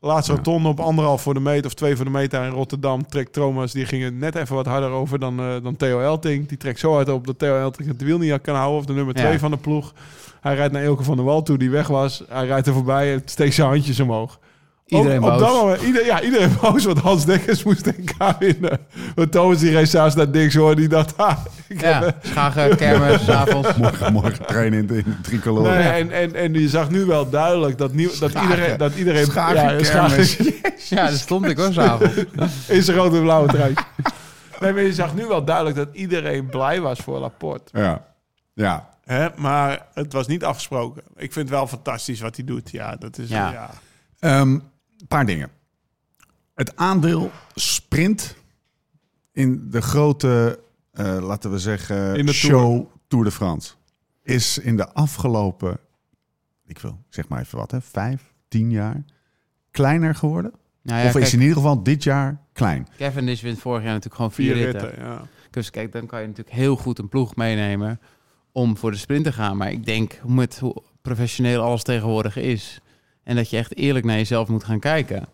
Laatste 0.00 0.32
Ja. 0.32 0.38
rotonde 0.38 0.68
op 0.68 0.80
anderhalf 0.80 1.22
voor 1.22 1.34
de 1.34 1.40
meet 1.40 1.66
of 1.66 1.74
twee 1.74 1.96
voor 1.96 2.04
de 2.04 2.10
meet 2.10 2.30
daar 2.30 2.46
in 2.46 2.52
Rotterdam. 2.52 3.06
Trekt 3.06 3.32
Thomas, 3.32 3.72
die 3.72 3.84
ging 3.86 4.02
er 4.02 4.12
net 4.12 4.34
even 4.34 4.54
wat 4.54 4.66
harder 4.66 4.90
over 4.90 5.18
dan, 5.18 5.38
eh, 5.40 5.54
dan 5.62 5.76
Theo 5.76 6.00
Elting. 6.00 6.48
Die 6.48 6.58
trekt 6.58 6.78
zo 6.78 6.92
hard 6.94 7.08
op 7.08 7.26
dat 7.26 7.38
Theo 7.38 7.58
Elting 7.60 7.88
het 7.88 8.02
wiel 8.02 8.18
niet 8.18 8.40
kan 8.40 8.54
houden. 8.54 8.78
Of 8.78 8.84
de 8.86 8.92
nummer 8.92 9.16
Ja. 9.16 9.22
twee 9.24 9.38
van 9.38 9.50
de 9.50 9.56
ploeg. 9.56 9.92
Hij 10.40 10.54
rijdt 10.54 10.72
naar 10.72 10.82
Elke 10.82 11.02
van 11.02 11.16
der 11.16 11.24
Wal 11.24 11.42
toe, 11.42 11.58
die 11.58 11.70
weg 11.70 11.86
was. 11.86 12.22
Hij 12.28 12.46
rijdt 12.46 12.66
er 12.66 12.72
voorbij 12.72 13.12
en 13.12 13.22
steekt 13.24 13.54
zijn 13.54 13.68
handjes 13.68 14.00
omhoog. 14.00 14.38
Iedereen 14.96 15.18
op, 15.22 15.24
op 15.24 15.30
boos. 15.38 15.40
dat 15.40 15.62
moment, 15.62 15.82
ieder, 15.82 16.04
ja, 16.04 16.20
iedereen 16.22 16.56
boos, 16.60 16.84
want 16.84 16.98
Hans 16.98 17.24
Dekkers 17.24 17.62
moest 17.62 17.86
NK 17.86 18.38
winnen. 18.38 18.78
Want 19.14 19.32
Thomas 19.32 19.58
die 19.58 19.70
reed 19.70 19.88
s'avonds 19.88 20.14
naar 20.14 20.28
niks 20.28 20.54
hoor. 20.54 20.76
Die 20.76 20.88
dacht, 20.88 21.16
ah, 21.16 21.36
ik 21.68 21.80
heb, 21.80 22.02
Ja, 22.02 22.14
schagen, 22.22 22.76
kermis, 22.76 23.28
avonds. 23.40 23.74
Morgen, 23.76 24.12
morgen 24.12 24.46
trainen 24.46 24.78
in 24.78 24.86
de, 24.86 25.02
tricolore. 25.22 25.68
Nee, 25.78 25.88
en, 25.88 26.10
en, 26.10 26.34
en 26.34 26.52
je 26.54 26.68
zag 26.68 26.90
nu 26.90 27.04
wel 27.04 27.30
duidelijk 27.30 27.78
dat, 27.78 27.92
nieuw, 27.92 28.10
dat 28.20 28.32
iedereen... 28.42 28.76
Dat 28.78 28.94
iedereen 28.94 29.24
Schagen, 29.26 29.84
schagen- 29.86 30.16
kermis. 30.26 30.36
Ja, 30.88 30.96
daar 31.06 31.12
stond 31.12 31.46
ik 31.46 31.58
ook 31.58 31.72
s'avonds. 31.72 32.14
in 32.68 32.82
zijn 32.82 32.96
rode 32.96 33.16
en 33.16 33.22
blauwe 33.22 33.48
trui. 33.48 33.74
nee, 34.60 34.72
maar 34.72 34.82
je 34.82 34.92
zag 34.94 35.14
nu 35.14 35.26
wel 35.26 35.44
duidelijk 35.44 35.76
dat 35.76 35.88
iedereen 35.92 36.46
blij 36.46 36.80
was 36.80 36.98
voor 36.98 37.18
Laporte. 37.18 37.78
Ja. 37.78 38.04
Ja. 38.54 38.88
Hè? 39.04 39.28
Maar 39.36 39.86
het 39.94 40.12
was 40.12 40.26
niet 40.26 40.44
afgesproken. 40.44 41.02
Ik 41.16 41.32
vind 41.32 41.48
het 41.48 41.56
wel 41.58 41.66
fantastisch 41.66 42.20
wat 42.20 42.36
hij 42.36 42.44
doet. 42.44 42.70
Ja, 42.70 42.96
dat 42.96 43.18
is... 43.18 43.28
Ja. 43.28 43.70
Ja. 44.20 44.44
Een 45.02 45.08
paar 45.08 45.26
dingen. 45.26 45.50
Het 46.54 46.76
aandeel 46.76 47.30
sprint 47.54 48.36
in 49.32 49.70
de 49.70 49.80
grote, 49.80 50.60
eh, 50.92 51.18
laten 51.20 51.50
we 51.50 51.58
zeggen, 51.58 52.16
In 52.16 52.26
de 52.26 52.32
show 52.32 52.86
Tour. 53.08 53.24
de 53.24 53.30
France 53.30 53.72
is 54.22 54.58
in 54.58 54.76
de 54.76 54.92
afgelopen, 54.92 55.78
ik 56.66 56.78
wil 56.78 56.98
zeg 57.08 57.28
maar 57.28 57.40
even 57.40 57.58
wat, 57.58 57.70
hè, 57.70 57.80
vijf, 57.80 58.32
tien 58.48 58.70
jaar 58.70 59.04
kleiner 59.70 60.14
geworden. 60.14 60.52
Nou 60.82 61.00
ja, 61.02 61.08
of 61.08 61.16
is 61.16 61.32
in 61.32 61.40
ieder 61.40 61.56
geval 61.56 61.82
dit 61.82 62.02
jaar 62.02 62.40
klein. 62.52 62.88
Cavendish 62.96 63.42
wint 63.42 63.58
vorig 63.58 63.82
jaar 63.82 63.88
natuurlijk 63.92 64.16
gewoon 64.16 64.32
vier, 64.32 64.54
Vier 64.54 64.64
ritten. 64.64 64.88
ritten, 64.88 65.04
ja. 65.04 65.22
Dus 65.50 65.70
kijk, 65.70 65.92
dan 65.92 66.06
kan 66.06 66.20
je 66.20 66.26
natuurlijk 66.26 66.56
heel 66.56 66.76
goed 66.76 66.98
een 66.98 67.08
ploeg 67.08 67.36
meenemen 67.36 68.00
om 68.52 68.76
voor 68.76 68.90
de 68.90 68.96
sprint 68.96 69.24
te 69.24 69.32
gaan. 69.32 69.56
Maar 69.56 69.70
ik 69.70 69.84
denk, 69.84 70.20
met 70.26 70.58
hoe 70.58 70.82
professioneel 71.02 71.62
alles 71.62 71.82
tegenwoordig 71.82 72.36
is... 72.36 72.80
en 73.22 73.36
dat 73.36 73.50
je 73.50 73.56
echt 73.56 73.76
eerlijk 73.76 74.04
naar 74.04 74.16
jezelf 74.16 74.48
moet 74.48 74.64
gaan 74.64 74.80
kijken... 74.80 75.26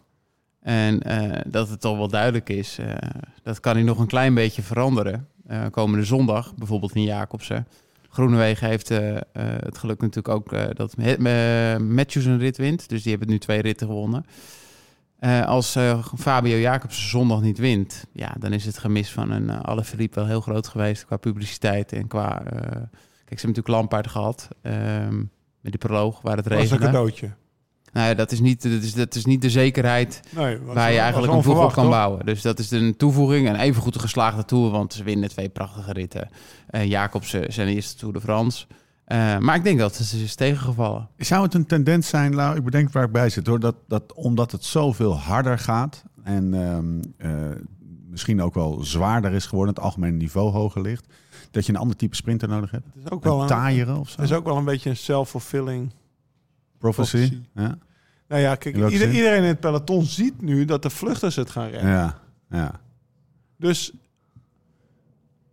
en 0.60 1.02
eh, 1.02 1.40
dat 1.46 1.68
het 1.68 1.80
toch 1.80 1.96
wel 1.96 2.08
duidelijk 2.08 2.48
is... 2.48 2.78
eh, 2.78 2.94
dat 3.42 3.60
kan 3.60 3.74
hij 3.74 3.82
nog 3.82 3.98
een 3.98 4.06
klein 4.06 4.34
beetje 4.34 4.62
veranderen. 4.62 5.28
Eh, 5.46 5.64
komende 5.70 6.04
zondag, 6.04 6.54
bijvoorbeeld 6.54 6.94
in 6.94 7.02
Jacobsen. 7.02 7.66
Groenewegen 8.08 8.68
heeft 8.68 8.88
het 8.88 9.78
geluk 9.78 10.00
natuurlijk 10.00 10.28
ook 10.28 10.76
dat 10.76 10.96
Matthews 11.78 12.24
een 12.24 12.38
rit 12.38 12.56
wint. 12.56 12.88
Dus 12.88 13.02
die 13.02 13.10
hebben 13.10 13.30
nu 13.30 13.38
twee 13.38 13.60
ritten 13.60 13.86
gewonnen. 13.86 14.24
Als 15.46 15.76
Fabio 16.16 16.56
Jacobsen 16.56 17.08
zondag 17.08 17.40
niet 17.40 17.58
wint, 17.58 18.06
ja, 18.12 18.34
dan 18.38 18.52
is 18.52 18.64
het 18.64 18.78
gemis 18.78 19.10
van 19.10 19.30
een 19.30 19.42
uh, 19.42 19.60
Alaphilippe 19.60 20.18
wel 20.18 20.28
heel 20.28 20.40
groot 20.40 20.68
geweest 20.68 21.06
qua 21.06 21.16
publiciteit 21.16 21.92
en 21.92 22.06
qua. 22.06 22.42
kijk, 22.44 22.50
ze 22.52 23.46
hebben 23.46 23.48
natuurlijk 23.48 23.68
Lampaard 23.68 24.06
gehad 24.06 24.48
ehm, 24.62 25.16
met 25.60 25.72
die 25.72 25.78
proloog 25.78 26.20
waar 26.20 26.36
het 26.36 26.44
Dat 26.44 26.52
was 26.52 26.62
een 26.62 26.68
regende. 26.68 26.92
cadeautje. 26.92 27.30
Nou 27.98 28.10
ja, 28.10 28.16
dat 28.16 28.32
is 28.32 28.40
niet, 28.40 28.62
dat 28.62 28.82
is, 28.82 28.94
dat 28.94 29.14
is 29.14 29.24
niet 29.24 29.42
de 29.42 29.50
zekerheid 29.50 30.20
Nee, 30.30 30.58
waar 30.58 30.92
je 30.92 30.98
eigenlijk 30.98 31.32
een 31.32 31.40
ploeg 31.40 31.64
op 31.64 31.72
kan 31.72 31.82
hoor. 31.82 31.92
bouwen. 31.92 32.26
Dus 32.26 32.42
dat 32.42 32.58
is 32.58 32.70
een 32.70 32.96
toevoeging 32.96 33.48
en 33.48 33.56
even 33.56 33.82
goed 33.82 33.94
een 33.94 34.00
geslaagde 34.00 34.44
tour, 34.44 34.70
want 34.70 34.92
ze 34.92 35.04
winnen 35.04 35.28
twee 35.28 35.48
prachtige 35.48 35.92
ritten. 35.92 36.28
Eh 36.66 36.84
Jacobsen 36.84 37.52
zijn 37.52 37.68
eerste 37.68 37.96
Tour 37.96 38.14
de 38.14 38.20
France. 38.20 38.66
Eh, 39.04 39.38
maar 39.38 39.56
ik 39.56 39.64
denk 39.64 39.78
dat 39.78 39.98
het 39.98 40.12
is 40.12 40.34
tegengevallen. 40.34 41.08
Zou 41.16 41.42
het 41.42 41.54
een 41.54 41.66
tendens 41.66 42.08
zijn, 42.08 42.34
Lau, 42.34 42.56
ik 42.56 42.64
bedenk 42.64 42.92
waar 42.92 43.04
ik 43.04 43.12
bij 43.12 43.28
zit, 43.30 43.46
hoor, 43.46 43.60
dat, 43.60 43.74
dat 43.88 44.12
omdat 44.12 44.52
het 44.52 44.64
zoveel 44.64 45.18
harder 45.18 45.58
gaat 45.58 46.02
en 46.22 46.54
ehm, 46.54 47.00
eh, 47.16 47.56
misschien 48.10 48.42
ook 48.42 48.54
wel 48.54 48.84
zwaarder 48.84 49.32
is 49.32 49.46
geworden, 49.46 49.74
het 49.74 49.84
algemene 49.84 50.16
niveau 50.16 50.50
hoger 50.52 50.82
ligt, 50.82 51.06
dat 51.50 51.66
je 51.66 51.72
een 51.72 51.78
ander 51.78 51.96
type 51.96 52.16
sprinter 52.16 52.48
nodig 52.48 52.70
hebt? 52.70 52.86
Het 52.94 53.04
is 53.04 53.10
ook 53.10 53.24
wel 53.24 53.34
Een 53.36 53.40
een, 53.40 53.46
taaieren 53.46 53.96
of 53.98 54.08
zo? 54.08 54.20
het 54.20 54.30
is 54.30 54.36
ook 54.36 54.44
wel 54.44 54.56
een 54.56 54.64
beetje 54.64 54.90
een 54.90 54.96
self-fulfilling. 54.96 55.92
Prophecy? 56.78 57.16
prophecy. 57.16 57.42
Ja. 57.54 57.78
Nou 58.28 58.42
ja, 58.42 58.54
kijk, 58.54 58.76
In 58.76 58.90
ieder- 58.90 59.10
iedereen 59.12 59.42
in 59.42 59.48
het 59.48 59.60
peloton 59.60 60.04
ziet 60.04 60.40
nu 60.42 60.64
dat 60.64 60.82
de 60.82 60.90
vluchters 60.90 61.36
het 61.36 61.50
gaan 61.50 61.68
rennen. 61.68 61.92
Ja. 61.92 62.18
ja. 62.50 62.80
Dus 63.56 63.92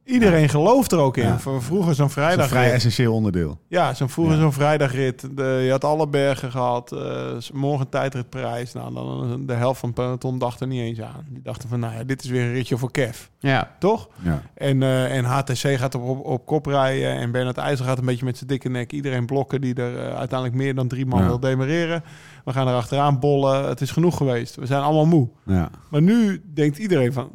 iedereen 0.06 0.50
gelooft 0.50 0.92
er 0.92 1.00
ook 1.00 1.18
in. 1.18 1.24
Ja. 1.24 1.40
Vroeger 1.40 1.62
zo'n 1.70 1.80
Dat 1.80 1.90
is 1.92 1.98
een 2.00 2.10
vrijdag. 2.10 2.48
vrij 2.48 2.72
essentieel 2.72 3.14
onderdeel. 3.14 3.60
Ja, 3.68 3.94
zo'n 3.94 4.10
vroeger 4.10 4.36
Ja. 4.36 4.42
zo'n 4.42 4.54
vrijdagrit. 4.54 5.28
De, 5.38 5.62
je 5.66 5.72
had 5.72 5.84
alle 5.84 6.08
bergen 6.08 6.52
gehad. 6.52 6.92
eh, 6.92 7.32
morgen 7.54 7.90
tijdritprijs. 7.90 8.74
Nou, 8.74 8.94
dan 8.94 9.46
de 9.46 9.54
helft 9.54 9.80
van 9.80 9.90
het 9.90 9.98
peloton 9.98 10.38
dacht 10.40 10.60
er 10.62 10.68
niet 10.68 10.82
eens 10.82 11.02
aan. 11.02 11.26
Die 11.30 11.42
dachten 11.42 11.70
van, 11.70 11.80
nou 11.80 11.94
ja, 11.96 12.04
dit 12.04 12.24
is 12.24 12.30
weer 12.30 12.42
een 12.44 12.54
ritje 12.54 12.78
voor 12.78 12.92
Kev. 12.92 13.18
Ja, 13.40 13.72
Toch? 13.80 14.08
Ja. 14.22 14.42
En, 14.54 14.84
eh, 14.84 15.18
en 15.18 15.24
HTC 15.26 15.58
gaat 15.78 15.96
op, 15.96 16.04
op, 16.04 16.26
op 16.26 16.46
kop 16.46 16.66
rijden. 16.66 17.12
En 17.16 17.32
Bernard 17.32 17.58
IJzer 17.58 17.86
gaat 17.86 17.98
een 17.98 18.06
beetje 18.06 18.26
met 18.26 18.38
zijn 18.38 18.50
dikke 18.50 18.70
nek 18.70 18.92
iedereen 18.92 19.26
blokken 19.26 19.62
die 19.62 19.74
er 19.74 19.98
eh, 19.98 20.04
uiteindelijk 20.18 20.54
meer 20.60 20.76
dan 20.76 20.88
drie 20.88 21.06
man 21.06 21.20
Ja. 21.22 21.26
wil 21.28 21.40
demereren. 21.40 22.04
We 22.46 22.52
gaan 22.54 22.68
er 22.68 22.74
achteraan 22.76 23.20
bollen. 23.20 23.68
Het 23.68 23.82
is 23.82 23.92
genoeg 23.92 24.18
geweest. 24.18 24.56
We 24.56 24.66
zijn 24.66 24.82
allemaal 24.82 25.06
moe. 25.06 25.30
Ja. 25.46 25.70
Maar 25.90 26.02
nu 26.02 26.42
denkt 26.54 26.78
iedereen 26.78 27.14
van, 27.14 27.30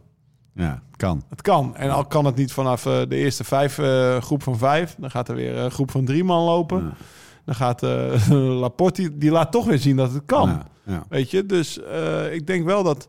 ja, 0.61 0.83
kan. 0.97 1.23
het 1.29 1.43
kan. 1.43 1.77
En 1.77 1.91
al 1.91 2.05
kan 2.07 2.25
het 2.25 2.37
niet 2.37 2.53
vanaf 2.53 2.87
eh, 2.87 3.01
de 3.09 3.17
eerste 3.17 3.45
vijf 3.45 3.79
eh, 3.79 4.21
groep 4.23 4.43
van 4.43 4.59
vijf. 4.59 4.95
Dan 4.99 5.11
gaat 5.11 5.29
er 5.29 5.35
weer 5.35 5.57
een 5.57 5.71
groep 5.71 5.91
van 5.91 6.05
drie 6.05 6.25
man 6.25 6.45
lopen. 6.45 6.83
Ja. 6.85 6.93
Dan 7.45 7.55
gaat 7.55 7.83
eh 7.83 8.29
Laporte, 8.61 9.01
die, 9.01 9.19
die 9.19 9.31
laat 9.31 9.53
toch 9.53 9.67
weer 9.67 9.79
zien 9.79 9.97
dat 9.97 10.13
het 10.13 10.23
kan. 10.27 10.49
Ja. 10.49 10.67
Ja. 10.85 11.05
Weet 11.09 11.31
je, 11.31 11.47
dus 11.47 11.83
eh, 11.83 12.33
ik 12.35 12.47
denk 12.47 12.65
wel 12.65 12.83
dat... 12.83 13.09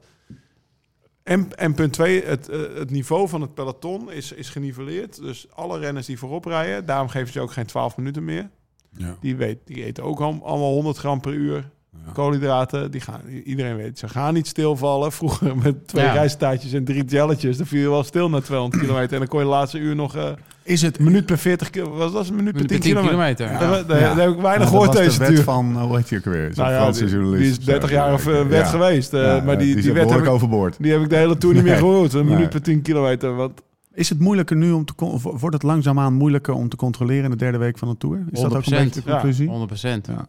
En, 1.23 1.55
en 1.57 1.73
punt 1.73 1.93
twee, 1.93 2.23
het, 2.23 2.49
eh, 2.49 2.59
het 2.75 2.89
niveau 2.89 3.27
van 3.29 3.41
het 3.41 3.53
peloton 3.53 4.11
is, 4.11 4.31
is 4.31 4.49
geniveleerd. 4.49 5.21
Dus 5.21 5.45
alle 5.53 5.79
renners 5.79 6.05
die 6.05 6.17
voorop 6.19 6.45
rijden, 6.45 6.85
daarom 6.85 7.07
geven 7.07 7.33
ze 7.33 7.39
ook 7.41 7.51
geen 7.51 7.65
12 7.65 7.97
minuten 7.97 8.23
meer. 8.25 8.49
Ja. 8.97 9.15
Die, 9.19 9.35
weet, 9.35 9.57
die 9.65 9.83
eten 9.83 10.03
ook 10.03 10.19
al- 10.19 10.39
allemaal 10.43 10.73
100 10.73 10.97
gram 10.97 11.21
per 11.21 11.33
uur. 11.33 11.69
Ja. 12.06 12.12
Koolhydraten, 12.13 12.91
die 12.91 13.01
gaan, 13.01 13.21
iedereen 13.45 13.75
weet, 13.75 13.99
ze 13.99 14.08
gaan 14.08 14.34
niet 14.34 14.47
stilvallen. 14.47 15.12
Vroeger 15.21 15.58
met 15.58 15.88
twee 15.88 16.06
Ja. 16.06 16.12
rijstaartjes 16.13 16.73
en 16.73 16.84
drie 16.84 17.04
jelletjes, 17.06 17.58
dan 17.58 17.65
viel 17.65 17.82
je 17.82 17.89
wel 17.89 18.04
stil 18.04 18.30
na 18.30 18.39
200 18.39 18.82
kilometer. 18.82 19.13
En 19.13 19.19
dan 19.19 19.27
kon 19.27 19.39
je 19.39 19.45
de 19.45 19.51
laatste 19.51 19.77
uur 19.80 19.95
nog, 19.95 20.15
eh, 20.15 20.30
Is 20.63 20.82
het... 20.82 20.97
Een 20.99 21.04
minuut 21.06 21.25
per 21.25 21.38
40 21.38 21.69
kilo. 21.69 21.89
Wat 21.97 22.12
was 22.12 22.21
het? 22.21 22.30
Een 22.30 22.36
minuut 22.36 22.54
per 22.58 22.67
10 22.67 22.80
10 22.80 22.93
kilometer? 22.95 23.47
kilometer. 23.47 23.67
Daar, 23.69 23.88
daar- 23.88 23.99
Ja. 23.99 24.13
daar 24.15 24.25
heb 24.27 24.36
ik 24.36 24.41
weinig 24.41 24.60
dat 24.69 24.69
gehoord 24.80 24.91
deze 24.97 25.19
de 25.19 25.25
wet 25.27 25.39
van, 25.39 25.82
hoe 25.82 25.95
heet 25.97 26.08
die 26.10 26.17
ook 26.17 26.23
weer? 26.25 26.51
Nou 26.56 26.71
ja, 26.71 26.91
die, 26.91 27.06
journalist. 27.08 27.41
die 27.41 27.51
is 27.51 27.60
30 27.60 27.89
jaar 27.91 28.13
of 28.13 28.27
eh, 28.27 28.34
wet 28.47 28.51
Ja. 28.60 28.65
geweest. 28.65 29.13
eh, 29.13 29.21
Ja, 29.23 29.41
maar 29.45 29.58
die, 29.58 29.73
die, 29.73 29.84
die, 29.84 29.93
wet 29.93 30.10
heb 30.10 30.19
ik, 30.19 30.27
overboord. 30.30 30.75
die 30.80 30.91
heb 30.91 31.01
ik 31.01 31.10
de 31.10 31.15
hele 31.15 31.38
tour 31.38 31.56
niet 31.56 31.63
meer 31.63 31.77
gehoord. 31.86 32.13
Een 32.13 32.25
Nee. 32.25 32.34
minuut 32.34 32.49
per 32.49 32.62
10 32.62 32.82
kilometer. 32.82 33.36
Want 33.36 33.62
Is 33.93 34.10
het 34.10 34.19
moeilijker 34.19 34.56
nu 34.56 34.71
om 34.71 34.86
te... 34.86 34.93
Wordt 35.21 35.54
het 35.54 35.63
langzaamaan 35.63 36.13
moeilijker 36.13 36.54
om 36.54 36.69
te 36.69 36.75
controleren 36.75 37.23
in 37.23 37.30
de 37.30 37.36
derde 37.36 37.58
week 37.58 37.77
van 37.77 37.88
de 37.89 37.97
Tour? 37.97 38.23
Is 38.32 38.39
dat 38.41 38.56
ook 38.56 38.65
een 38.65 38.73
100%. 38.73 38.84
beetje 38.84 39.01
de 39.01 39.10
Ja. 39.10 39.12
conclusie? 39.12 39.47
100%. 39.49 40.08
Ja. 40.08 40.27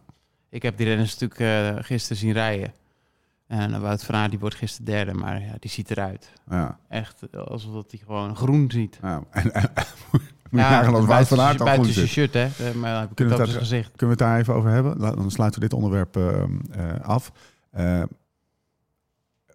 Ik 0.53 0.61
heb 0.61 0.77
die 0.77 0.85
renners 0.87 1.17
natuurlijk 1.19 1.39
eh, 1.77 1.83
gisteren 1.83 2.17
zien 2.17 2.31
rijden. 2.31 2.73
En 3.47 3.81
Wout 3.81 4.03
van 4.03 4.15
Aert 4.15 4.29
die 4.29 4.39
wordt 4.39 4.55
gisteren 4.55 4.85
derde, 4.85 5.13
maar 5.13 5.41
ja, 5.41 5.55
die 5.59 5.69
ziet 5.71 5.91
eruit. 5.91 6.31
Ja. 6.49 6.79
Echt 6.89 7.35
alsof 7.35 7.73
dat 7.73 7.91
hij 7.91 7.99
gewoon 8.05 8.35
groen 8.35 8.71
ziet. 8.71 8.97
ja. 9.01 9.23
En, 9.31 9.53
en- 9.53 9.71
moet 10.13 10.21
je 10.51 10.57
nagaan 10.57 10.93
als 10.95 11.05
Wout 11.05 11.27
van 11.27 11.39
Aert 11.41 11.61
al 11.61 11.67
zijn 11.67 11.93
zit. 11.93 12.07
shirt, 12.07 12.33
hè. 12.33 12.43
Eh, 12.45 12.73
Maar 12.73 12.99
heb 12.99 13.09
ik 13.09 13.15
Kunnen 13.15 13.33
het 13.33 13.43
we 13.45 13.51
zijn 13.51 13.63
gezicht. 13.63 13.91
Kunnen 13.95 14.17
we 14.17 14.23
het 14.23 14.31
daar 14.31 14.39
even 14.39 14.53
over 14.53 14.69
hebben? 14.69 14.97
Laat- 14.97 15.15
Dan 15.15 15.31
sluiten 15.31 15.59
we 15.61 15.67
dit 15.67 15.75
onderwerp 15.77 16.15
eh, 16.17 16.43
eh, 16.71 16.99
af. 17.01 17.31
Eh, 17.71 18.03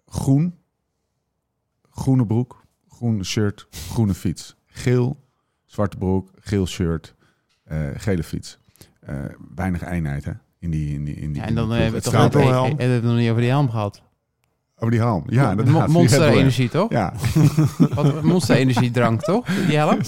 groen, 0.05 0.55
groene 1.89 2.25
broek, 2.25 2.63
groene 2.89 3.23
shirt, 3.23 3.67
groene 3.71 4.13
fiets. 4.13 4.55
Geel, 4.65 5.19
zwarte 5.65 5.97
broek, 5.97 6.29
geel 6.39 6.65
shirt, 6.67 7.15
eh, 7.63 7.87
gele 7.95 8.23
fiets. 8.23 8.59
Eh, 8.99 9.15
weinig 9.55 9.83
eenheid 9.83 10.25
hè? 10.25 10.31
In 10.59 10.71
die, 10.71 10.93
in 10.93 11.03
die, 11.05 11.15
in 11.15 11.31
die, 11.33 11.41
Ja, 11.41 11.47
en 11.47 11.55
dan 11.55 11.69
hebben 11.69 11.89
we 11.89 11.95
Het 11.95 12.03
toch 12.03 12.13
we 12.13 12.19
hebben 12.19 12.89
het 12.93 13.03
nog 13.03 13.15
niet 13.15 13.29
over 13.29 13.41
die 13.41 13.49
helm 13.49 13.69
gehad. 13.69 14.01
over 14.75 14.91
die 14.91 14.99
helm. 14.99 15.23
Ja, 15.27 15.49
inderdaad. 15.51 15.73
Mo- 15.75 15.83
Die 15.85 15.93
Monster 15.93 16.19
Red 16.23 16.29
Bull. 16.29 16.39
Energie, 16.39 16.69
toch? 16.69 16.89
Ja, 16.91 17.13
Wat, 17.95 18.23
Monster 18.23 18.55
Energie 18.55 18.91
drank, 18.91 19.21
toch? 19.21 19.45
Die 19.67 19.77
helm? 19.77 19.99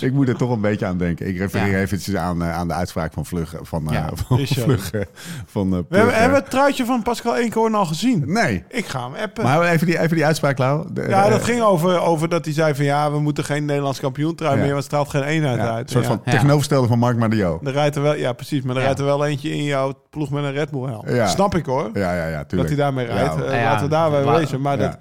ik 0.00 0.12
moet 0.12 0.28
er 0.28 0.36
toch 0.36 0.50
een 0.50 0.60
beetje 0.60 0.86
aan 0.86 0.98
denken. 0.98 1.26
Ik 1.28 1.38
refereer 1.38 1.70
Ja. 1.70 1.78
eventjes 1.78 2.14
aan, 2.16 2.42
eh, 2.42 2.56
aan 2.56 2.68
de 2.68 2.74
uitspraak 2.74 3.12
van 3.12 3.26
Vlug. 3.26 3.54
Van, 3.62 3.88
Ja, 3.90 4.10
van. 4.26 4.46
Vlug. 4.46 4.90
eh, 4.90 5.00
van, 5.46 5.72
eh, 5.74 5.78
we 5.88 5.96
hebben, 6.12 6.38
het 6.38 6.50
truitje 6.50 6.84
van 6.84 7.02
Pascal 7.02 7.36
Eenkhoorn 7.36 7.74
al 7.74 7.84
gezien. 7.86 8.22
Nee, 8.26 8.64
Ik 8.68 8.86
ga 8.86 9.04
hem 9.10 9.14
appen. 9.22 9.44
maar 9.44 9.62
even 9.62 9.86
die, 9.86 9.98
even 9.98 10.16
die 10.16 10.26
uitspraak, 10.26 10.58
Lau. 10.58 10.86
De- 10.92 11.06
ja, 11.08 11.28
dat 11.28 11.44
ging 11.44 11.60
over, 11.62 12.00
over 12.00 12.28
dat 12.28 12.44
hij 12.44 12.54
zei 12.54 12.74
van 12.74 12.84
ja, 12.84 13.10
we 13.12 13.20
moeten 13.20 13.44
geen 13.44 13.64
Nederlands 13.64 14.00
kampioen 14.00 14.34
trui 14.34 14.52
Ja. 14.56 14.56
meer, 14.62 14.72
want 14.72 14.76
het 14.76 14.92
straalt 14.92 15.08
geen 15.10 15.22
eenheid 15.22 15.56
ja, 15.58 15.74
uit. 15.74 15.82
Een 15.84 15.88
soort 15.92 16.06
van 16.06 16.20
Ja. 16.24 16.30
tegenovergestelde 16.30 16.88
van 16.88 16.98
Mark 16.98 17.16
Madio. 17.16 17.60
Er 17.64 17.72
rijdt 17.72 17.96
er 17.96 18.02
wel, 18.02 18.14
ja, 18.14 18.32
precies, 18.32 18.62
maar 18.62 18.76
er 18.76 18.82
rijdt 18.82 18.98
er 18.98 19.04
wel 19.04 19.26
eentje 19.26 19.50
in 19.50 19.64
jouw 19.64 19.92
ploeg 20.10 20.30
met 20.30 20.44
een 20.44 20.52
Red 20.52 20.70
Bull 20.70 20.86
helm. 20.86 21.26
Snap 21.28 21.54
ik 21.54 21.66
hoor, 21.66 21.90
Ja, 21.94 22.14
ja, 22.14 22.26
ja, 22.26 22.36
dat 22.36 22.48
tuurlijk. 22.48 22.70
hij 22.70 22.78
daarmee 22.78 23.06
rijdt. 23.06 23.36
Laten 23.38 23.84
we 23.84 23.88
daarbij 23.90 24.24
wezen. 24.24 24.60
Maar 24.60 24.78
dat, 24.78 24.98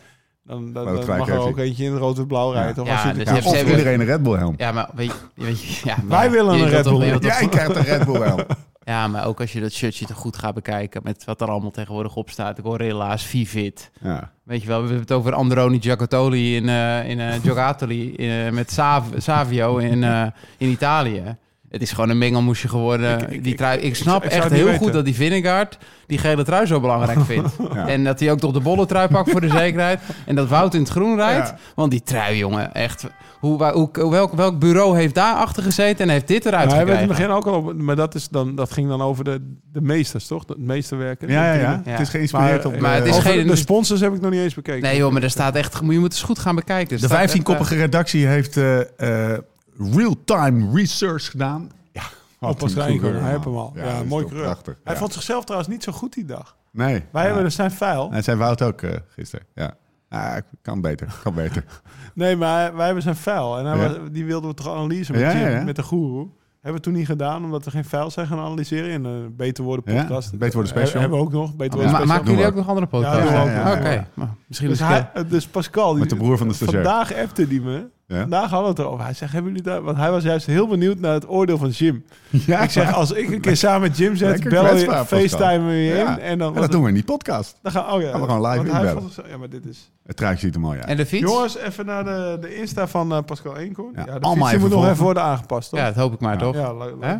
dan, 0.52 0.74
dan, 0.74 0.86
dan 1.06 1.18
mag 1.18 1.28
er 1.30 1.38
ook 1.40 1.58
eentje 1.58 1.84
in 1.84 1.96
rood-wit-blauw 1.96 2.52
rijden. 2.52 2.74
toch? 2.76 2.86
Ja, 2.88 2.94
Als 2.94 3.02
je 3.04 3.08
dus 3.10 3.18
het- 3.18 3.28
je 3.28 3.34
hebt- 3.34 3.46
Of 3.46 3.52
ze 3.52 3.58
hebben- 3.58 3.78
iedereen 3.78 4.00
een 4.00 4.06
Red 4.06 4.24
Bull 4.24 4.38
helm. 4.38 4.54
Ja, 4.58 4.72
maar 4.72 4.90
weet 4.96 5.12
je... 5.36 5.44
Weet 5.44 5.62
je 5.64 5.82
ja, 5.84 5.96
maar 6.04 6.20
Wij 6.20 6.32
willen 6.32 6.54
een 6.54 6.70
Red 6.70 6.84
Bull. 6.84 7.12
toch- 7.12 7.22
Jij 7.24 7.48
krijgt 7.48 7.76
een 7.76 7.84
Red 7.84 8.06
Bull 8.06 8.22
helm. 8.22 8.44
Ja, 8.84 9.08
maar 9.08 9.26
ook 9.26 9.40
als 9.42 9.52
je 9.54 9.62
dat 9.62 9.72
shirtje 9.72 10.06
toch 10.06 10.18
goed 10.18 10.38
gaat 10.38 10.54
bekijken... 10.54 11.02
met 11.04 11.24
wat 11.26 11.42
er 11.42 11.48
allemaal 11.50 11.72
tegenwoordig 11.72 12.16
op 12.16 12.30
staat. 12.30 12.60
Gorilla's, 12.64 13.24
Vivit. 13.26 13.92
Ja. 14.02 14.32
Weet 14.44 14.62
je 14.62 14.68
wel, 14.68 14.78
we 14.78 14.84
hebben 14.84 15.02
het 15.02 15.12
over 15.12 15.34
Androni 15.34 15.82
Giacottoli 15.82 16.56
in, 16.56 16.70
eh 16.70 17.10
in 17.10 17.20
eh, 17.20 17.34
Giocattoli 17.42 18.14
in, 18.16 18.54
met 18.54 18.72
Sav- 18.72 19.06
Savio 19.18 19.78
in, 19.78 20.04
eh, 20.04 20.24
in 20.58 20.70
Italië. 20.70 21.36
Het 21.72 21.82
is 21.82 21.92
gewoon 21.92 22.10
een 22.10 22.18
mengelmoesje 22.18 22.68
geworden. 22.68 23.20
Ik- 23.22 23.30
ik- 23.30 23.44
die 23.44 23.52
ik- 23.52 23.58
trui, 23.58 23.80
ik 23.80 23.96
snap 23.96 24.24
ik 24.26 24.32
echt 24.32 24.50
heel 24.50 24.66
weten. 24.66 24.80
goed 24.80 24.94
dat 24.94 25.06
die 25.06 25.16
Vingegaard 25.16 25.78
die 26.08 26.18
gele 26.18 26.44
trui 26.44 26.66
zo 26.66 26.80
belangrijk 26.80 27.20
vindt. 27.32 27.50
Ja. 27.74 27.88
En 27.88 28.04
dat 28.04 28.20
hij 28.20 28.32
ook 28.32 28.40
toch 28.40 28.52
de 28.54 28.60
bolle 28.60 28.86
trui 28.86 29.08
pakt 29.08 29.30
voor 29.32 29.42
de 29.42 29.50
zekerheid. 29.64 30.00
En 30.26 30.36
dat 30.36 30.48
Wout 30.48 30.74
in 30.74 30.80
het 30.80 30.90
groen 30.90 31.16
rijdt. 31.16 31.48
Ja. 31.48 31.58
Want 31.76 31.92
die 31.92 32.04
trui, 32.04 32.38
jongen, 32.38 32.74
echt... 32.74 33.06
Hoe, 33.40 33.58
waar- 33.58 33.74
hoe, 33.74 34.10
welk, 34.10 34.34
welk 34.34 34.60
bureau 34.60 34.98
heeft 34.98 35.16
daar 35.16 35.36
achter 35.36 35.64
gezeten 35.64 36.06
en 36.06 36.10
heeft 36.12 36.28
dit 36.28 36.46
eruit 36.46 36.72
hij 36.72 36.86
werd 36.86 36.90
in 37.02 37.08
gekregen? 37.08 37.26
het 37.26 37.32
begin 37.42 37.54
ook 37.54 37.64
al 37.66 37.70
op, 37.72 37.82
maar 37.82 37.96
dat, 37.96 38.16
is 38.16 38.30
dan, 38.30 38.56
dat 38.56 38.72
ging 38.72 38.88
dan 38.88 39.02
over 39.02 39.24
de, 39.24 39.56
de 39.74 39.82
meesters, 39.82 40.28
toch? 40.28 40.44
Het 40.48 40.58
meesterwerken. 40.58 41.28
Ja, 41.30 41.54
ja, 41.54 41.60
ja. 41.60 41.82
Ja. 41.86 41.92
Het 41.92 42.00
is 42.00 42.10
geïnspireerd 42.10 42.64
Maar, 42.64 42.74
op 42.74 42.80
Maar 42.80 43.02
de, 43.02 43.08
het 43.08 43.16
is 43.18 43.22
geen- 43.24 43.48
de 43.48 43.56
sponsors 43.56 44.00
heb 44.02 44.14
ik 44.14 44.22
nog 44.22 44.32
niet 44.32 44.40
eens 44.42 44.54
bekeken. 44.54 44.82
Nee 44.82 44.98
joh, 44.98 45.12
maar 45.12 45.24
er 45.24 45.30
staat 45.30 45.56
echt... 45.56 45.78
Je 45.80 45.84
moet 45.86 45.94
het 46.04 46.12
eens 46.12 46.22
goed 46.24 46.40
gaan 46.40 46.56
bekijken. 46.56 46.96
Er 46.96 47.02
de 47.02 47.08
staat 47.08 47.20
echt, 47.22 47.38
15-koppige 47.38 47.76
redactie 47.76 48.26
heeft 48.28 48.58
eh, 48.58 48.80
eh, 49.34 49.38
real-time 49.96 50.72
research 50.74 51.30
gedaan. 51.32 51.70
Ja, 51.92 52.02
wat 52.40 52.52
Op 52.52 52.62
een 52.62 52.76
hij 52.76 52.92
heeft 53.32 53.44
hem 53.44 53.56
al. 53.58 53.74
Ja, 53.76 54.04
mooi. 54.08 54.26
Prachtig. 54.26 54.76
Hij 54.84 54.94
ja. 54.94 55.00
vond 55.00 55.14
zichzelf 55.14 55.44
trouwens 55.44 55.72
niet 55.72 55.84
zo 55.84 55.92
goed 55.92 56.14
die 56.14 56.26
dag. 56.26 56.56
Nee. 56.72 56.92
Wij 57.12 57.22
ja. 57.22 57.26
hebben 57.28 57.44
dus 57.44 57.56
zijn 57.56 57.72
vuil. 57.72 58.12
En 58.12 58.24
zijn 58.24 58.38
Wout 58.38 58.62
ook 58.62 58.82
eh, 58.82 58.96
gisteren. 59.08 59.46
Ja. 59.56 59.74
Ah, 60.10 60.38
kan 60.62 60.82
beter, 60.82 61.20
kan 61.24 61.34
beter. 61.34 61.64
Nee, 62.14 62.36
maar 62.36 62.76
wij 62.76 62.86
hebben 62.86 63.04
zijn 63.04 63.16
vuil. 63.16 63.58
En 63.58 63.66
hij 63.66 63.78
Ja. 63.78 63.88
was- 63.88 63.98
die 64.12 64.26
wilden 64.26 64.50
we 64.50 64.56
toch 64.56 64.68
analyse 64.76 65.12
met, 65.12 65.22
Ja, 65.22 65.32
Jim, 65.34 65.42
ja, 65.42 65.48
ja. 65.48 65.64
met 65.64 65.76
de 65.76 65.84
goeroe. 65.84 66.28
Hebben 66.62 66.82
we 66.82 66.88
toen 66.88 66.98
niet 66.98 67.06
gedaan, 67.06 67.44
omdat 67.44 67.66
we 67.66 67.72
geen 67.72 67.86
vuil 67.86 68.12
zijn 68.12 68.28
gaan 68.28 68.40
analyseren 68.40 68.90
in 68.90 69.04
een 69.04 69.36
Beter 69.36 69.64
Worden 69.64 69.94
Ja, 69.94 70.00
podcast. 70.02 70.32
Beter 70.38 70.54
Worden 70.54 70.72
special. 70.72 71.00
Hebben 71.02 71.20
we 71.20 71.26
ook 71.26 71.32
nog. 71.32 71.56
Beter 71.56 71.66
Ja, 71.66 71.70
Worden 71.84 71.90
special. 71.90 72.16
maken 72.18 72.32
jullie 72.32 72.46
ook 72.48 72.56
nog 72.56 72.68
andere 72.68 72.88
podcasts? 72.88 73.30
Ja, 73.32 73.44
ja, 73.44 73.52
ja, 73.52 73.72
ja. 73.72 73.78
Oké. 73.78 74.08
Misschien 74.48 74.70
Dus, 74.70 74.80
is 74.80 74.86
hij, 74.88 75.10
dus 75.28 75.48
Pascal, 75.48 75.92
die, 75.92 76.00
Met 76.00 76.10
de 76.10 76.16
broer 76.16 76.38
van 76.38 76.48
de 76.48 76.54
stagiair. 76.54 76.84
vandaag 76.84 77.14
appte 77.16 77.48
die 77.48 77.62
me. 77.62 77.86
Ja? 78.12 78.20
Vandaag 78.20 78.50
hadden 78.50 78.62
we 78.64 78.68
het 78.70 78.80
erover. 78.80 79.04
Hij 79.06 79.14
zegt, 79.14 79.32
hebben 79.32 79.52
jullie 79.52 79.66
daar... 79.68 79.82
Want 79.82 79.98
hij 79.98 80.12
was 80.12 80.24
juist 80.24 80.46
heel 80.46 80.68
benieuwd 80.68 81.00
naar 81.00 81.14
het 81.14 81.30
oordeel 81.30 81.58
van 81.58 81.70
Jim. 81.70 82.04
Ja, 82.30 82.60
ik 82.62 82.70
zeg, 82.70 82.94
als 82.94 83.12
ik 83.12 83.30
een 83.30 83.42
keer 83.42 83.58
samen 83.58 83.82
met 83.82 83.98
Jim 83.98 84.16
zet, 84.16 84.30
Lekker 84.30 84.50
bellen 84.50 84.64
we, 84.66 84.70
kwetsbaar, 84.70 85.06
Pascal. 85.06 85.20
facetimen 85.20 85.68
we 85.68 85.74
je 85.74 85.94
Ja. 85.94 86.18
in. 86.18 86.20
En 86.24 86.38
dan, 86.38 86.56
En 86.56 86.62
dat 86.62 86.72
doen 86.72 86.82
we 86.82 86.88
in 86.88 86.94
die 86.94 87.04
podcast. 87.04 87.60
Dan 87.62 87.72
gaan, 87.72 87.92
oh 87.94 88.02
ja. 88.02 88.12
Gaan 88.12 88.22
we 88.22 88.28
gewoon 88.28 88.42
live 88.42 88.56
Want 88.58 88.72
hij 88.72 88.80
inbellen. 88.80 89.02
vond 89.02 89.16
het 89.16 89.26
zo- 89.26 89.32
Ja, 89.32 89.38
maar 89.38 89.50
dit 89.50 89.66
is... 89.66 89.92
Het 90.06 90.18
truitje 90.18 90.46
ziet 90.46 90.56
er 90.56 90.62
mooi 90.62 90.80
uit. 90.80 90.88
En 90.88 90.98
de 90.98 91.06
fiets? 91.06 91.32
Jongens, 91.32 91.58
even 91.58 91.86
naar 91.86 92.04
de, 92.04 92.38
de 92.42 92.56
Insta 92.56 92.88
van 92.88 93.12
eh, 93.14 93.20
Pascal 93.26 93.58
Eenkoorn. 93.58 93.92
Ja, 93.96 94.00
Ja, 94.06 94.06
de 94.06 94.26
allemaal 94.26 94.48
fiets 94.48 94.50
die 94.62 94.70
moet 94.70 94.80
nog 94.82 94.90
even 94.92 95.04
worden 95.04 95.24
aangepast, 95.24 95.70
toch? 95.70 95.80
Ja, 95.80 95.86
dat 95.86 95.96
hoop 95.96 96.14
ik 96.14 96.20
maar, 96.20 96.34
Ja. 96.34 96.40
toch? 96.40 96.56
Ja, 96.56 96.76
wel, 96.76 96.98
ja. 97.02 97.20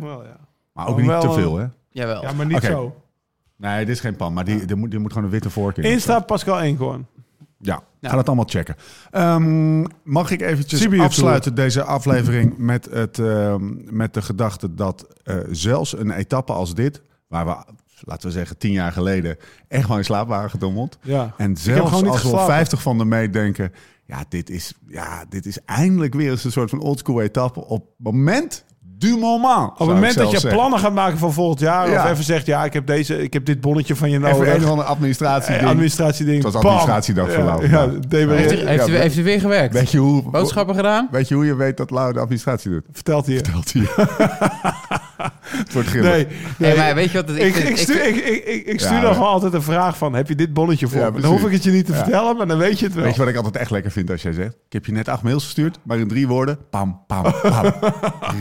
maar 0.72 0.86
ook 0.86 0.96
niet 1.00 1.20
te 1.20 1.26
een- 1.26 1.32
veel, 1.32 1.56
hè? 1.58 1.66
Jawel. 1.90 2.22
Ja, 2.22 2.32
maar 2.32 2.46
niet 2.46 2.62
zo. 2.62 2.94
Nee, 3.56 3.84
dit 3.84 3.94
is 3.94 4.00
geen 4.00 4.16
pan, 4.16 4.32
maar 4.32 4.44
die, 4.44 4.64
er, 4.66 4.78
moet, 4.78 4.98
moet 4.98 5.08
gewoon 5.12 5.24
een 5.24 5.30
witte 5.32 5.50
vork 5.50 5.76
in. 5.76 5.82
Insta 5.84 6.20
Pascal 6.20 6.60
Eenkoorn. 6.60 7.06
Ja, 7.64 7.82
Ja. 8.00 8.08
ga 8.08 8.16
dat 8.16 8.26
allemaal 8.26 8.48
checken. 8.48 8.76
Ehm, 9.10 9.84
mag 10.04 10.30
ik 10.30 10.40
eventjes 10.40 10.98
afsluiten 10.98 11.54
deze 11.54 11.82
aflevering 11.84 12.54
met, 12.58 12.88
het, 12.90 13.18
ehm, 13.18 13.96
met 13.96 14.14
de 14.14 14.22
gedachte 14.22 14.74
dat 14.74 15.06
eh, 15.24 15.36
zelfs 15.50 15.98
een 15.98 16.10
etappe 16.10 16.52
als 16.52 16.74
dit, 16.74 17.02
waar 17.28 17.46
we, 17.46 17.56
laten 18.00 18.26
we 18.26 18.32
zeggen, 18.32 18.58
tien 18.58 18.72
jaar 18.72 18.92
geleden 18.92 19.36
echt 19.68 19.82
gewoon 19.82 19.98
in 19.98 20.04
slaap 20.04 20.28
waren 20.28 20.50
gedommeld. 20.50 20.98
Ja. 21.02 21.34
En 21.36 21.56
zelfs 21.56 21.92
als 21.92 22.00
we 22.00 22.06
op 22.08 22.14
geslapen. 22.14 22.46
50 22.46 22.82
van 22.82 22.98
de 22.98 23.04
meet 23.04 23.32
denken, 23.32 23.72
ja 24.04 24.24
dit, 24.28 24.50
is, 24.50 24.74
ja, 24.86 25.24
dit 25.28 25.46
is 25.46 25.58
eindelijk 25.64 26.14
weer 26.14 26.30
eens 26.30 26.44
een 26.44 26.52
soort 26.52 26.70
van 26.70 26.80
oldschool 26.80 27.20
etappe 27.20 27.64
op 27.64 27.80
het 27.80 28.14
moment 28.14 28.64
du 29.02 29.16
moment. 29.16 29.70
Op 29.70 29.78
het 29.78 29.88
moment 29.88 30.14
dat 30.14 30.30
je 30.30 30.48
plannen 30.48 30.78
gaat 30.78 30.92
maken 30.92 31.18
voor 31.18 31.32
volgend 31.32 31.60
jaar, 31.60 31.90
Ja. 31.90 32.04
of 32.04 32.10
even 32.10 32.24
zegt, 32.24 32.46
ja, 32.46 32.64
ik 32.64 32.72
heb, 32.72 32.86
deze, 32.86 33.22
ik 33.22 33.32
heb 33.32 33.44
dit 33.44 33.60
bonnetje 33.60 33.96
van 33.96 34.10
je 34.10 34.18
nodig. 34.18 34.36
Even 34.38 34.54
een 34.54 34.64
of 34.64 34.70
andere 34.70 34.88
administratie. 34.88 35.54
Eh, 35.54 35.66
administratie 35.66 36.24
ding. 36.24 36.42
Het 36.44 36.52
was 36.52 36.62
administratiedag 36.62 37.32
voor 37.32 37.44
Lau. 37.44 37.68
Ja, 37.68 37.88
Heeft, 37.88 38.12
hij, 38.12 38.36
heeft, 38.66 38.86
hij, 38.86 39.00
heeft 39.00 39.14
hij 39.14 39.24
weer 39.24 39.40
gewerkt? 39.40 39.74
Weet 39.74 39.90
je 39.90 39.98
hoe, 39.98 40.22
Boodschappen 40.30 40.74
gedaan? 40.74 41.08
weet 41.10 41.28
je 41.28 41.34
hoe 41.34 41.44
je 41.46 41.54
weet 41.54 41.76
dat 41.76 41.90
Lau 41.90 42.12
de 42.12 42.20
administratie 42.20 42.70
doet? 42.70 42.84
vertelt 42.92 43.26
hij 43.26 43.34
je. 43.34 43.40
Vertelt 43.44 43.72
hij. 43.72 44.06
het 45.62 45.72
wordt 45.72 45.88
grillig. 45.88 46.10
Nee, 46.10 46.26
Nee, 46.58 46.76
maar 46.76 46.94
weet 46.94 47.10
je 47.10 47.18
wat? 47.18 47.28
het- 47.28 47.38
Ik, 47.38 47.54
vind- 47.54 47.68
ik, 47.68 47.76
stuur, 47.76 48.06
ik, 48.08 48.16
ik, 48.16 48.44
ik, 48.44 48.66
ik 48.66 48.80
stuur 48.80 48.92
Ja, 48.94 49.00
dan 49.00 49.12
gewoon 49.14 49.28
altijd 49.28 49.52
een 49.54 49.62
vraag 49.62 49.96
van, 49.96 50.14
heb 50.14 50.28
je 50.28 50.34
dit 50.34 50.52
bonnetje 50.54 50.88
voor 50.88 51.00
Ja. 51.00 51.10
Dan 51.10 51.24
hoef 51.30 51.44
ik 51.44 51.52
het 51.52 51.62
je 51.64 51.70
niet 51.70 51.86
te 51.86 51.92
Ja. 51.92 51.98
vertellen, 51.98 52.36
maar 52.36 52.46
dan 52.46 52.58
weet 52.58 52.78
je 52.78 52.84
het 52.84 52.94
wel. 52.94 53.04
Weet 53.04 53.12
je 53.14 53.18
wat 53.20 53.28
ik 53.28 53.36
altijd 53.36 53.56
echt 53.56 53.70
lekker 53.70 53.90
vind 53.90 54.10
als 54.10 54.22
jij 54.22 54.32
zegt? 54.32 54.48
Ik 54.66 54.72
heb 54.72 54.86
je 54.86 54.92
net 54.92 55.08
acht 55.08 55.22
mails 55.22 55.44
gestuurd, 55.44 55.78
maar 55.82 55.98
in 55.98 56.08
drie 56.08 56.28
woorden. 56.28 56.58
Pam, 56.70 57.00
pam, 57.06 57.22
pam. 57.42 57.72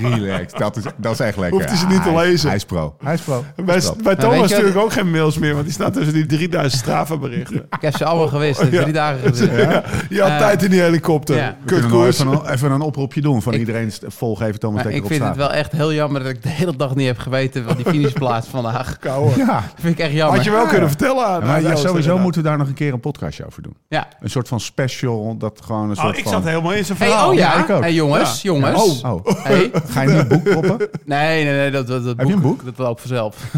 Relax. 0.14 0.54
Dat 0.54 0.78
is, 0.78 0.84
dat 0.98 1.12
is 1.14 1.20
echt 1.20 1.38
lekker. 1.38 1.58
Hoeft 1.58 1.70
hij 1.70 1.78
ze 1.80 1.88
niet 1.88 2.04
te 2.04 2.14
lezen. 2.16 2.48
Hij 2.48 2.58
is 2.58 2.66
pro. 2.66 2.96
Hij 3.04 3.14
is 3.14 3.22
pro. 3.22 3.44
Bij, 3.66 3.76
is 3.76 3.86
pro. 3.86 3.96
bij 3.96 4.04
weet 4.16 4.20
Thomas 4.20 4.52
stuur 4.52 4.68
ik 4.68 4.78
ook 4.78 4.92
geen 4.94 5.12
mails 5.12 5.38
meer, 5.38 5.54
want 5.54 5.64
die 5.66 5.74
staat 5.74 5.94
tussen 5.94 6.14
die 6.14 6.26
3000 6.26 6.82
Strava 6.82 7.18
berichten. 7.18 7.56
Ik 7.56 7.82
heb 7.82 7.96
ze 7.96 8.06
allemaal 8.06 8.28
gewist. 8.28 8.62
Ik 8.62 8.72
Ja. 8.72 8.82
drie 8.82 8.94
dagen. 8.94 9.20
Ja? 9.58 9.84
Je 10.10 10.22
had 10.22 10.30
Eh, 10.30 10.38
tijd 10.38 10.64
in 10.64 10.70
die 10.70 10.82
helikopter. 10.82 11.56
Kutkoers. 11.66 12.20
even, 12.20 12.32
een- 12.32 12.50
even 12.50 12.72
een 12.72 12.82
oproepje 12.82 13.22
doen 13.22 13.42
van 13.42 13.54
Ik- 13.54 13.60
iedereen. 13.60 13.92
Volg 14.08 14.42
even 14.42 14.60
Thomas 14.60 14.78
Dekker 14.84 14.98
ik 14.98 15.04
op 15.04 15.12
vind 15.12 15.24
het 15.24 15.36
wel 15.36 15.52
echt 15.54 15.72
heel 15.72 15.94
jammer 15.94 16.24
dat 16.24 16.32
ik 16.32 16.42
hele 16.66 16.76
dag 16.76 16.96
niet 16.96 17.08
heb 17.08 17.18
geweten 17.18 17.66
wat 17.66 17.76
die 17.76 17.86
finishplaats 17.86 18.48
vandaag. 18.58 18.98
Kouwe. 19.00 19.38
Ja. 19.38 19.46
Dat 19.46 19.64
vind 19.80 19.94
ik 20.00 20.06
echt 20.06 20.14
jammer. 20.14 20.36
Had 20.36 20.46
je 20.46 20.52
wel 20.52 20.66
kunnen 20.66 20.88
vertellen 20.88 21.26
aan 21.26 21.40
Ja, 21.40 21.46
maar 21.46 21.56
aan 21.56 21.62
ja, 21.62 21.68
Joost, 21.68 21.78
sowieso 21.82 21.96
inderdaad. 21.98 22.24
moeten 22.24 22.42
we 22.42 22.48
daar 22.48 22.58
nog 22.58 22.68
een 22.68 22.74
keer 22.74 22.94
een 22.94 23.00
podcastje 23.00 23.46
over 23.46 23.62
doen. 23.62 23.76
Ja. 23.88 24.08
Een 24.20 24.30
soort 24.30 24.48
van 24.48 24.60
special, 24.60 25.38
dat 25.38 25.62
gewoon 25.64 25.90
een 25.90 25.96
soort 25.96 26.12
Oh, 26.12 26.18
ik 26.18 26.24
van... 26.24 26.32
zat 26.32 26.44
helemaal 26.44 26.74
in 26.74 26.86
zijn 26.86 26.98
Hey, 26.98 27.08
verhaal. 27.08 27.30
oh 27.30 27.36
ja. 27.36 27.54
Ja, 27.54 27.64
ik 27.64 27.70
ook. 27.70 27.82
Hey, 27.82 27.94
jongens, 27.94 28.42
Ja. 28.42 28.52
jongens. 28.52 29.02
Oh, 29.02 29.26
Hey. 29.44 29.72
ga 29.90 30.02
je 30.02 30.08
niet 30.10 30.18
een 30.20 30.28
boek 30.28 30.44
proppen? 30.44 30.90
Nee, 31.06 31.44
nee, 31.44 31.54
nee. 31.54 31.72
Dat, 31.72 31.88
dat, 31.88 32.04
dat 32.04 32.18
Heb 32.18 32.28
je 32.28 32.34
een 32.34 32.42
boek? 32.42 32.66
Dat 32.66 32.78
loopt 32.78 33.00
vanzelf. 33.02 33.38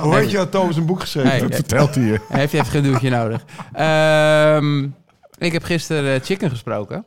Hoe 0.00 0.14
weet 0.14 0.30
je 0.30 0.36
dat 0.36 0.50
Thomas 0.50 0.76
een 0.76 0.86
boek 0.86 1.00
geschreven 1.00 1.30
Hey. 1.30 1.38
heeft? 1.38 1.50
Dat 1.52 1.58
vertelt 1.60 1.94
hij 1.94 2.04
je. 2.04 2.20
Hij 2.28 2.40
heeft 2.40 2.52
even 2.52 2.66
geen 2.66 2.82
duwtje 2.82 3.10
nodig. 3.10 3.44
Ehm, 3.72 4.82
ik 5.38 5.52
heb 5.52 5.64
gisteren 5.64 6.14
eh, 6.14 6.24
Chicken 6.24 6.50
gesproken. 6.50 7.04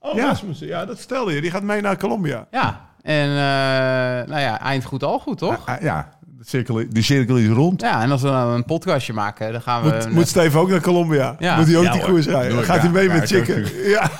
Oh, 0.00 0.14
Ja. 0.14 0.26
Rasmussen. 0.26 0.66
Ja, 0.66 0.84
dat 0.84 0.98
stelde 0.98 1.32
je. 1.34 1.40
Die 1.40 1.50
gaat 1.50 1.62
mee 1.62 1.80
naar 1.80 1.96
Colombia. 1.96 2.46
Ja. 2.50 2.88
En 3.02 3.28
eh, 3.28 4.28
nou 4.28 4.40
ja, 4.40 4.60
eind 4.60 4.84
goed 4.84 5.02
al 5.02 5.18
goed, 5.18 5.38
toch? 5.38 5.66
Ah, 5.66 5.80
Ja, 5.82 6.08
de 6.22 6.44
cirkel, 6.46 6.82
de 6.88 7.02
cirkel 7.02 7.36
is 7.36 7.48
rond. 7.48 7.80
Ja, 7.80 8.02
en 8.02 8.10
als 8.10 8.22
we 8.22 8.28
nou 8.28 8.54
een 8.54 8.64
podcastje 8.64 9.12
maken, 9.12 9.52
dan 9.52 9.60
gaan 9.62 9.82
we... 9.82 9.88
Moet, 9.88 10.10
moet 10.10 10.28
Steven 10.28 10.60
ook 10.60 10.68
naar 10.70 10.80
Colombia? 10.80 11.36
Ja. 11.38 11.56
Moet 11.56 11.66
hij 11.66 11.76
ook 11.76 11.84
Ja, 11.84 11.92
die 11.92 12.02
koers 12.02 12.26
rijden? 12.26 12.54
Dan 12.54 12.64
gaat 12.64 12.76
hij 12.76 12.86
ja. 12.86 12.92
mee 12.92 13.08
Ja, 13.08 13.12
met 13.14 13.28
Chicken. 13.28 13.88
Ja. 13.88 14.10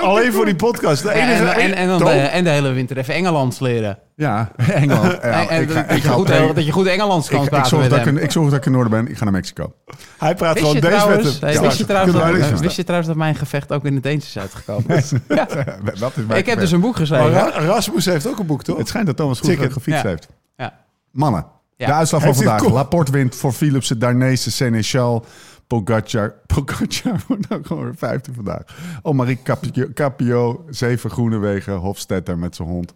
Alleen 0.00 0.32
voor 0.32 0.44
die 0.44 0.54
podcast. 0.56 1.02
De 1.02 1.12
enige... 1.12 1.44
en, 1.44 1.60
en, 1.60 1.74
en, 1.74 1.88
dan 1.88 1.98
de, 1.98 2.10
en 2.10 2.44
de 2.44 2.50
hele 2.50 2.72
winter 2.72 2.96
even 2.98 3.14
Engelands 3.14 3.58
leren. 3.60 3.98
Ja, 4.16 4.50
Engeland. 4.56 5.12
Ja, 5.12 5.18
en, 5.20 5.48
en 5.48 5.62
ik 5.62 5.70
ga- 5.70 5.82
dat, 5.82 5.90
ik 5.96 6.02
je 6.02 6.08
ga 6.08 6.12
goed, 6.14 6.26
twee- 6.26 6.52
dat 6.52 6.64
je 6.66 6.72
goed 6.72 6.86
Engelands 6.86 7.28
kan 7.28 7.38
ik, 7.38 7.44
ik, 7.44 7.50
praten 7.50 7.68
zorg 7.68 7.82
met 7.82 7.90
dat 7.90 7.98
ik, 8.00 8.04
hem. 8.04 8.16
ik 8.16 8.30
zorg 8.30 8.50
dat 8.50 8.58
ik 8.58 8.66
in 8.66 8.74
orde 8.74 8.90
ben. 8.90 9.08
Ik 9.08 9.16
ga 9.16 9.24
naar 9.24 9.32
Mexico. 9.32 9.72
Hij 10.18 10.34
praat 10.34 10.54
Wist 10.54 10.66
gewoon 10.66 10.80
deze 10.80 10.86
met 10.92 10.98
trouwens, 11.00 11.30
hem. 11.32 11.40
hey, 11.40 11.52
Ja, 11.52 11.60
wist, 11.60 11.78
je 11.78 11.84
trouwens 11.84 12.60
wist 12.60 12.76
je 12.76 12.82
trouwens 12.82 13.08
dat 13.08 13.18
mijn 13.18 13.34
gevecht 13.34 13.72
ook 13.72 13.84
in 13.84 13.94
het 13.94 14.02
Deens 14.02 14.26
is 14.26 14.38
uitgekomen? 14.38 14.86
ja. 15.28 15.46
Dat 16.00 16.16
is 16.16 16.24
mijn 16.26 16.38
Ik 16.38 16.46
heb 16.46 16.58
dus 16.58 16.70
een 16.72 16.80
boek 16.80 16.96
geschreven. 16.96 17.32
Ra- 17.32 17.50
Rasmus 17.60 18.04
heeft 18.04 18.26
ook 18.26 18.38
een 18.38 18.46
boek, 18.46 18.62
toch? 18.62 18.78
Het 18.78 18.88
schijnt 18.88 19.06
dat 19.06 19.16
Thomas 19.16 19.40
goed 19.40 19.56
gefietst 19.72 20.02
heeft. 20.02 20.28
Ja. 20.56 20.72
Mannen, 21.10 21.46
de 21.76 21.92
uitslag 21.92 22.22
van 22.22 22.34
vandaag. 22.34 22.68
Laporte 22.68 23.12
wint 23.12 23.34
voor 23.36 23.52
Philipsen, 23.52 23.98
Darnese, 23.98 24.50
Seneschal, 24.50 25.24
Pogacar. 25.70 26.34
Pogacar 26.46 27.20
wordt 27.28 27.52
ook 27.52 27.66
gewoon 27.66 27.84
weer 27.84 27.96
vijfde 27.96 28.32
vandaag. 28.32 28.62
Oh, 29.02 29.14
Marie 29.14 29.42
Capio, 29.42 29.86
Capio 29.94 30.64
zeven 30.68 31.10
Groenewegen, 31.10 31.74
Hofstetter 31.74 32.38
met 32.38 32.56
zijn 32.56 32.68
hond. 32.68 32.94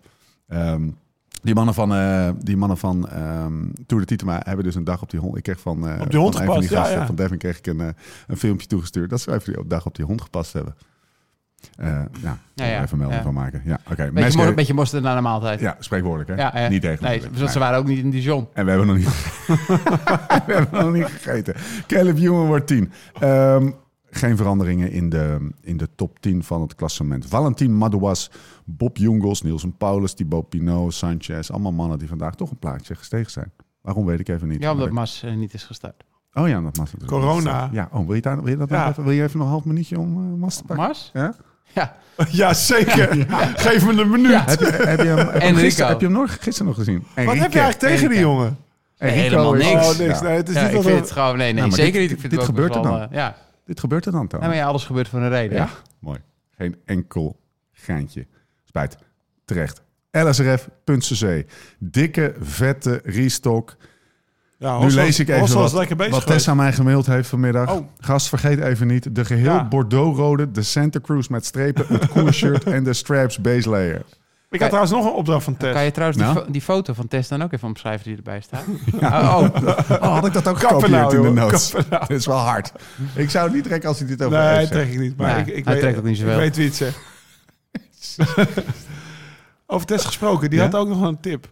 Ehm, 0.49 0.89
die 1.43 1.55
mannen 1.55 1.75
van, 1.75 1.95
eh, 1.95 2.31
die 2.39 2.57
mannen 2.57 2.79
van 2.79 3.09
ehm, 3.09 3.69
Tour 3.87 4.03
de 4.03 4.09
Titema 4.09 4.41
hebben 4.45 4.65
dus 4.65 4.75
een 4.75 4.85
dag 4.85 5.03
op 5.03 5.11
die 5.11 5.21
hond. 5.21 5.37
Ik 5.37 5.43
kreeg 5.43 5.61
van, 5.61 5.89
eh, 5.89 6.01
Op 6.01 6.11
die 6.11 6.19
hond 6.19 6.37
van 6.37 6.45
van 6.45 6.61
die 6.61 6.69
gepast, 6.69 6.93
ja, 6.93 6.99
ja. 6.99 7.07
van 7.07 7.15
Devin 7.15 7.39
kreeg 7.39 7.59
ik 7.59 7.67
een, 7.67 7.81
eh, 7.81 7.89
een 8.27 8.37
filmpje 8.37 8.67
toegestuurd. 8.67 9.11
Dat 9.11 9.21
ze 9.21 9.33
even 9.33 9.59
een 9.59 9.69
dag 9.69 9.87
op 9.87 9.95
die 9.95 10.05
hond 10.05 10.21
gepast 10.21 10.53
hebben. 10.53 10.77
Eh 11.77 11.89
ja, 12.23 12.39
Ja, 12.55 12.83
even 12.83 12.99
melding 12.99 13.19
Ja. 13.19 13.25
van 13.27 13.35
maken. 13.35 13.63
Ja, 13.65 13.79
oké. 13.91 14.11
Beetje, 14.13 14.45
mos, 14.45 14.55
beetje 14.55 14.75
mosterd 14.75 15.03
na 15.03 15.15
de 15.15 15.21
maaltijd. 15.21 15.61
Ja, 15.61 15.77
spreekwoordelijk 15.79 16.31
hè? 16.31 16.61
Ja, 16.61 16.69
Niet 16.69 16.83
tegen. 16.83 17.05
Nee, 17.05 17.23
want 17.37 17.51
ze 17.51 17.59
waren 17.59 17.79
ook 17.79 17.87
niet 17.87 17.99
in 17.99 18.11
Dijon. 18.11 18.49
En 18.53 18.65
we 18.65 18.71
hebben 18.71 18.89
nog 18.89 18.97
niet, 18.97 19.07
we 20.47 20.53
hebben 20.53 20.85
nog 20.85 20.93
niet 20.93 21.05
gegeten. 21.07 21.55
Caleb 21.87 22.19
Ewan 22.19 22.47
wordt 22.47 22.67
10. 22.67 22.93
Ehm, 23.21 23.71
geen 24.11 24.37
veranderingen 24.37 24.91
in 24.91 25.09
de, 25.09 25.51
in 25.61 25.77
de 25.77 25.89
top 25.95 26.19
10 26.21 26.43
van 26.45 26.61
het 26.61 26.75
klassement. 26.75 27.27
Valentin 27.27 27.77
Madouas, 27.77 28.31
Bob 28.65 28.97
Jungels, 28.97 29.43
Nielsen 29.43 29.77
Paulus, 29.77 30.15
Thibaut 30.15 30.49
Pinot, 30.49 30.95
Sanchez. 30.95 31.51
Allemaal 31.51 31.73
mannen 31.73 31.99
die 31.99 32.09
vandaag 32.09 32.35
toch 32.35 32.51
een 32.51 32.59
plaatje 32.59 32.95
gestegen 32.95 33.31
zijn. 33.31 33.53
Waarom 33.81 34.07
weet 34.07 34.21
ik 34.21 34.29
even 34.29 34.49
niet. 34.49 34.63
Ja, 34.63 34.73
omdat 34.73 34.91
Mas 34.91 35.23
eh, 35.23 35.35
niet 35.35 35.55
is 35.55 35.65
gestart. 35.65 36.05
Oh 36.33 36.49
ja, 36.49 36.55
dat 36.61 36.77
Mas 36.77 36.93
natuurlijk. 36.93 37.11
Corona. 37.23 37.69
Ja, 37.73 37.89
oh, 37.93 38.07
wil 38.07 38.15
je, 38.15 38.21
daar, 38.21 38.37
wil 38.43 38.51
je 38.51 38.57
dat 38.57 38.69
Ja. 38.71 38.89
even? 38.89 39.03
Wil 39.05 39.13
je 39.13 39.23
even 39.23 39.37
nog 39.39 39.47
een 39.47 39.53
half 39.53 39.65
minuutje 39.65 39.99
om 39.99 40.17
eh 40.35 40.41
Mas 40.41 40.57
te 40.57 40.65
pakken? 40.65 40.87
Mas? 40.87 41.11
Ja? 41.13 41.35
Ja. 41.73 41.97
Ja, 42.31 42.55
zeker. 42.55 43.27
Geef 43.65 43.85
me 43.87 44.03
een 44.03 44.11
minuut. 44.11 44.45
Heb 44.45 44.59
je, 44.61 44.67
heb 44.67 44.99
je 45.01 45.07
hem, 45.07 45.19
heb 45.29 45.55
gisteren, 45.65 45.89
heb 45.91 46.01
je 46.01 46.07
hem 46.07 46.15
nog, 46.15 46.37
gisteren 46.41 46.67
nog 46.67 46.77
gezien? 46.77 47.07
Wat 47.15 47.37
heb 47.37 47.53
je 47.53 47.61
eigenlijk 47.61 47.79
tegen 47.79 48.09
die 48.09 48.19
jongen? 48.19 48.57
Helemaal 48.97 49.53
niks. 49.53 49.71
Oh, 49.73 49.99
niks. 49.99 50.19
Ja. 50.19 50.23
Nee, 50.23 50.37
het 50.37 50.49
is 50.49 50.55
Ja, 50.55 50.63
niet 50.67 50.75
ik 50.75 50.83
vind 50.83 51.01
het 51.01 51.11
gewoon... 51.11 51.37
Nee, 51.37 51.53
nee, 51.53 51.63
Nou, 51.63 51.75
zeker 51.75 51.93
dit- 51.93 52.01
niet. 52.01 52.11
Ik 52.11 52.19
vind 52.19 52.31
dit 52.31 52.41
het 52.41 52.49
gebeurt 52.49 52.75
er 52.75 52.83
wel, 52.83 52.93
dan. 52.93 53.01
eh, 53.03 53.07
ja. 53.17 53.37
Dit 53.67 53.81
gebeurt 53.81 54.07
er 54.07 54.13
dan, 54.13 54.29
ja, 54.31 54.39
maar 54.39 54.55
ja, 54.55 54.67
alles 54.67 54.85
gebeurt 54.85 55.09
voor 55.09 55.21
een 55.21 55.29
reden. 55.29 55.57
Ja, 55.57 55.69
mooi. 55.99 56.19
Geen 56.57 56.77
enkel 56.85 57.41
geintje. 57.73 58.27
Spijt. 58.65 58.97
Terecht. 59.45 59.83
LSRF.cc. 60.11 61.45
Dikke, 61.79 62.35
vette 62.41 63.01
restock. 63.05 63.77
Ja, 64.65 64.79
Nu 64.79 64.91
lees 64.91 65.19
ik 65.19 65.29
even 65.29 65.55
wat, 65.59 65.73
lekker 65.73 65.97
bezig 65.97 66.13
wat. 66.15 66.27
Tessa 66.27 66.55
mij 66.55 66.73
gemaild 66.73 67.07
heeft 67.07 67.29
vanmiddag. 67.29 67.73
Oh. 67.73 67.87
Gast, 68.01 68.29
vergeet 68.29 68.61
even 68.61 68.87
niet. 68.87 69.15
De 69.15 69.25
geheel 69.25 69.53
Ja. 69.53 69.69
Bordeaux-rode, 69.69 70.51
de 70.51 70.63
Santa 70.63 71.01
Cruz 71.01 71.27
met 71.29 71.45
strepen, 71.47 71.85
het 71.89 72.09
koershirt 72.09 72.65
en 72.75 72.85
de 72.85 72.93
straps 72.93 73.41
base 73.41 73.69
layer. 73.69 74.03
Ik 74.51 74.61
had 74.61 74.69
trouwens 74.69 74.95
nog 74.95 75.05
een 75.07 75.13
opdracht 75.13 75.45
van 75.45 75.57
Tess. 75.57 75.73
Kan 75.73 75.85
je 75.85 75.91
trouwens 75.91 76.21
Nou? 76.21 76.35
die, 76.35 76.43
fo- 76.45 76.51
die 76.51 76.61
foto 76.61 76.93
van 76.95 77.09
Tess 77.09 77.29
dan 77.29 77.43
ook 77.43 77.53
even 77.53 77.69
omschrijven 77.69 78.05
die 78.07 78.17
erbij 78.17 78.41
staat? 78.41 78.65
Oh, 79.03 79.47
oh. 79.55 79.91
Oh, 79.91 80.15
had 80.15 80.27
ik 80.27 80.33
dat 80.33 80.49
ook 80.49 80.59
gekopieerd 80.59 80.91
nou, 80.91 81.17
in 81.17 81.23
de 81.23 81.41
notes? 81.41 81.73
Nou. 81.91 82.07
Dit 82.07 82.19
is 82.19 82.27
wel 82.27 82.37
hard. 82.37 82.73
Ik 83.15 83.31
zou 83.31 83.45
het 83.45 83.55
niet 83.55 83.65
trekken 83.65 83.89
als 83.89 83.99
hij 83.99 84.09
dit 84.09 84.23
over 84.23 84.39
Nee, 84.39 84.57
heeft 84.57 84.71
trek 84.73 84.93
ik 84.93 84.99
niet. 84.99 85.17
Maar 85.17 85.39
ik, 85.39 85.47
ik 85.47 85.65
hij 85.65 85.73
weet, 85.73 85.83
trekt 85.83 85.99
ook 85.99 86.05
niet 86.05 86.17
zoveel. 86.19 86.33
Ik 86.33 86.39
weet 86.39 86.57
wie 86.57 86.67
het 86.67 86.75
zegt. 86.77 86.99
Over 89.67 89.87
Tess 89.87 90.05
gesproken, 90.05 90.51
die 90.51 90.59
Ja? 90.59 90.65
had 90.65 90.75
ook 90.75 90.89
nog 90.89 91.01
een 91.03 91.21
tip. 91.21 91.49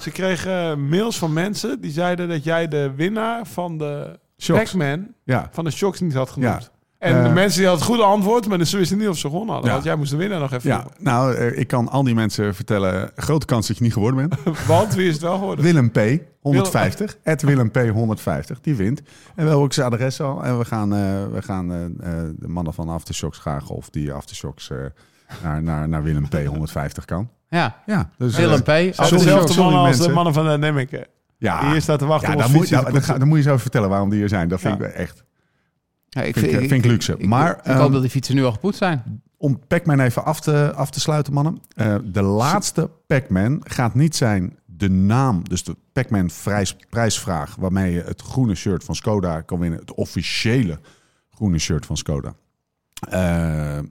Ze 0.00 0.10
kreeg 0.10 0.46
eh, 0.46 0.74
mails 0.74 1.18
van 1.18 1.32
mensen 1.32 1.80
die 1.80 1.90
zeiden 1.90 2.28
dat 2.28 2.44
jij 2.44 2.68
de 2.68 2.92
winnaar 2.96 3.46
van 3.46 3.78
de. 3.78 4.18
Pac-Man 4.46 5.06
Ja. 5.24 5.48
van 5.52 5.64
de 5.64 5.70
Shocks 5.70 6.00
niet 6.00 6.14
had 6.14 6.30
genoemd. 6.30 6.70
En 6.98 7.22
de 7.22 7.28
Eh, 7.28 7.34
mensen 7.34 7.58
die 7.58 7.68
hadden 7.68 7.86
het 7.86 7.94
goede 7.96 8.10
antwoord, 8.12 8.48
maar 8.48 8.64
ze 8.64 8.76
wisten 8.76 8.98
niet 8.98 9.08
of 9.08 9.18
ze 9.18 9.28
gewonnen 9.28 9.48
hadden. 9.52 9.66
Ja. 9.66 9.72
Want 9.76 9.84
jij 9.86 9.96
moest 9.96 10.10
de 10.10 10.16
winnaar 10.16 10.40
nog 10.40 10.52
even 10.52 10.70
Ja, 10.70 10.86
nou, 10.98 11.34
eh, 11.34 11.58
ik 11.58 11.66
kan 11.68 11.88
al 11.88 12.02
die 12.04 12.14
mensen 12.14 12.54
vertellen. 12.54 13.10
Grote 13.16 13.46
kans 13.46 13.66
dat 13.66 13.76
je 13.76 13.82
niet 13.82 13.92
geworden 13.92 14.28
bent. 14.28 14.42
Want 14.66 14.94
wie 14.94 15.06
is 15.06 15.12
het 15.12 15.22
wel 15.22 15.38
geworden? 15.38 15.64
Willem 15.64 15.90
P. 15.90 15.98
150. 16.40 17.16
Het 17.22 17.42
Willem 17.42 17.70
P. 17.70 17.76
150. 17.76 18.60
Die 18.60 18.74
wint. 18.74 18.98
En 18.98 19.06
we 19.34 19.40
hebben 19.42 19.56
ook 19.58 19.72
zijn 19.72 19.92
adres 19.92 20.20
al. 20.20 20.44
En 20.44 20.58
we 20.58 20.64
gaan, 20.64 20.94
eh, 20.94 20.98
we 21.32 21.42
gaan 21.42 21.68
de 22.38 22.48
mannen 22.48 22.74
van 22.74 22.88
Aftershocks 22.88 23.38
graag 23.38 23.68
of 23.70 23.90
die 23.90 24.12
Aftershocks 24.12 24.70
naar, 25.42 25.62
naar, 25.62 25.88
naar 25.88 26.02
Willem 26.02 26.28
P. 26.28 26.34
150 26.46 27.04
kan. 27.04 27.28
Ja, 27.48 27.82
Ja, 27.86 28.10
dus, 28.18 28.36
Willem 28.36 28.54
eh, 28.54 28.60
P. 28.90 28.94
Zijn 28.94 28.94
Sorry, 29.08 29.16
dezelfde 29.24 29.52
sorry, 29.52 29.72
mannen 29.72 29.90
als 29.92 29.98
de 30.06 30.12
mannen 30.12 30.34
van 30.34 30.46
de 30.50 30.58
Nemmeke. 30.58 31.06
ja, 31.38 31.60
Die 31.60 31.70
hier 31.70 31.80
staat 31.82 31.98
te 31.98 32.06
wachten 32.06 32.30
ja, 32.30 32.36
dan, 32.36 32.52
moet, 32.52 32.68
dan, 32.70 32.84
te 32.84 32.92
dan, 32.92 33.02
ga- 33.02 33.18
dan 33.18 33.28
moet 33.28 33.36
je 33.36 33.42
zo 33.42 33.48
even 33.48 33.60
vertellen 33.60 33.88
waarom 33.88 34.10
die 34.10 34.18
hier 34.18 34.28
zijn. 34.28 34.48
Dat 34.48 34.60
vind 34.60 34.78
Ja. 34.78 34.86
ik 34.86 34.92
echt. 34.92 35.24
Ja, 36.08 36.22
ik 36.22 36.36
Vind 36.38 36.52
ik, 36.52 36.58
vind 36.58 36.72
ik 36.72 36.84
luxe. 36.84 37.12
Ik, 37.18 37.26
Maar, 37.26 37.50
ik, 37.50 37.64
ehm, 37.64 37.78
hoop 37.78 37.92
dat 37.92 38.00
die 38.00 38.10
fietsen 38.10 38.34
nu 38.34 38.44
al 38.44 38.52
gepoetst 38.52 38.78
zijn. 38.78 39.22
om 39.36 39.60
Pac-Man 39.66 40.00
even 40.00 40.24
af 40.24 40.40
te, 40.40 40.72
af 40.74 40.90
te 40.90 41.00
sluiten, 41.00 41.32
mannen. 41.32 41.58
Eh, 41.74 41.94
de 42.04 42.22
laatste 42.22 42.90
Pac-Man 43.06 43.60
gaat 43.64 43.94
niet 43.94 44.16
zijn 44.16 44.58
de 44.66 44.90
naam, 44.90 45.48
dus 45.48 45.64
de 45.64 45.76
Pac-Man 45.92 46.30
prijs- 46.42 46.76
prijsvraag, 46.90 47.54
waarmee 47.58 47.92
je 47.92 48.02
het 48.02 48.22
groene 48.22 48.54
shirt 48.54 48.84
van 48.84 48.94
Skoda 48.94 49.40
kan 49.40 49.58
winnen. 49.58 49.78
Het 49.78 49.94
officiële 49.94 50.78
groene 51.30 51.58
shirt 51.58 51.86
van 51.86 51.96
Skoda. 51.96 52.34
eh, 53.10 53.78
eh, 53.78 53.84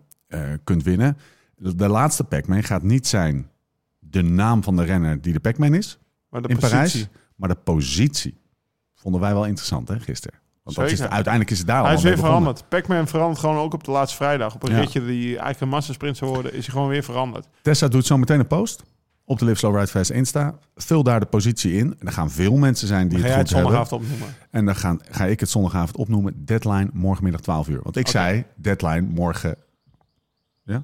kunt 0.63 0.83
winnen. 0.83 1.17
De, 1.57 1.87
laatste 1.87 2.23
Pac-Man 2.23 2.63
gaat 2.63 2.83
niet 2.83 3.07
zijn 3.07 3.49
de 3.99 4.21
naam 4.21 4.63
van 4.63 4.75
de 4.75 4.83
renner 4.83 5.21
die 5.21 5.33
de 5.33 5.39
Pac-Man 5.39 5.73
is 5.73 5.99
Maar 6.29 6.41
de 6.41 6.47
in 6.47 6.55
positie. 6.55 6.75
Parijs, 6.77 7.07
maar 7.35 7.49
de 7.49 7.55
positie. 7.55 8.37
Vonden 8.95 9.21
wij 9.21 9.33
wel 9.33 9.45
interessant, 9.45 9.87
hè, 9.87 9.99
gisteren. 9.99 10.39
Want 10.63 10.77
dat 10.77 10.91
is, 10.91 11.01
uiteindelijk 11.01 11.51
is 11.51 11.57
het 11.57 11.67
daar 11.67 11.81
Hij 11.81 11.89
al 11.91 11.97
is 11.97 12.03
mee 12.03 12.13
weer 12.13 12.23
veranderd. 12.23 12.69
Pac-Man 12.69 13.07
verandert 13.07 13.39
gewoon 13.39 13.57
ook 13.57 13.73
op 13.73 13.83
de 13.83 13.91
laatste 13.91 14.15
vrijdag. 14.17 14.55
Op 14.55 14.63
een 14.63 14.71
Ja. 14.71 14.79
ritje 14.79 15.05
die 15.05 15.27
eigenlijk 15.27 15.61
een 15.61 15.67
massasprint 15.69 16.17
zou 16.17 16.31
worden, 16.31 16.53
is 16.53 16.65
hij 16.65 16.73
gewoon 16.73 16.89
weer 16.89 17.03
veranderd. 17.03 17.47
Tessa 17.61 17.87
doet 17.87 18.05
zo 18.05 18.17
meteen 18.17 18.39
een 18.39 18.47
post 18.47 18.83
op 19.25 19.39
de 19.39 19.45
Live 19.45 19.57
Slow 19.57 19.75
Ride 19.75 19.87
Fast 19.87 20.09
Insta. 20.11 20.55
Vul 20.75 21.03
daar 21.03 21.19
de 21.19 21.25
positie 21.25 21.73
in. 21.73 21.95
En 21.99 22.07
er 22.07 22.13
gaan 22.13 22.31
veel 22.31 22.55
mensen 22.57 22.87
zijn 22.87 23.07
die 23.07 23.17
het 23.17 23.27
het 23.27 23.37
goed 23.37 23.49
hebben. 23.49 23.71
zondagavond 23.71 24.01
opnoemen. 24.01 24.35
En 24.51 24.65
dan 24.65 24.75
gaan, 24.75 24.99
ga 25.09 25.25
ik 25.25 25.39
het 25.39 25.49
zondagavond 25.49 25.97
opnoemen. 25.97 26.45
Deadline 26.45 26.89
morgenmiddag 26.93 27.41
12 27.41 27.67
uur. 27.67 27.79
Want 27.83 27.95
ik 27.97 28.07
zei 28.07 28.45
deadline 28.55 29.01
morgen... 29.01 29.55
Ja? 30.63 30.83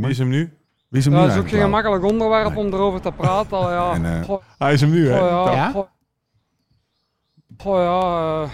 Wie 0.00 0.10
is 0.10 0.18
hem 0.18 0.28
nu? 0.28 0.52
Wie 0.88 0.98
is 0.98 1.04
hem 1.04 1.14
Ja, 1.14 1.20
nu 1.20 1.26
dat 1.26 1.36
is 1.36 1.42
ook 1.42 1.48
geen 1.48 1.58
eigenlijk, 1.60 1.84
gemakkelijk 1.86 2.04
onderwerp 2.12 2.54
Nee. 2.54 2.64
om 2.64 2.72
erover 2.72 3.00
te 3.00 3.12
praten. 3.12 3.56
al, 3.56 3.70
Ja. 3.70 3.92
En, 3.94 4.04
eh, 4.20 4.24
Goh, 4.24 4.42
Hij 4.58 4.72
is 4.72 4.80
hem 4.80 4.90
nu, 4.90 5.08
hè? 5.08 5.18
goh, 5.18 5.28
ja. 5.46 5.52
Ja? 5.52 5.70
Goh, 5.70 5.86
goh, 7.58 7.78
ja. 7.78 8.42
eh, 8.42 8.50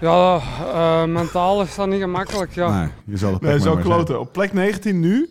ja, 0.00 0.40
eh, 0.72 1.04
mentaal 1.12 1.62
is 1.62 1.74
dat 1.74 1.88
niet 1.88 2.00
gemakkelijk. 2.00 2.54
Ja. 2.54 2.80
Nee, 2.80 2.88
je 3.04 3.16
zal 3.16 3.32
het 3.32 3.42
Nee, 3.42 3.60
zo 3.60 3.76
kloten. 3.76 4.20
Op 4.20 4.32
plek 4.32 4.52
19 4.52 5.00
nu. 5.00 5.30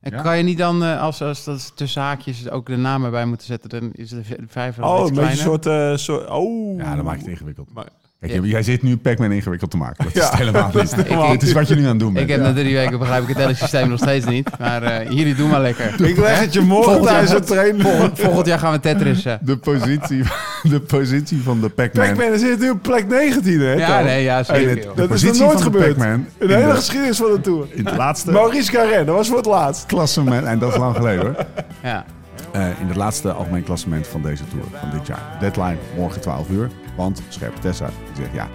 En 0.00 0.10
Ja. 0.12 0.22
kan 0.22 0.36
je 0.36 0.42
niet 0.42 0.58
dan, 0.58 0.82
eh, 0.84 1.00
als, 1.02 1.22
als 1.22 1.44
dat 1.44 1.76
tussen 1.76 2.02
haakjes 2.02 2.50
ook 2.50 2.66
de 2.66 2.76
naam 2.76 3.04
erbij 3.04 3.26
moeten 3.26 3.46
zetten, 3.46 3.68
dan 3.70 3.90
is 3.92 4.08
de 4.10 4.24
v- 4.24 4.28
de 4.36 4.44
vijver 4.48 4.84
Oh, 4.84 5.00
iets 5.00 5.08
een 5.08 5.14
beetje 5.14 5.44
een 5.44 5.60
kleiner. 5.60 5.62
soort... 5.62 5.66
eh, 5.66 5.96
soort 5.96 6.30
oh. 6.30 6.78
Ja, 6.78 6.94
dan 6.96 7.04
maak 7.04 7.14
je 7.14 7.20
het 7.20 7.30
ingewikkeld. 7.30 7.72
Maar- 7.72 7.88
Kijk, 8.20 8.32
Ja. 8.32 8.40
jij 8.42 8.62
zit 8.62 8.82
nu 8.82 8.96
Pac-Man 8.96 9.32
ingewikkeld 9.32 9.70
te 9.70 9.76
maken. 9.76 10.04
Dat 10.04 10.14
is 10.16 10.22
het 10.22 10.34
helemaal 10.38 10.70
niet. 10.74 11.30
Dit 11.30 11.42
is 11.42 11.52
wat 11.52 11.68
je 11.68 11.74
nu 11.74 11.82
aan 11.82 11.88
het 11.88 11.98
doen 11.98 12.12
bent. 12.12 12.24
Ik 12.24 12.30
heb 12.36 12.40
Ja. 12.44 12.46
na 12.52 12.54
drie 12.54 12.74
weken 12.74 12.98
begrijp 12.98 13.22
ik 13.22 13.28
het 13.28 13.36
hele 13.36 13.54
systeem 13.54 13.88
nog 13.88 13.98
steeds 13.98 14.26
niet. 14.26 14.50
Maar 14.58 14.82
eh, 14.82 15.10
jullie 15.10 15.34
doen 15.34 15.48
maar 15.50 15.60
lekker. 15.60 16.04
Ik 16.06 16.16
leg 16.16 16.40
het 16.40 16.52
je 16.52 16.60
morgen 16.60 17.02
tijdens 17.02 17.32
het 17.32 17.46
trainen. 17.46 17.80
Volgend, 17.80 18.18
volgend 18.20 18.46
jaar 18.46 18.58
gaan 18.58 18.72
we 18.72 18.80
Tetrissen. 18.80 19.38
De 19.42 19.56
positie, 19.56 20.22
de 20.62 20.80
positie 20.80 21.42
van 21.42 21.60
de 21.60 21.68
Pac-Man. 21.68 22.06
Pac-Man 22.06 22.38
zit 22.38 22.60
nu 22.60 22.70
op 22.70 22.82
plek 22.82 23.08
19, 23.08 23.60
hè? 23.60 23.72
Ja, 23.72 24.00
nee, 24.02 24.22
ja, 24.22 24.42
zeker. 24.42 24.86
dat 24.94 25.10
is 25.10 25.22
nog 25.22 25.38
nooit 25.38 25.60
gebeurd. 25.62 25.96
In 25.96 26.26
de 26.38 26.54
hele 26.54 26.66
de- 26.66 26.74
geschiedenis 26.74 27.16
van 27.16 27.30
de 27.32 27.40
Tour. 27.40 27.66
In 27.70 27.86
het 27.86 27.96
laatste 27.96 28.30
Maurice 28.30 28.70
Carré, 28.72 29.04
dat 29.04 29.14
was 29.14 29.28
voor 29.28 29.36
het 29.36 29.46
laatst. 29.46 29.86
klassement, 29.86 30.46
en 30.46 30.58
dat 30.58 30.72
is 30.72 30.78
lang 30.78 30.96
geleden 30.96 31.24
hoor. 31.24 31.36
Ja. 31.82 32.04
Eh, 32.52 32.66
in 32.80 32.86
het 32.86 32.96
laatste 32.96 33.32
algemeen 33.32 33.62
klassement 33.64 34.06
van 34.06 34.22
deze 34.22 34.42
Tour 34.50 34.64
van 34.80 34.90
dit 34.98 35.06
jaar. 35.06 35.36
Deadline 35.40 35.76
morgen 35.96 36.20
12 36.20 36.48
uur. 36.50 36.70
Want 36.98 37.22
Scherpe 37.28 37.58
Tessa 37.58 37.86
die 37.86 38.22
zegt 38.22 38.34
ja, 38.34 38.48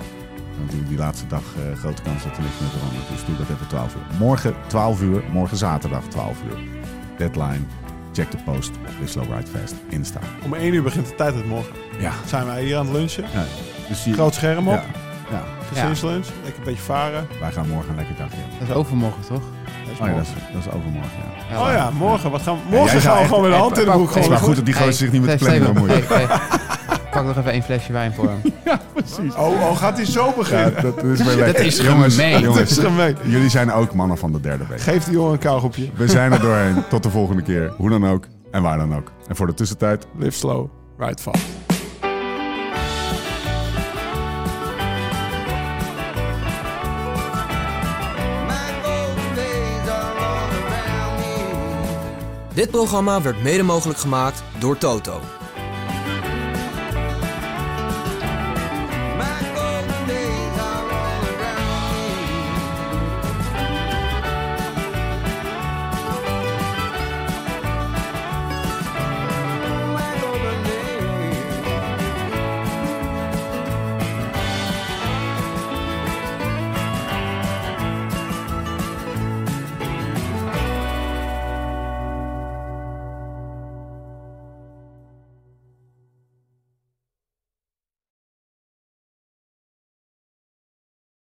natuurlijk 0.62 0.90
die 0.90 0.98
laatste 0.98 1.28
dag 1.28 1.42
eh, 1.58 1.78
grote 1.80 2.02
kans 2.02 2.24
dat 2.24 2.38
er 2.38 2.42
niks 2.44 2.60
meer 2.60 2.70
verandert. 2.70 3.08
Dus 3.12 3.26
doe 3.26 3.38
dat 3.38 3.50
even 3.56 3.68
12 3.68 3.96
uur. 3.96 4.18
Morgen 4.20 4.54
12 4.68 5.02
uur, 5.02 5.24
morgen 5.32 5.58
zaterdag 5.58 6.04
12 6.10 6.38
uur. 6.50 6.58
Deadline, 7.18 7.66
check 8.14 8.32
de 8.32 8.38
post 8.46 8.70
op 8.70 8.94
de 9.02 9.08
Slow 9.08 9.26
Ride 9.36 9.48
Fest 9.60 9.76
Insta. 9.90 10.20
Om 10.44 10.54
1 10.54 10.74
uur 10.74 10.84
begint 10.84 11.08
de 11.08 11.16
tijd 11.16 11.36
het 11.36 11.46
morgen. 11.48 11.74
Ja, 12.00 12.12
Zijn 12.26 12.46
wij 12.46 12.64
hier 12.64 12.78
aan 12.78 12.86
het 12.86 12.96
lunchen. 12.96 13.24
ja. 13.34 13.44
Dus 13.88 14.08
Groot 14.14 14.34
scherm 14.34 14.68
op. 14.68 14.74
ja, 14.74 14.84
ja, 15.32 15.44
Gezinslunch. 15.68 16.26
Lekker 16.44 16.60
een 16.60 16.64
beetje 16.66 16.82
varen. 16.84 17.28
wij 17.40 17.52
gaan 17.52 17.68
morgen 17.70 17.90
een 17.90 17.96
lekker 17.96 18.16
dagje. 18.16 18.38
Dat 18.60 18.68
is 18.68 18.74
overmorgen, 18.74 19.22
toch? 19.28 19.42
Dat 19.86 19.94
is 19.94 20.00
Oh 20.00 20.08
ja, 20.08 20.14
dat 20.14 20.24
is, 20.24 20.30
dat 20.54 20.62
is 20.66 20.72
overmorgen, 20.72 21.12
ja. 21.52 21.62
Oh 21.62 21.72
ja, 21.72 21.90
morgen. 21.92 22.32
Wat 22.32 22.42
gaan 22.42 22.58
morgen 22.70 23.02
gaan 23.02 23.18
we 23.22 23.28
gewoon 23.28 23.42
met 23.42 23.52
de 23.52 23.58
hand 23.58 23.78
in 23.78 23.86
de 23.86 23.92
broek. 23.92 24.14
Het 24.14 24.24
is 24.24 24.30
maar 24.30 24.38
goed 24.38 24.56
dat 24.56 24.66
die 24.66 24.74
gozer 24.74 24.94
zich 24.94 25.12
niet 25.12 25.22
met 25.22 25.40
de 25.40 25.46
planning 25.46 25.74
bemoeit. 25.74 26.08
Pak 27.12 27.26
nog 27.26 27.38
even 27.38 27.52
één 27.52 27.64
flesje 27.64 27.92
wijn 27.92 28.14
voor 28.14 28.30
hem. 28.30 28.42
Oh, 29.38 29.48
oh, 29.62 29.78
gaat 29.78 29.96
hij 29.98 30.06
zo 30.06 30.26
Ja, 30.26 30.32
beginnen? 30.38 30.82
dat 30.82 31.04
is 31.04 31.24
wel 31.24 31.36
lekker. 31.36 31.66
is 31.66 31.78
jongens, 31.80 32.16
gemeen. 32.16 32.40
jongens, 32.42 32.58
Dat 32.60 32.70
is 32.70 32.78
gemeen. 32.78 33.16
jullie 33.24 33.50
zijn 33.50 33.72
ook 33.72 33.94
mannen 33.94 34.18
van 34.18 34.32
de 34.32 34.40
derde 34.40 34.66
week. 34.70 34.82
Geef 34.82 35.04
die 35.04 35.14
jongen 35.14 35.32
een 35.32 35.38
kauwgopje. 35.40 35.90
We 35.96 36.08
zijn 36.08 36.32
er 36.32 36.40
doorheen. 36.40 36.84
Tot 36.90 37.04
de 37.04 37.10
volgende 37.10 37.42
keer. 37.42 37.74
Hoe 37.78 37.90
dan 37.90 38.08
ook 38.08 38.26
en 38.52 38.62
waar 38.62 38.78
dan 38.78 38.96
ook. 38.96 39.12
En 39.28 39.36
voor 39.36 39.48
de 39.48 39.54
tussentijd, 39.54 40.08
Live 40.18 40.38
slow, 40.38 40.68
ride 40.98 41.22
fast. 41.22 41.44
Dit 52.54 52.72
programma 52.72 53.22
werd 53.22 53.44
mede 53.44 53.64
mogelijk 53.64 54.00
gemaakt 54.00 54.44
door 54.60 54.78
Toto. 54.78 55.20